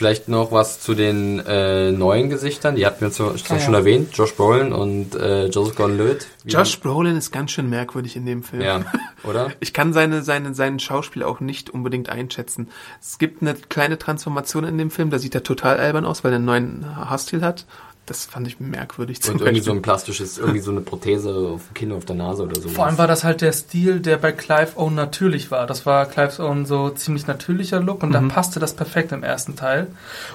Vielleicht 0.00 0.28
noch 0.28 0.50
was 0.50 0.80
zu 0.80 0.94
den 0.94 1.40
äh, 1.40 1.92
neuen 1.92 2.30
Gesichtern. 2.30 2.74
Die 2.74 2.86
hatten 2.86 3.02
wir 3.02 3.10
zwar 3.10 3.34
Ah, 3.34 3.58
schon 3.58 3.74
ja. 3.74 3.80
erwähnt. 3.80 4.16
Josh 4.16 4.34
Brolin 4.34 4.72
und 4.72 5.14
äh, 5.14 5.48
Joseph 5.48 5.76
Gordon-Levitt. 5.76 6.26
Josh 6.46 6.80
Brolin 6.80 7.16
ist 7.18 7.32
ganz 7.32 7.50
schön 7.50 7.68
merkwürdig 7.68 8.16
in 8.16 8.24
dem 8.24 8.42
Film. 8.42 8.62
Ja, 8.62 8.80
oder? 9.24 9.50
Ich 9.60 9.74
kann 9.74 9.92
seine, 9.92 10.22
seine, 10.22 10.54
seinen 10.54 10.78
Schauspiel 10.78 11.22
auch 11.22 11.40
nicht 11.40 11.68
unbedingt 11.68 12.08
einschätzen. 12.08 12.70
Es 12.98 13.18
gibt 13.18 13.42
eine 13.42 13.52
kleine 13.52 13.98
Transformation 13.98 14.64
in 14.64 14.78
dem 14.78 14.90
Film, 14.90 15.10
da 15.10 15.18
sieht 15.18 15.34
er 15.34 15.42
total 15.42 15.76
albern 15.78 16.06
aus, 16.06 16.24
weil 16.24 16.32
er 16.32 16.36
einen 16.36 16.46
neuen 16.46 16.96
Haarstil 16.96 17.42
hat. 17.42 17.66
Das 18.10 18.26
fand 18.26 18.48
ich 18.48 18.58
merkwürdig 18.58 19.22
zum 19.22 19.34
Und 19.34 19.40
irgendwie 19.42 19.60
Beispiel. 19.60 19.72
so 19.72 19.78
ein 19.78 19.82
plastisches, 19.82 20.36
irgendwie 20.36 20.58
so 20.58 20.72
eine 20.72 20.80
Prothese 20.80 21.30
auf 21.32 21.68
dem 21.68 21.74
Kinn, 21.74 21.92
auf 21.92 22.04
der 22.06 22.16
Nase 22.16 22.42
oder 22.42 22.60
so. 22.60 22.68
vor 22.68 22.86
allem 22.86 22.98
war 22.98 23.06
das 23.06 23.22
halt 23.22 23.40
der 23.40 23.52
Stil, 23.52 24.00
der 24.00 24.16
bei 24.16 24.32
Clive 24.32 24.72
Owen 24.74 24.96
natürlich 24.96 25.52
war. 25.52 25.64
Das 25.68 25.86
war 25.86 26.06
Clive 26.06 26.42
Owen 26.42 26.66
so 26.66 26.90
ziemlich 26.90 27.28
natürlicher 27.28 27.78
Look 27.78 28.02
und 28.02 28.10
da 28.10 28.20
passte 28.22 28.58
das 28.58 28.74
perfekt 28.74 29.12
im 29.12 29.22
ersten 29.22 29.54
Teil. 29.54 29.86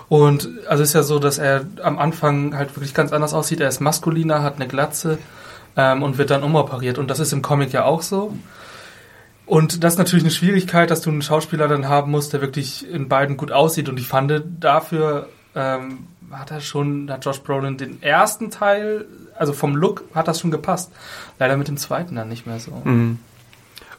Und 0.07 0.47
also 0.69 0.83
ist 0.83 0.93
ja 0.93 1.03
so, 1.03 1.19
dass 1.19 1.37
er 1.37 1.65
am 1.83 1.99
Anfang 1.99 2.55
halt 2.55 2.73
wirklich 2.77 2.93
ganz 2.93 3.11
anders 3.11 3.33
aussieht. 3.33 3.59
Er 3.59 3.67
ist 3.67 3.81
maskuliner, 3.81 4.41
hat 4.41 4.55
eine 4.55 4.69
Glatze 4.69 5.17
ähm, 5.75 6.01
und 6.01 6.17
wird 6.17 6.29
dann 6.29 6.43
umoperiert. 6.43 6.97
Und 6.97 7.09
das 7.09 7.19
ist 7.19 7.33
im 7.33 7.41
Comic 7.41 7.73
ja 7.73 7.83
auch 7.83 8.03
so. 8.03 8.33
Und 9.45 9.83
das 9.83 9.95
ist 9.95 9.99
natürlich 9.99 10.23
eine 10.23 10.31
Schwierigkeit, 10.31 10.89
dass 10.89 11.01
du 11.01 11.09
einen 11.09 11.21
Schauspieler 11.21 11.67
dann 11.67 11.89
haben 11.89 12.09
musst, 12.11 12.31
der 12.31 12.39
wirklich 12.39 12.89
in 12.89 13.09
beiden 13.09 13.35
gut 13.35 13.51
aussieht. 13.51 13.89
Und 13.89 13.99
ich 13.99 14.07
fand 14.07 14.31
dafür 14.61 15.27
ähm, 15.55 16.07
hat 16.31 16.51
er 16.51 16.61
schon, 16.61 17.09
hat 17.11 17.25
Josh 17.25 17.41
Brolin 17.41 17.77
den 17.77 18.01
ersten 18.01 18.51
Teil, 18.51 19.05
also 19.37 19.53
vom 19.53 19.75
Look 19.75 20.03
hat 20.13 20.27
das 20.27 20.39
schon 20.39 20.51
gepasst. 20.51 20.91
Leider 21.39 21.57
mit 21.57 21.67
dem 21.67 21.77
zweiten 21.77 22.15
dann 22.15 22.29
nicht 22.29 22.45
mehr 22.45 22.59
so. 22.59 22.81
Mhm. 22.83 23.19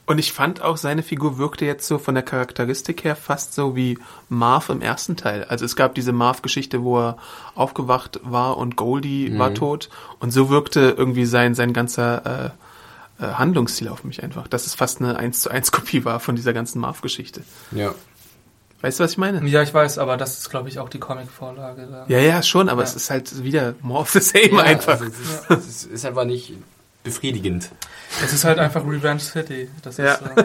Und 0.07 0.19
ich 0.19 0.33
fand 0.33 0.63
auch, 0.63 0.77
seine 0.77 1.03
Figur 1.03 1.37
wirkte 1.37 1.65
jetzt 1.65 1.89
so 1.89 1.99
von 1.99 2.15
der 2.15 2.23
Charakteristik 2.23 3.03
her 3.03 3.17
fast 3.17 3.55
so 3.55 3.75
wie 3.75 3.99
Marv 4.29 4.69
im 4.69 4.81
ersten 4.81 5.17
Teil. 5.17 5.45
Also 5.45 5.65
es 5.65 5.75
gab 5.75 5.97
diese 5.97 6.13
Marv-Geschichte, 6.13 6.85
wo 6.85 7.01
er 7.01 7.17
aufgewacht 7.57 8.21
war 8.23 8.57
und 8.57 8.77
Goldie 8.77 9.37
war 9.37 9.53
tot. 9.53 9.91
Und 10.21 10.31
so 10.31 10.49
wirkte 10.49 10.95
irgendwie 10.97 11.27
sein, 11.27 11.57
sein 11.57 11.73
ganzer 11.73 12.55
äh, 13.21 13.25
äh, 13.25 13.33
Handlungsstil 13.33 13.89
auf 13.89 14.05
mich 14.05 14.23
einfach. 14.23 14.47
Dass 14.47 14.67
es 14.67 14.77
fast 14.77 15.01
eine 15.01 15.17
1 15.17 15.41
zu 15.41 15.51
1 15.51 15.73
Kopie 15.73 16.05
war 16.05 16.21
von 16.21 16.37
dieser 16.37 16.53
ganzen 16.53 16.81
Marv-Geschichte. 16.81 17.43
Ja. 17.73 17.93
Weißt 18.83 19.01
du, 19.01 19.05
was 19.05 19.13
ich 19.13 19.19
meine? 19.19 19.47
Ja, 19.49 19.63
ich 19.63 19.73
weiß, 19.73 19.99
aber 19.99 20.17
das 20.17 20.39
ist, 20.39 20.51
glaube 20.51 20.69
ich, 20.69 20.79
auch 20.79 20.89
die 20.89 20.99
Comic-Vorlage. 20.99 21.89
da. 21.91 22.05
Ja, 22.09 22.19
ja, 22.19 22.43
schon, 22.43 22.69
aber 22.69 22.83
Ja. 22.83 22.89
es 22.89 22.95
ist 22.97 23.11
halt 23.11 23.43
wieder 23.43 23.75
more 23.81 24.01
of 24.03 24.11
the 24.11 24.21
same 24.21 24.51
ja 24.51 24.59
einfach. 24.61 25.01
Also 25.01 25.07
es, 25.07 25.19
ist, 25.19 25.51
es 25.61 25.85
ist- 25.85 26.05
einfach 26.07 26.25
nicht 26.25 26.53
befriedigend. 27.03 27.71
Es 28.23 28.33
ist 28.33 28.45
halt 28.45 28.59
einfach 28.59 28.83
Revenge 28.87 29.21
City. 29.21 29.69
Das 29.83 29.97
Ja. 29.97 30.15
ist 30.15 30.21
so. 30.37 30.45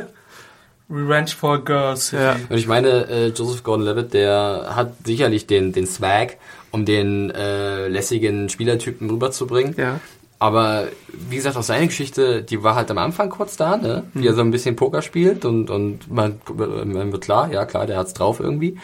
Revenge 0.90 1.28
for 1.30 1.64
Girls 1.64 2.08
City. 2.08 2.22
Ja. 2.24 2.36
Und 2.50 2.58
ich 2.58 2.68
meine, 2.68 3.08
äh, 3.08 3.28
Joseph 3.28 3.64
Gordon-Levitt, 3.64 4.14
der 4.14 4.72
hat 4.76 4.94
sicherlich 5.06 5.48
den, 5.48 5.72
den 5.74 5.88
Swag, 5.88 6.38
um 6.72 6.86
den 6.86 7.32
äh, 7.32 7.88
lässigen 7.88 8.50
Spielertypen 8.50 9.10
rüberzubringen. 9.10 9.76
ja. 9.78 10.00
Aber 10.42 10.88
wie 11.08 11.36
gesagt, 11.36 11.56
auch 11.56 11.62
seine 11.62 11.86
Geschichte, 11.86 12.42
die 12.42 12.64
war 12.64 12.74
halt 12.74 12.90
am 12.90 12.98
Anfang 12.98 13.30
kurz 13.30 13.58
da, 13.58 13.78
ne? 13.78 14.06
Wie 14.16 14.26
er 14.26 14.34
so 14.34 14.42
ein 14.42 14.50
bisschen 14.50 14.76
Poker 14.76 15.04
spielt 15.04 15.46
und, 15.46 15.70
und 15.70 16.12
man, 16.12 16.42
man 16.56 17.12
wird 17.12 17.24
klar, 17.24 17.52
ja 17.52 17.64
klar, 17.66 17.86
der 17.86 18.00
hat's 18.00 18.16
drauf 18.16 18.40
irgendwie. 18.40 18.80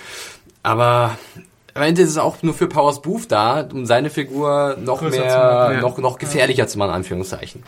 Aber 0.61 1.17
am 1.73 1.81
Ende 1.81 2.03
ist 2.03 2.11
es 2.11 2.19
auch 2.19 2.43
nur 2.43 2.53
für 2.53 2.67
Powers 2.67 3.01
Booth 3.01 3.31
da, 3.31 3.67
um 3.73 3.87
seine 3.87 4.11
Figur 4.11 4.77
noch 4.79 4.99
Größer 4.99 5.19
mehr, 5.19 5.29
zu 5.29 5.35
machen, 5.35 5.73
ja. 5.73 5.81
noch, 5.81 5.97
noch 5.97 6.19
gefährlicher 6.19 6.67
zu 6.67 6.77
machen, 6.77 6.91
Anführungszeichen. 6.91 7.63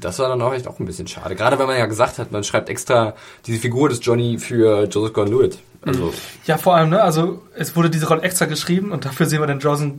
Das 0.00 0.18
war 0.18 0.28
dann 0.28 0.42
auch 0.42 0.52
echt 0.54 0.66
auch 0.68 0.78
ein 0.78 0.84
bisschen 0.86 1.06
schade. 1.06 1.34
Gerade 1.36 1.58
weil 1.58 1.66
man 1.66 1.78
ja 1.78 1.86
gesagt 1.86 2.18
hat, 2.18 2.32
man 2.32 2.44
schreibt 2.44 2.68
extra 2.68 3.14
diese 3.46 3.58
Figur 3.60 3.88
des 3.88 4.00
Johnny 4.04 4.38
für 4.38 4.84
Joseph 4.84 5.12
Gordon-Lewitt. 5.14 5.58
Also, 5.86 6.12
Ja, 6.46 6.58
vor 6.58 6.74
allem, 6.74 6.90
ne, 6.90 7.00
also 7.02 7.42
es 7.54 7.76
wurde 7.76 7.88
diese 7.90 8.08
Rolle 8.08 8.22
extra 8.22 8.46
geschrieben 8.46 8.90
und 8.90 9.04
dafür 9.04 9.26
sehen 9.26 9.40
wir 9.40 9.46
den 9.46 9.60
Joseph, 9.60 9.92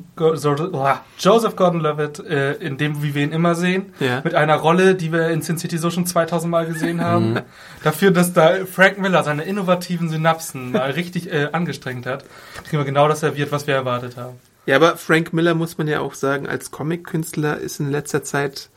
Joseph 1.19 1.55
Gordon-Levitt 1.55 2.19
äh, 2.19 2.53
in 2.55 2.77
dem, 2.77 3.01
wie 3.03 3.15
wir 3.15 3.23
ihn 3.23 3.31
immer 3.31 3.55
sehen, 3.55 3.93
Ja. 3.99 4.21
mit 4.23 4.35
einer 4.35 4.55
Rolle, 4.55 4.95
die 4.95 5.11
wir 5.11 5.29
in 5.29 5.41
Sin 5.41 5.57
City 5.57 5.77
so 5.77 5.89
schon 5.89 6.05
2000 6.05 6.49
Mal 6.51 6.65
gesehen 6.65 7.01
haben. 7.01 7.39
dafür, 7.83 8.11
dass 8.11 8.33
da 8.33 8.65
Frank 8.71 8.97
Miller 8.99 9.23
seine 9.23 9.43
innovativen 9.43 10.09
Synapsen 10.09 10.71
mal 10.73 10.91
richtig 10.91 11.31
äh, 11.31 11.49
angestrengt 11.51 12.05
hat, 12.05 12.25
kriegen 12.65 12.77
wir 12.79 12.85
genau 12.85 13.07
das 13.07 13.21
serviert, 13.21 13.51
was 13.51 13.67
wir 13.67 13.75
erwartet 13.75 14.17
haben. 14.17 14.35
Ja, 14.65 14.75
aber 14.75 14.97
Frank 14.97 15.31
Miller 15.31 15.53
muss 15.55 15.77
man 15.77 15.87
ja 15.87 16.01
auch 16.01 16.13
sagen, 16.13 16.47
als 16.47 16.71
Comic-Künstler 16.71 17.57
ist 17.57 17.79
in 17.79 17.89
letzter 17.89 18.23
Zeit, 18.23 18.69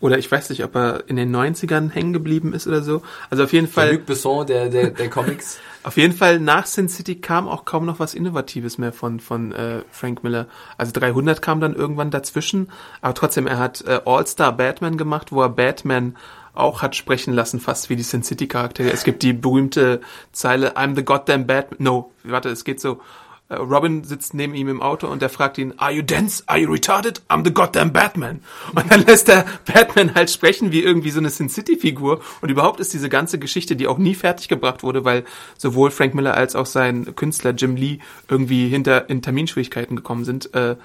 oder 0.00 0.18
ich 0.18 0.30
weiß 0.30 0.50
nicht, 0.50 0.62
ob 0.62 0.74
er 0.74 1.04
in 1.08 1.16
den 1.16 1.34
90ern 1.34 1.90
hängen 1.90 2.12
geblieben 2.12 2.52
ist 2.52 2.66
oder 2.66 2.82
so. 2.82 3.02
Also 3.30 3.44
auf 3.44 3.52
jeden 3.52 3.66
der 3.66 3.72
Fall, 3.72 3.92
Luc 3.94 4.06
Besson 4.06 4.46
der, 4.46 4.68
der, 4.68 4.90
der 4.90 5.08
Comics. 5.08 5.58
auf 5.84 5.96
jeden 5.96 6.12
Fall 6.12 6.38
nach 6.38 6.66
Sin 6.66 6.88
City 6.88 7.16
kam 7.16 7.48
auch 7.48 7.64
kaum 7.64 7.86
noch 7.86 7.98
was 7.98 8.14
Innovatives 8.14 8.76
mehr 8.76 8.92
von, 8.92 9.20
von 9.20 9.52
äh, 9.52 9.82
Frank 9.90 10.22
Miller. 10.22 10.48
Also 10.76 10.92
300 10.92 11.40
kam 11.40 11.60
dann 11.60 11.74
irgendwann 11.74 12.10
dazwischen, 12.10 12.70
aber 13.00 13.14
trotzdem, 13.14 13.46
er 13.46 13.58
hat 13.58 13.84
äh, 13.86 14.00
All-Star 14.04 14.52
Batman 14.52 14.98
gemacht, 14.98 15.32
wo 15.32 15.40
er 15.40 15.48
Batman 15.48 16.16
auch 16.52 16.82
hat 16.82 16.96
sprechen 16.96 17.34
lassen, 17.34 17.60
fast 17.60 17.90
wie 17.90 17.96
die 17.96 18.02
Sin 18.02 18.22
City 18.22 18.48
Charaktere. 18.48 18.90
Es 18.90 19.04
gibt 19.04 19.22
die 19.22 19.32
berühmte 19.32 20.00
Zeile, 20.32 20.76
I'm 20.76 20.94
the 20.94 21.04
goddamn 21.04 21.46
Batman. 21.46 21.78
No, 21.82 22.12
warte, 22.24 22.48
es 22.48 22.64
geht 22.64 22.80
so. 22.80 23.00
Äh, 23.48 23.54
Robin 23.54 24.02
sitzt 24.04 24.34
neben 24.34 24.54
ihm 24.54 24.68
im 24.68 24.82
Auto 24.82 25.06
und 25.06 25.22
der 25.22 25.28
fragt 25.28 25.58
ihn, 25.58 25.74
Are 25.76 25.92
you 25.92 26.02
dense? 26.02 26.42
Are 26.46 26.58
you 26.58 26.70
retarded? 26.70 27.22
I'm 27.28 27.44
the 27.44 27.52
goddamn 27.52 27.92
Batman. 27.92 28.40
Und 28.74 28.90
dann 28.90 29.06
lässt 29.06 29.28
der 29.28 29.44
Batman 29.72 30.14
halt 30.14 30.30
sprechen 30.30 30.72
wie 30.72 30.82
irgendwie 30.82 31.10
so 31.10 31.20
eine 31.20 31.30
Sin 31.30 31.48
City 31.48 31.76
Figur. 31.76 32.20
Und 32.40 32.50
überhaupt 32.50 32.80
ist 32.80 32.92
diese 32.92 33.08
ganze 33.08 33.38
Geschichte, 33.38 33.76
die 33.76 33.86
auch 33.86 33.98
nie 33.98 34.14
fertig 34.14 34.48
gebracht 34.48 34.82
wurde, 34.82 35.04
weil 35.04 35.24
sowohl 35.56 35.90
Frank 35.90 36.14
Miller 36.14 36.34
als 36.34 36.56
auch 36.56 36.66
sein 36.66 37.14
Künstler 37.14 37.52
Jim 37.52 37.76
Lee 37.76 37.98
irgendwie 38.28 38.68
hinter 38.68 39.08
in 39.08 39.22
Terminschwierigkeiten 39.22 39.96
gekommen 39.96 40.24
sind. 40.24 40.52
Äh, 40.54 40.76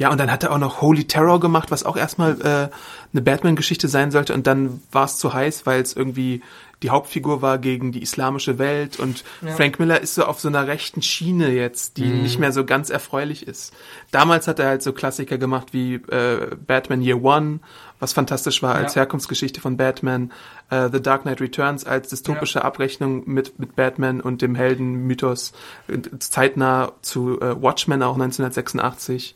ja, 0.00 0.10
und 0.10 0.18
dann 0.18 0.32
hat 0.32 0.42
er 0.42 0.52
auch 0.52 0.58
noch 0.58 0.80
Holy 0.80 1.04
Terror 1.04 1.40
gemacht, 1.40 1.70
was 1.70 1.84
auch 1.84 1.96
erstmal 1.96 2.40
äh, 2.40 2.74
eine 3.12 3.22
Batman-Geschichte 3.22 3.86
sein 3.86 4.10
sollte. 4.10 4.32
Und 4.32 4.46
dann 4.46 4.82
war 4.90 5.04
es 5.04 5.18
zu 5.18 5.34
heiß, 5.34 5.66
weil 5.66 5.82
es 5.82 5.94
irgendwie 5.94 6.40
die 6.82 6.90
Hauptfigur 6.90 7.42
war 7.42 7.58
gegen 7.58 7.92
die 7.92 8.02
islamische 8.02 8.58
Welt. 8.58 8.98
Und 8.98 9.22
Frank 9.56 9.78
Miller 9.78 10.00
ist 10.00 10.14
so 10.14 10.24
auf 10.24 10.40
so 10.40 10.48
einer 10.48 10.66
rechten 10.66 11.02
Schiene 11.02 11.50
jetzt, 11.50 11.96
die 11.98 12.06
nicht 12.06 12.38
mehr 12.38 12.52
so 12.52 12.64
ganz 12.64 12.88
erfreulich 12.90 13.46
ist. 13.46 13.74
Damals 14.10 14.48
hat 14.48 14.58
er 14.58 14.66
halt 14.68 14.82
so 14.82 14.92
Klassiker 14.92 15.36
gemacht 15.38 15.68
wie 15.72 15.94
äh, 15.94 16.56
Batman 16.66 17.02
Year 17.02 17.22
One, 17.22 17.60
was 17.98 18.14
fantastisch 18.14 18.62
war 18.62 18.74
als 18.74 18.94
Ja. 18.94 19.00
Herkunftsgeschichte 19.02 19.60
von 19.60 19.76
Batman. 19.76 20.32
Äh, 20.70 20.88
The 20.90 21.02
Dark 21.02 21.22
Knight 21.22 21.40
Returns 21.42 21.84
als 21.84 22.08
dystopische 22.08 22.64
Abrechnung 22.64 23.24
mit, 23.26 23.58
mit 23.58 23.76
Batman 23.76 24.20
und 24.22 24.40
dem 24.40 24.54
Heldenmythos. 24.54 25.52
äh, 25.88 25.98
Zeitnah 26.18 26.92
zu 27.02 27.40
äh, 27.40 27.60
Watchmen 27.60 28.02
auch 28.02 28.14
1986. 28.14 29.34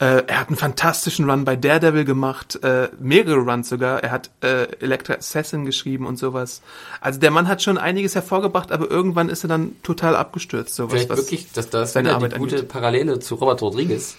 Äh, 0.00 0.22
er 0.28 0.40
hat 0.40 0.48
einen 0.48 0.56
fantastischen 0.56 1.28
Run 1.28 1.44
bei 1.44 1.56
Daredevil 1.56 2.04
gemacht, 2.04 2.62
äh, 2.62 2.88
mehrere 3.00 3.38
Runs 3.38 3.68
sogar. 3.68 4.02
Er 4.04 4.12
hat 4.12 4.30
äh, 4.42 4.64
Electra 4.80 5.14
Assassin 5.14 5.64
geschrieben 5.64 6.06
und 6.06 6.16
sowas. 6.16 6.62
Also 7.00 7.18
der 7.18 7.32
Mann 7.32 7.48
hat 7.48 7.62
schon 7.62 7.78
einiges 7.78 8.14
hervorgebracht, 8.14 8.70
aber 8.70 8.88
irgendwann 8.88 9.28
ist 9.28 9.44
er 9.44 9.48
dann 9.48 9.72
total 9.82 10.14
abgestürzt. 10.14 10.76
Sowas, 10.76 10.92
Vielleicht 10.92 11.10
was 11.10 11.18
wirklich, 11.18 11.50
dass 11.52 11.68
das 11.70 11.94
seine 11.94 12.14
Arbeit 12.14 12.34
die 12.34 12.38
gute 12.38 12.56
angeht. 12.56 12.68
Parallele 12.68 13.18
zu 13.18 13.34
Robert 13.34 13.60
Rodriguez, 13.60 14.16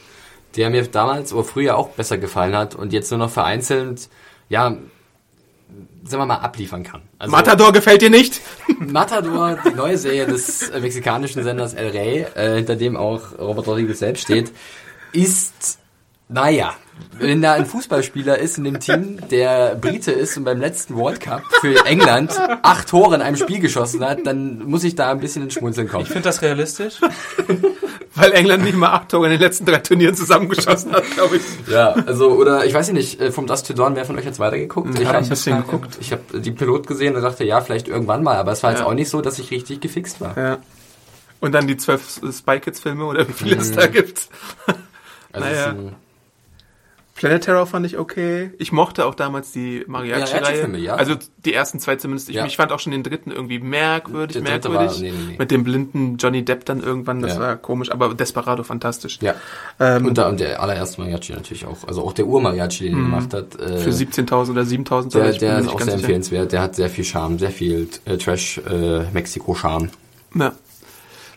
der 0.58 0.70
mir 0.70 0.86
damals 0.86 1.32
oder 1.32 1.46
früher 1.46 1.78
auch 1.78 1.90
besser 1.92 2.18
gefallen 2.18 2.58
hat 2.58 2.76
und 2.76 2.92
jetzt 2.92 3.10
nur 3.12 3.20
noch 3.20 3.30
vereinzelt, 3.30 4.10
ja, 4.50 4.76
sagen 6.04 6.22
wir 6.22 6.26
mal, 6.26 6.36
abliefern 6.40 6.84
kann. 6.84 7.04
Also, 7.20 7.32
Matador 7.32 7.72
gefällt 7.72 8.02
dir 8.02 8.10
nicht? 8.10 8.42
Matador, 8.80 9.58
die 9.66 9.76
neue 9.76 9.98
Serie 9.98 10.26
des 10.26 10.70
äh, 10.70 10.82
mexikanischen 10.82 11.42
Senders 11.44 11.74
El 11.74 11.90
Rey, 11.92 12.26
äh, 12.36 12.56
hinter 12.56 12.76
dem 12.76 12.98
auch 12.98 13.38
Robert 13.40 13.68
Rodriguez 13.68 14.00
selbst 14.00 14.24
steht, 14.24 14.52
ist, 15.12 15.80
naja, 16.28 16.74
wenn 17.18 17.42
da 17.42 17.54
ein 17.54 17.66
Fußballspieler 17.66 18.38
ist 18.40 18.58
in 18.58 18.66
dem 18.66 18.80
Team, 18.80 19.20
der 19.30 19.76
Brite 19.76 20.12
ist 20.12 20.36
und 20.38 20.44
beim 20.44 20.60
letzten 20.60 20.96
World 20.98 21.22
Cup 21.22 21.42
für 21.62 21.86
England 21.86 22.38
acht 22.62 22.90
Tore 22.90 23.16
in 23.16 23.22
einem 23.22 23.38
Spiel 23.38 23.60
geschossen 23.60 24.04
hat, 24.06 24.20
dann 24.26 24.60
muss 24.66 24.84
ich 24.84 24.96
da 24.96 25.12
ein 25.12 25.20
bisschen 25.20 25.44
ins 25.44 25.54
Schmunzeln 25.54 25.88
kommen. 25.88 26.04
Ich 26.04 26.10
finde 26.10 26.24
das 26.24 26.42
realistisch. 26.42 26.96
Weil 28.16 28.34
England 28.34 28.64
nicht 28.66 28.76
mal 28.76 28.90
acht 28.90 29.10
Tore 29.10 29.28
in 29.28 29.32
den 29.32 29.40
letzten 29.40 29.66
drei 29.66 29.78
Turnieren 29.78 30.14
zusammengeschossen 30.14 30.92
hat, 30.92 31.10
glaube 31.12 31.38
ich. 31.38 31.44
Ja, 31.72 31.92
also, 31.94 32.32
oder 32.32 32.66
ich 32.66 32.74
weiß 32.74 32.92
nicht, 32.92 33.22
äh, 33.22 33.32
vom 33.32 33.48
Dust 33.48 33.68
to 33.68 33.74
Dawn, 33.74 33.96
wer 33.96 34.04
von 34.04 34.18
euch 34.18 34.26
jetzt 34.26 34.40
weitergeguckt? 34.40 35.00
Ich 35.00 35.06
habe 35.06 35.18
hab- 35.20 35.24
ein 35.24 35.30
bisschen 35.30 35.54
keinen- 35.54 35.66
geguckt. 35.66 35.98
Ich 36.02 36.12
habe 36.12 36.40
die 36.40 36.52
Pilot 36.52 36.86
gesehen 36.86 37.16
und 37.16 37.22
dachte, 37.22 37.46
ja, 37.46 37.62
vielleicht 37.62 37.88
irgendwann 37.88 38.24
mal, 38.24 38.36
aber 38.36 38.52
es 38.52 38.62
war 38.62 38.72
jetzt 38.72 38.80
Ja. 38.82 38.88
auch 38.88 38.94
nicht 38.94 39.10
so, 39.10 39.22
dass 39.22 39.40
ich 39.40 39.52
richtig 39.52 39.80
gefixt 39.80 40.20
war. 40.20 40.38
Ja. 40.38 40.58
Und 41.40 41.54
dann 41.54 41.66
die 41.68 41.78
zwölf 41.78 42.20
Spy 42.34 42.60
Kids 42.60 42.82
Filme 42.82 43.06
oder 43.06 43.26
wie 43.26 43.32
viele 43.32 43.56
es 43.56 43.72
da 43.72 43.88
gibt. 43.88 44.28
Also 45.34 45.48
Naja. 45.48 45.76
Planet 47.16 47.44
Terror 47.44 47.68
fand 47.68 47.86
ich 47.86 47.98
okay. 47.98 48.52
Ich 48.60 48.72
mochte 48.72 49.06
auch 49.06 49.14
damals 49.14 49.52
die 49.52 49.84
Mariachi-Reihe. 49.86 50.78
Ja. 50.78 50.96
Also 50.96 51.16
die 51.44 51.54
ersten 51.54 51.78
zwei 51.82 51.98
zumindest. 51.98 52.30
Ich, 52.30 52.36
Ja. 52.38 52.46
ich 52.46 52.56
fand 52.56 52.72
auch 52.72 52.80
schon 52.80 52.92
den 52.94 53.04
dritten 53.04 53.30
irgendwie 53.30 53.60
merkwürdig, 53.60 54.36
Der 54.36 54.42
merkwürdig. 54.42 54.80
war- 54.90 55.00
nee, 55.02 55.12
nee, 55.12 55.18
nee. 55.32 55.36
Mit 55.38 55.52
dem 55.52 55.66
blinden 55.66 56.16
Johnny 56.16 56.46
Depp 56.46 56.64
dann 56.64 56.82
irgendwann, 56.82 57.20
das 57.22 57.34
Ja. 57.34 57.40
war 57.42 57.56
komisch, 57.58 57.92
aber 57.92 58.14
Desperado 58.14 58.64
fantastisch. 58.64 59.20
ja. 59.22 59.36
Ähm, 59.82 60.06
und, 60.06 60.18
da, 60.18 60.30
und 60.30 60.40
der 60.40 60.62
allererste 60.62 61.02
Mariachi 61.02 61.34
natürlich 61.34 61.66
auch. 61.66 61.86
Also 61.86 62.06
auch 62.06 62.14
der 62.14 62.26
Ur-Mariachi, 62.26 62.86
den 62.86 62.94
er 62.94 63.02
gemacht 63.02 63.34
hat. 63.34 63.60
Äh, 63.60 63.80
für 63.80 63.92
17.000 63.92 64.52
oder 64.52 64.64
7.000 64.66 65.12
der, 65.14 65.34
der 65.34 65.60
ist 65.60 65.68
auch 65.68 65.74
sehr 65.80 65.86
sicher. 65.88 65.96
empfehlenswert. 65.98 66.52
Der 66.54 66.62
hat 66.62 66.76
sehr 66.78 66.90
viel 66.90 67.04
Charme, 67.04 67.38
sehr 67.38 67.52
viel 67.52 67.90
äh, 68.06 68.16
Trash, 68.16 68.60
äh. 68.60 69.04
Ja. 70.36 70.54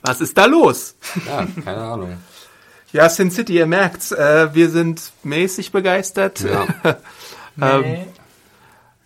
Was 0.03 0.21
ist 0.21 0.39
da 0.39 0.47
los? 0.47 0.95
Ja, 1.27 1.45
keine 1.65 1.79
Ahnung. 1.81 2.13
Ja, 2.93 3.09
Sin 3.09 3.31
City, 3.31 3.55
ihr 3.55 3.67
merkt's, 3.67 4.13
äh, 4.13 4.55
wir 4.55 4.69
sind 4.71 5.13
mäßig 5.23 5.73
begeistert. 5.73 6.41
Ja. 6.41 6.67
Ähm, 7.61 8.07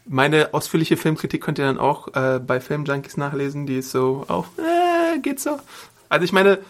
Meine 0.04 0.54
ausführliche 0.54 0.96
Filmkritik 0.96 1.42
könnt 1.42 1.58
ihr 1.58 1.64
dann 1.64 1.78
auch 1.78 2.14
äh, 2.14 2.38
bei 2.38 2.60
Filmjunkies 2.60 3.16
nachlesen. 3.16 3.66
Die 3.66 3.78
ist 3.78 3.90
so 3.90 4.24
auch, 4.28 4.46
äh, 4.56 5.18
geht 5.18 5.40
so. 5.40 5.58
Also 6.08 6.24
ich 6.24 6.32
meine, 6.32 6.60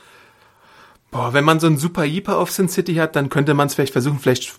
boah, 1.11 1.35
wenn 1.35 1.45
man 1.45 1.61
so 1.61 1.67
einen 1.67 1.77
super 1.77 2.05
Jeeper 2.05 2.39
auf 2.39 2.51
Sin 2.51 2.71
City 2.71 2.95
hat, 2.95 3.15
dann 3.15 3.29
könnte 3.29 3.53
man 3.53 3.67
es 3.67 3.75
vielleicht 3.75 3.93
versuchen. 3.93 4.19
Vielleicht 4.19 4.55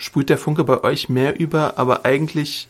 sprüht 0.00 0.28
der 0.28 0.38
Funke 0.38 0.64
bei 0.64 0.82
euch 0.82 1.08
mehr 1.08 1.38
über, 1.38 1.78
aber 1.78 2.04
eigentlich 2.04 2.66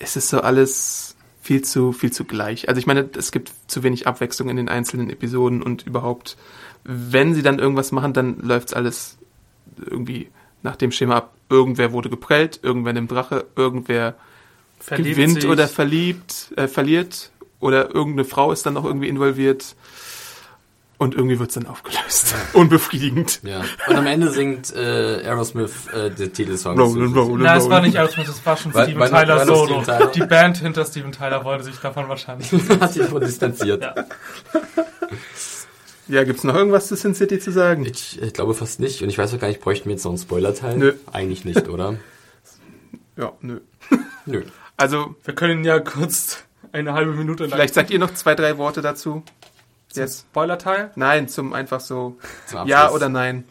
ist 0.00 0.16
es 0.16 0.28
so 0.28 0.40
alles 0.40 1.14
viel 1.42 1.62
zu, 1.62 1.92
viel 1.92 2.12
zu 2.12 2.24
gleich. 2.24 2.68
Also 2.68 2.78
ich 2.78 2.86
meine, 2.86 3.10
es 3.18 3.32
gibt 3.32 3.50
zu 3.66 3.82
wenig 3.82 4.06
Abwechslung 4.06 4.48
in 4.48 4.56
den 4.56 4.68
einzelnen 4.68 5.10
Episoden 5.10 5.60
und 5.60 5.84
überhaupt, 5.84 6.36
wenn 6.84 7.34
sie 7.34 7.42
dann 7.42 7.58
irgendwas 7.58 7.90
machen, 7.90 8.12
dann 8.12 8.38
läuft's 8.38 8.72
alles 8.72 9.18
irgendwie 9.78 10.28
nach 10.62 10.76
dem 10.76 10.92
Schema 10.92 11.16
ab. 11.16 11.34
Irgendwer 11.50 11.92
wurde 11.92 12.08
geprellt, 12.08 12.60
irgendwer 12.62 12.92
nimmt 12.92 13.10
Drache, 13.10 13.46
irgendwer 13.56 14.14
Verliebt 14.78 15.16
gewinnt 15.16 15.42
sich. 15.42 15.50
oder 15.50 15.66
verliebt, 15.66 16.52
äh, 16.56 16.68
verliert 16.68 17.32
oder 17.58 17.92
irgendeine 17.92 18.24
Frau 18.24 18.52
ist 18.52 18.64
dann 18.64 18.74
noch 18.74 18.84
irgendwie 18.84 19.08
involviert 19.08 19.74
und 21.02 21.14
irgendwie 21.14 21.38
wird's 21.38 21.54
dann 21.54 21.66
aufgelöst. 21.66 22.34
Unbefriedigend. 22.54 23.40
ja. 23.42 23.62
Und 23.88 23.96
am 23.96 24.06
Ende 24.06 24.30
singt 24.30 24.74
äh, 24.74 25.22
Aerosmith 25.24 25.88
äh, 25.92 26.10
den 26.10 26.32
Titelsong. 26.32 26.78
Rollin', 26.78 27.12
rollin', 27.14 27.42
Nein, 27.42 27.58
es 27.58 27.68
war 27.68 27.80
nicht 27.82 27.96
Aerosmith, 27.98 28.26
das 28.28 28.44
war 28.46 28.56
schon 28.56 28.72
Steven 28.72 28.98
war- 28.98 29.08
Tyler 29.08 29.36
war 29.36 29.44
das 29.44 29.46
Solo. 29.46 29.82
Steven 29.82 29.84
Tyler? 29.98 30.10
Die 30.12 30.20
Band 30.26 30.56
hinter 30.58 30.84
Steven 30.84 31.12
Tyler 31.12 31.44
wollte 31.44 31.64
sich 31.64 31.76
davon 31.76 32.08
wahrscheinlich. 32.08 32.50
hat 32.80 32.92
sich 32.92 33.02
davon 33.02 33.20
distanziert. 33.20 33.82
Ja. 33.82 33.94
Ja, 36.08 36.24
gibt's 36.24 36.44
noch 36.44 36.54
irgendwas 36.54 36.88
zu 36.88 36.96
Sin 36.96 37.14
City 37.14 37.38
zu 37.38 37.52
sagen? 37.52 37.86
Ich, 37.86 38.20
ich 38.20 38.32
glaube 38.32 38.54
fast 38.54 38.80
nicht. 38.80 39.02
Und 39.02 39.08
ich 39.08 39.18
weiß 39.18 39.32
auch 39.34 39.38
gar 39.38 39.48
nicht, 39.48 39.60
bräuchten 39.60 39.86
wir 39.86 39.92
jetzt 39.92 40.04
noch 40.04 40.10
einen 40.10 40.18
Spoiler-Teil? 40.18 40.76
Nö. 40.76 40.92
Eigentlich 41.12 41.44
nicht, 41.44 41.68
oder? 41.68 41.96
Ja, 43.14 43.30
nö. 43.42 43.60
Nö. 44.24 44.42
Also, 44.78 45.14
Wir 45.24 45.34
können 45.34 45.64
ja 45.64 45.78
kurz 45.80 46.38
eine 46.72 46.94
halbe 46.94 47.12
Minute 47.12 47.42
lang. 47.44 47.52
vielleicht 47.52 47.74
sagt 47.74 47.90
ihr 47.90 47.98
noch 47.98 48.14
zwei, 48.14 48.34
drei 48.34 48.56
Worte 48.56 48.80
dazu. 48.80 49.22
Jetzt. 49.96 50.26
Spoiler-Teil? 50.30 50.90
Nein, 50.96 51.28
zum 51.28 51.52
einfach 51.52 51.80
so 51.80 52.16
Zum. 52.46 52.66
Ja 52.66 52.90
oder 52.90 53.08
nein. 53.08 53.44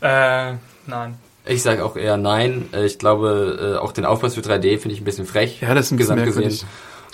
Äh, 0.00 0.52
nein. 0.86 1.14
Ich 1.46 1.62
sage 1.62 1.84
auch 1.84 1.96
eher 1.96 2.16
nein. 2.16 2.68
Äh, 2.72 2.86
Ich 2.86 2.98
glaube, 2.98 3.74
äh, 3.76 3.78
auch 3.78 3.92
den 3.92 4.04
Aufbau 4.04 4.28
für 4.30 4.40
3D 4.40 4.78
finde 4.78 4.94
ich 4.94 5.00
ein 5.00 5.04
bisschen 5.04 5.26
frech. 5.26 5.60
Ja, 5.60 5.74
das 5.74 5.86
ist 5.86 5.92
ein 5.92 5.96
bisschen 5.96 6.16
gesamt 6.16 6.20
merkwürdig. 6.24 6.60
gesehen. 6.60 6.68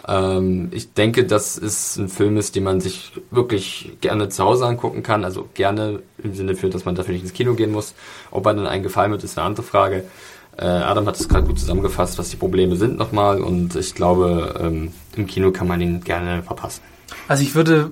Ähm, 0.09 0.69
ich 0.73 0.93
denke, 0.95 1.25
dass 1.27 1.57
es 1.59 1.97
ein 1.97 2.09
Film 2.09 2.37
ist, 2.37 2.57
den 2.57 2.65
man 2.65 2.81
sich 2.81 3.13
wirklich 3.31 3.93
gerne 4.01 4.29
zu 4.29 4.45
Hause 4.45 4.67
angucken 4.67 5.03
kann. 5.03 5.25
Also 5.25 5.49
gerne 5.55 6.01
im 6.23 6.35
Sinne 6.35 6.55
für, 6.57 6.71
dass 6.71 6.85
man 6.85 6.95
dafür 6.95 7.13
nicht 7.13 7.23
ins 7.23 7.33
Kino 7.33 7.55
gehen 7.55 7.71
muss. 7.73 7.95
Ob 8.31 8.47
er 8.47 8.55
dann 8.55 8.67
einen 8.67 8.83
gefallen 8.83 9.11
wird, 9.11 9.25
ist 9.25 9.37
eine 9.37 9.47
andere 9.47 9.65
Frage. 9.65 10.05
Äh, 10.57 10.65
Adam 10.65 11.07
hat 11.07 11.19
es 11.19 11.29
gerade 11.29 11.47
gut 11.47 11.59
zusammengefasst, 11.59 12.19
was 12.19 12.31
die 12.31 12.37
Probleme 12.37 12.77
sind 12.77 12.99
nochmal. 12.99 13.41
Und 13.41 13.77
ich 13.77 13.95
glaube, 13.95 14.55
ähm, 14.61 14.93
im 15.17 15.27
Kino 15.27 15.51
kann 15.53 15.69
man 15.69 15.81
ihn 15.81 16.03
gerne 16.03 16.43
verpassen. 16.43 16.83
Also 17.29 17.43
ich 17.43 17.55
würde 17.55 17.91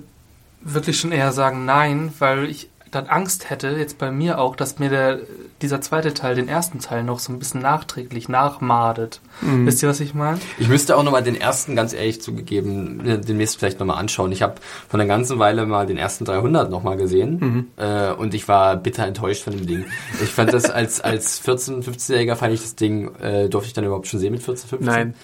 wirklich 0.60 0.98
schon 1.00 1.12
eher 1.12 1.32
sagen 1.32 1.64
nein, 1.64 2.12
weil 2.18 2.44
ich 2.50 2.68
dann 2.90 3.06
Angst 3.06 3.50
hätte, 3.50 3.68
jetzt 3.68 3.98
bei 3.98 4.10
mir 4.10 4.38
auch, 4.38 4.56
dass 4.56 4.78
mir 4.78 4.88
der, 4.88 5.18
dieser 5.60 5.82
zweite 5.82 6.14
Teil 6.14 6.34
den 6.36 6.48
ersten 6.48 6.78
Teil 6.78 7.02
noch 7.04 7.18
so 7.18 7.30
ein 7.30 7.38
bisschen 7.38 7.60
nachträglich 7.60 8.30
nachmadet. 8.30 9.20
Mhm. 9.42 9.66
Wisst 9.66 9.82
ihr, 9.82 9.90
was 9.90 10.00
ich 10.00 10.14
meine? 10.14 10.38
Ich 10.58 10.68
müsste 10.68 10.96
auch 10.96 11.02
nochmal 11.02 11.22
den 11.22 11.38
ersten, 11.38 11.76
ganz 11.76 11.92
ehrlich 11.92 12.22
zugegeben, 12.22 13.06
äh, 13.06 13.18
demnächst 13.20 13.58
vielleicht 13.58 13.78
nochmal 13.78 13.98
anschauen. 13.98 14.32
Ich 14.32 14.40
habe 14.40 14.54
von 14.88 15.00
einer 15.00 15.06
ganzen 15.08 15.38
Weile 15.38 15.66
mal 15.66 15.86
den 15.86 15.98
ersten 15.98 16.24
300 16.24 16.70
nochmal 16.70 16.96
gesehen 16.96 17.38
Mhm. 17.38 17.66
äh, 17.76 18.10
und 18.12 18.32
ich 18.32 18.48
war 18.48 18.76
bitter 18.76 19.04
enttäuscht 19.06 19.42
von 19.44 19.52
dem 19.54 19.66
Ding. 19.66 19.84
Ich 20.22 20.30
fand 20.30 20.54
das 20.54 20.70
als, 20.70 21.02
als 21.02 21.44
14-, 21.46 21.82
15-Jähriger 21.84 22.36
fand 22.36 22.54
ich 22.54 22.62
das 22.62 22.74
Ding, 22.74 23.14
äh, 23.16 23.50
durfte 23.50 23.68
ich 23.68 23.74
dann 23.74 23.84
überhaupt 23.84 24.06
schon 24.06 24.18
sehen 24.18 24.32
mit 24.32 24.42
14, 24.42 24.66
15? 24.66 24.86
Nein. 24.94 25.14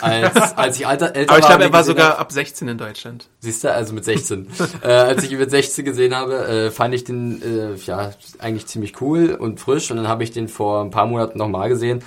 Als, 0.00 0.56
als 0.56 0.76
ich 0.78 0.86
alter, 0.86 1.14
älter 1.14 1.30
Aber 1.32 1.38
ich 1.38 1.44
war, 1.44 1.50
glaube, 1.50 1.64
er 1.64 1.72
war 1.72 1.84
sogar 1.84 2.08
hab- 2.10 2.20
ab 2.20 2.32
16 2.32 2.68
in 2.68 2.78
Deutschland. 2.78 3.28
Siehst 3.40 3.64
du, 3.64 3.72
also 3.72 3.94
mit 3.94 4.04
16. 4.04 4.48
äh, 4.82 4.88
als 4.88 5.22
ich 5.22 5.32
ihn 5.32 5.38
mit 5.38 5.50
16 5.50 5.84
gesehen 5.84 6.14
habe, 6.14 6.46
äh, 6.46 6.70
fand 6.70 6.94
ich 6.94 7.04
den 7.04 7.40
äh, 7.42 7.74
ja 7.86 8.10
eigentlich 8.38 8.66
ziemlich 8.66 9.00
cool 9.00 9.30
und 9.38 9.60
frisch 9.60 9.90
und 9.90 9.96
dann 9.96 10.08
habe 10.08 10.22
ich 10.24 10.32
den 10.32 10.48
vor 10.48 10.82
ein 10.82 10.90
paar 10.90 11.06
Monaten 11.06 11.38
nochmal 11.38 11.68
gesehen 11.68 12.02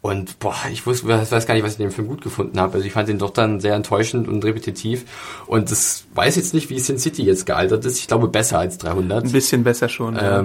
und 0.00 0.38
boah, 0.40 0.54
ich 0.72 0.84
wusste, 0.86 1.06
weiß 1.08 1.46
gar 1.46 1.54
nicht, 1.54 1.64
was 1.64 1.74
ich 1.74 1.78
in 1.80 1.86
dem 1.86 1.92
Film 1.92 2.08
gut 2.08 2.22
gefunden 2.22 2.58
habe. 2.58 2.74
Also 2.74 2.86
ich 2.86 2.92
fand 2.92 3.08
den 3.08 3.18
doch 3.18 3.30
dann 3.30 3.60
sehr 3.60 3.74
enttäuschend 3.74 4.26
und 4.28 4.44
repetitiv 4.44 5.04
und 5.46 5.70
das 5.70 6.04
weiß 6.14 6.36
jetzt 6.36 6.54
nicht, 6.54 6.70
wie 6.70 6.78
Sin 6.80 6.98
City 6.98 7.22
jetzt 7.22 7.46
gealtert 7.46 7.84
ist. 7.84 7.98
Ich 7.98 8.08
glaube 8.08 8.28
besser 8.28 8.58
als 8.58 8.78
300. 8.78 9.24
Ein 9.24 9.32
bisschen 9.32 9.62
besser 9.62 9.88
schon. 9.88 10.16
ja. 10.16 10.42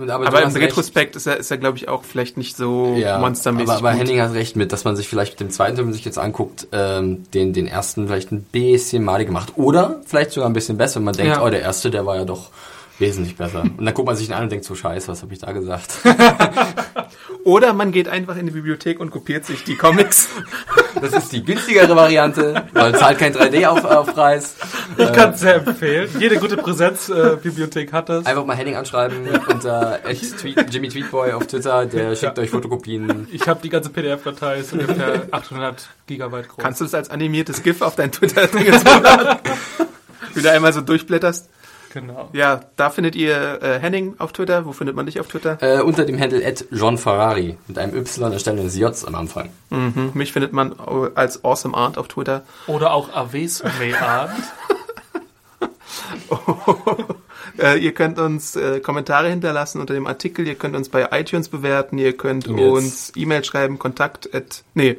Aber 0.00 0.26
aber 0.26 0.40
im 0.40 0.46
hast 0.46 0.56
recht. 0.56 0.66
Retrospekt 0.66 1.16
ist 1.16 1.26
er, 1.26 1.36
ist 1.38 1.50
er 1.50 1.58
glaube 1.58 1.78
ich, 1.78 1.88
auch 1.88 2.04
vielleicht 2.04 2.36
nicht 2.36 2.56
so 2.56 2.94
ja, 2.96 3.18
monstermäßig. 3.18 3.68
Aber, 3.70 3.78
aber 3.88 3.92
gut. 3.92 4.00
Henning 4.08 4.20
hat 4.20 4.34
recht 4.34 4.56
mit, 4.56 4.72
dass 4.72 4.84
man 4.84 4.96
sich 4.96 5.08
vielleicht 5.08 5.32
mit 5.32 5.40
dem 5.40 5.50
zweiten, 5.50 5.76
wenn 5.76 5.84
man 5.86 5.94
sich 5.94 6.04
jetzt 6.04 6.18
anguckt, 6.18 6.68
ähm, 6.72 7.24
den, 7.32 7.52
den 7.52 7.66
ersten 7.66 8.06
vielleicht 8.06 8.32
ein 8.32 8.42
bisschen 8.42 9.04
malig 9.04 9.26
gemacht. 9.26 9.52
Oder 9.56 10.00
vielleicht 10.06 10.30
sogar 10.32 10.48
ein 10.48 10.52
bisschen 10.52 10.76
besser. 10.76 10.98
Und 11.00 11.04
man 11.04 11.14
denkt, 11.14 11.36
Ja. 11.36 11.42
oh, 11.42 11.50
der 11.50 11.62
erste, 11.62 11.90
der 11.90 12.06
war 12.06 12.16
ja 12.16 12.24
doch 12.24 12.50
wesentlich 12.98 13.36
besser. 13.36 13.62
Und 13.62 13.84
dann 13.84 13.94
guckt 13.94 14.06
man 14.06 14.16
sich 14.16 14.26
den 14.26 14.34
an 14.34 14.44
und 14.44 14.52
denkt 14.52 14.64
so, 14.64 14.74
scheiße, 14.74 15.08
was 15.08 15.22
habe 15.22 15.32
ich 15.32 15.38
da 15.38 15.52
gesagt? 15.52 15.98
Oder 17.48 17.72
man 17.72 17.92
geht 17.92 18.08
einfach 18.08 18.36
in 18.36 18.44
die 18.44 18.52
Bibliothek 18.52 19.00
und 19.00 19.10
kopiert 19.10 19.46
sich 19.46 19.64
die 19.64 19.74
Comics. 19.74 20.28
Das 21.00 21.12
ist 21.12 21.30
die 21.30 21.44
günstigere 21.44 21.94
Variante, 21.94 22.64
weil 22.72 22.92
zahlt 22.96 23.18
kein 23.18 23.32
3D-Aufpreis. 23.32 24.56
Ich 24.96 25.12
kann 25.12 25.30
es 25.30 25.40
sehr 25.40 25.56
empfehlen. 25.56 26.10
Jede 26.18 26.38
gute 26.38 26.56
Präsenzbibliothek 26.56 27.92
hat 27.92 28.08
das. 28.08 28.26
Einfach 28.26 28.44
mal 28.44 28.56
Henning 28.56 28.74
anschreiben 28.74 29.28
unter 29.48 30.00
Tweet, 30.02 30.74
Jimmy 30.74 30.88
Tweetboy 30.88 31.34
auf 31.34 31.46
Twitter, 31.46 31.86
der 31.86 32.16
schickt 32.16 32.36
euch 32.40 32.50
Fotokopien. 32.50 33.28
Ich 33.30 33.46
habe 33.46 33.60
die 33.62 33.68
ganze 33.68 33.90
PDF-Datei, 33.90 34.58
ist 34.58 34.72
ungefähr 34.72 35.28
800 35.30 35.88
Gigabyte 36.08 36.48
groß. 36.48 36.64
Kannst 36.64 36.80
du 36.80 36.84
das 36.84 36.94
als 36.94 37.10
animiertes 37.10 37.62
GIF 37.62 37.80
auf 37.80 37.94
dein 37.94 38.10
Twitter-Ding 38.10 38.64
jetzt 38.64 38.88
hochladen? 38.88 39.38
Wie 40.34 40.42
du 40.42 40.50
einmal 40.50 40.72
so 40.72 40.80
durchblätterst. 40.80 41.48
Genau. 41.92 42.30
Ja, 42.32 42.60
da 42.76 42.90
findet 42.90 43.16
ihr 43.16 43.62
äh, 43.62 43.78
Henning 43.78 44.14
auf 44.18 44.32
Twitter. 44.32 44.64
Wo 44.66 44.72
findet 44.72 44.96
man 44.96 45.06
dich 45.06 45.20
auf 45.20 45.28
Twitter? 45.28 45.58
Äh, 45.60 45.82
unter 45.82 46.04
dem 46.04 46.18
Handle 46.20 46.46
at 46.46 46.64
John 46.70 46.98
Ferrari 46.98 47.56
mit 47.66 47.78
einem 47.78 47.94
Y 47.96 48.24
anstelle 48.24 48.60
eines 48.60 48.76
J 48.76 48.94
am 49.06 49.14
Anfang. 49.14 49.50
Mhm. 49.70 50.12
Mich 50.14 50.32
findet 50.32 50.52
man 50.52 50.74
als 51.14 51.44
Awesome 51.44 51.76
Art 51.76 51.98
auf 51.98 52.08
Twitter. 52.08 52.42
Oder 52.66 52.92
auch 52.92 53.12
Aves 53.14 53.62
Art. 53.62 54.30
Äh, 57.58 57.78
ihr 57.78 57.92
könnt 57.92 58.18
uns 58.20 58.54
äh, 58.54 58.78
Kommentare 58.78 59.28
hinterlassen 59.28 59.80
unter 59.80 59.94
dem 59.94 60.06
Artikel. 60.06 60.46
Ihr 60.46 60.54
könnt 60.54 60.76
uns 60.76 60.88
bei 60.88 61.08
iTunes 61.10 61.48
bewerten. 61.48 61.98
Ihr 61.98 62.16
könnt 62.16 62.46
E-Mails. 62.46 62.70
uns 62.70 63.12
E-Mail 63.16 63.42
schreiben. 63.42 63.78
Kontakt 63.80 64.32
at, 64.32 64.62
nee, 64.74 64.98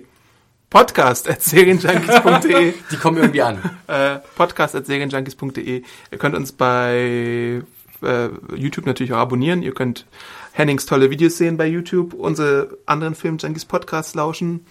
podcast 0.70 1.30
at 1.30 1.42
serienjunkies.de. 1.42 2.74
Die 2.92 2.98
kommen 2.98 3.18
irgendwie 3.18 3.42
an. 3.42 3.58
äh, 3.88 4.20
podcast 4.36 4.76
at 4.76 4.86
serienjunkies.de. 4.86 5.84
Ihr 6.12 6.18
könnt 6.18 6.36
uns 6.36 6.52
bei 6.52 7.64
äh, 8.02 8.30
YouTube 8.56 8.86
natürlich 8.86 9.14
auch 9.14 9.18
abonnieren. 9.18 9.62
Ihr 9.64 9.74
könnt 9.74 10.06
Hennings 10.52 10.86
tolle 10.86 11.10
Videos 11.10 11.38
sehen 11.38 11.58
bei 11.58 11.68
YouTube, 11.68 12.14
unsere 12.14 12.78
anderen 12.86 13.16
Filmjunkies 13.16 13.66
Podcasts 13.66 14.14
lauschen 14.16 14.66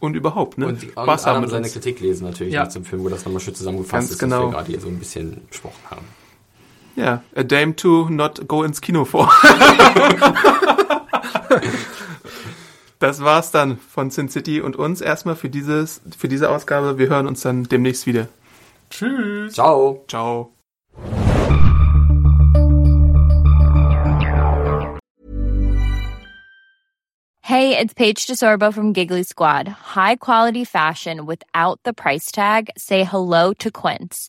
und 0.00 0.14
überhaupt, 0.14 0.58
ne? 0.58 0.66
Und 0.66 0.96
haben 0.96 1.40
mit 1.40 1.50
seine 1.50 1.64
uns. 1.64 1.72
Kritik 1.72 2.00
lesen 2.00 2.24
natürlich 2.24 2.54
Ja. 2.54 2.68
zum 2.68 2.84
Film, 2.84 3.04
wo 3.04 3.08
das 3.08 3.24
nochmal 3.24 3.40
schön 3.40 3.54
zusammengefasst 3.54 3.92
Ganz 3.92 4.10
ist, 4.12 4.18
genau. 4.18 4.38
was 4.38 4.46
wir 4.46 4.52
gerade 4.52 4.70
hier 4.70 4.80
so 4.80 4.88
ein 4.88 4.98
bisschen 4.98 5.46
besprochen 5.48 5.80
haben. 5.90 6.06
Ja, 6.96 7.22
a 7.36 7.42
dame 7.44 7.76
to 7.76 8.08
not 8.10 8.48
go 8.48 8.64
ins 8.64 8.80
Kino 8.80 9.04
vor. 9.04 9.32
das 12.98 13.22
war's 13.22 13.50
dann 13.50 13.78
von 13.78 14.10
Sin 14.10 14.28
City 14.28 14.60
und 14.60 14.76
uns 14.76 15.00
erstmal 15.00 15.36
für 15.36 15.48
dieses, 15.48 16.00
für 16.16 16.28
diese 16.28 16.50
Ausgabe. 16.50 16.98
Wir 16.98 17.08
hören 17.08 17.26
uns 17.26 17.42
dann 17.42 17.64
demnächst 17.64 18.06
wieder. 18.06 18.28
Tschüss. 18.90 19.54
Ciao! 19.54 20.04
Ciao. 20.08 20.52
Hey, 27.42 27.78
it's 27.78 27.94
Paige 27.94 28.26
DeSorbo 28.26 28.74
from 28.74 28.92
Giggly 28.92 29.22
Squad. 29.22 29.68
High 29.68 30.16
quality 30.16 30.66
fashion 30.66 31.24
without 31.26 31.80
the 31.82 31.94
price 31.94 32.30
tag. 32.30 32.68
Say 32.76 33.04
hello 33.04 33.54
to 33.54 33.70
Quince. 33.70 34.28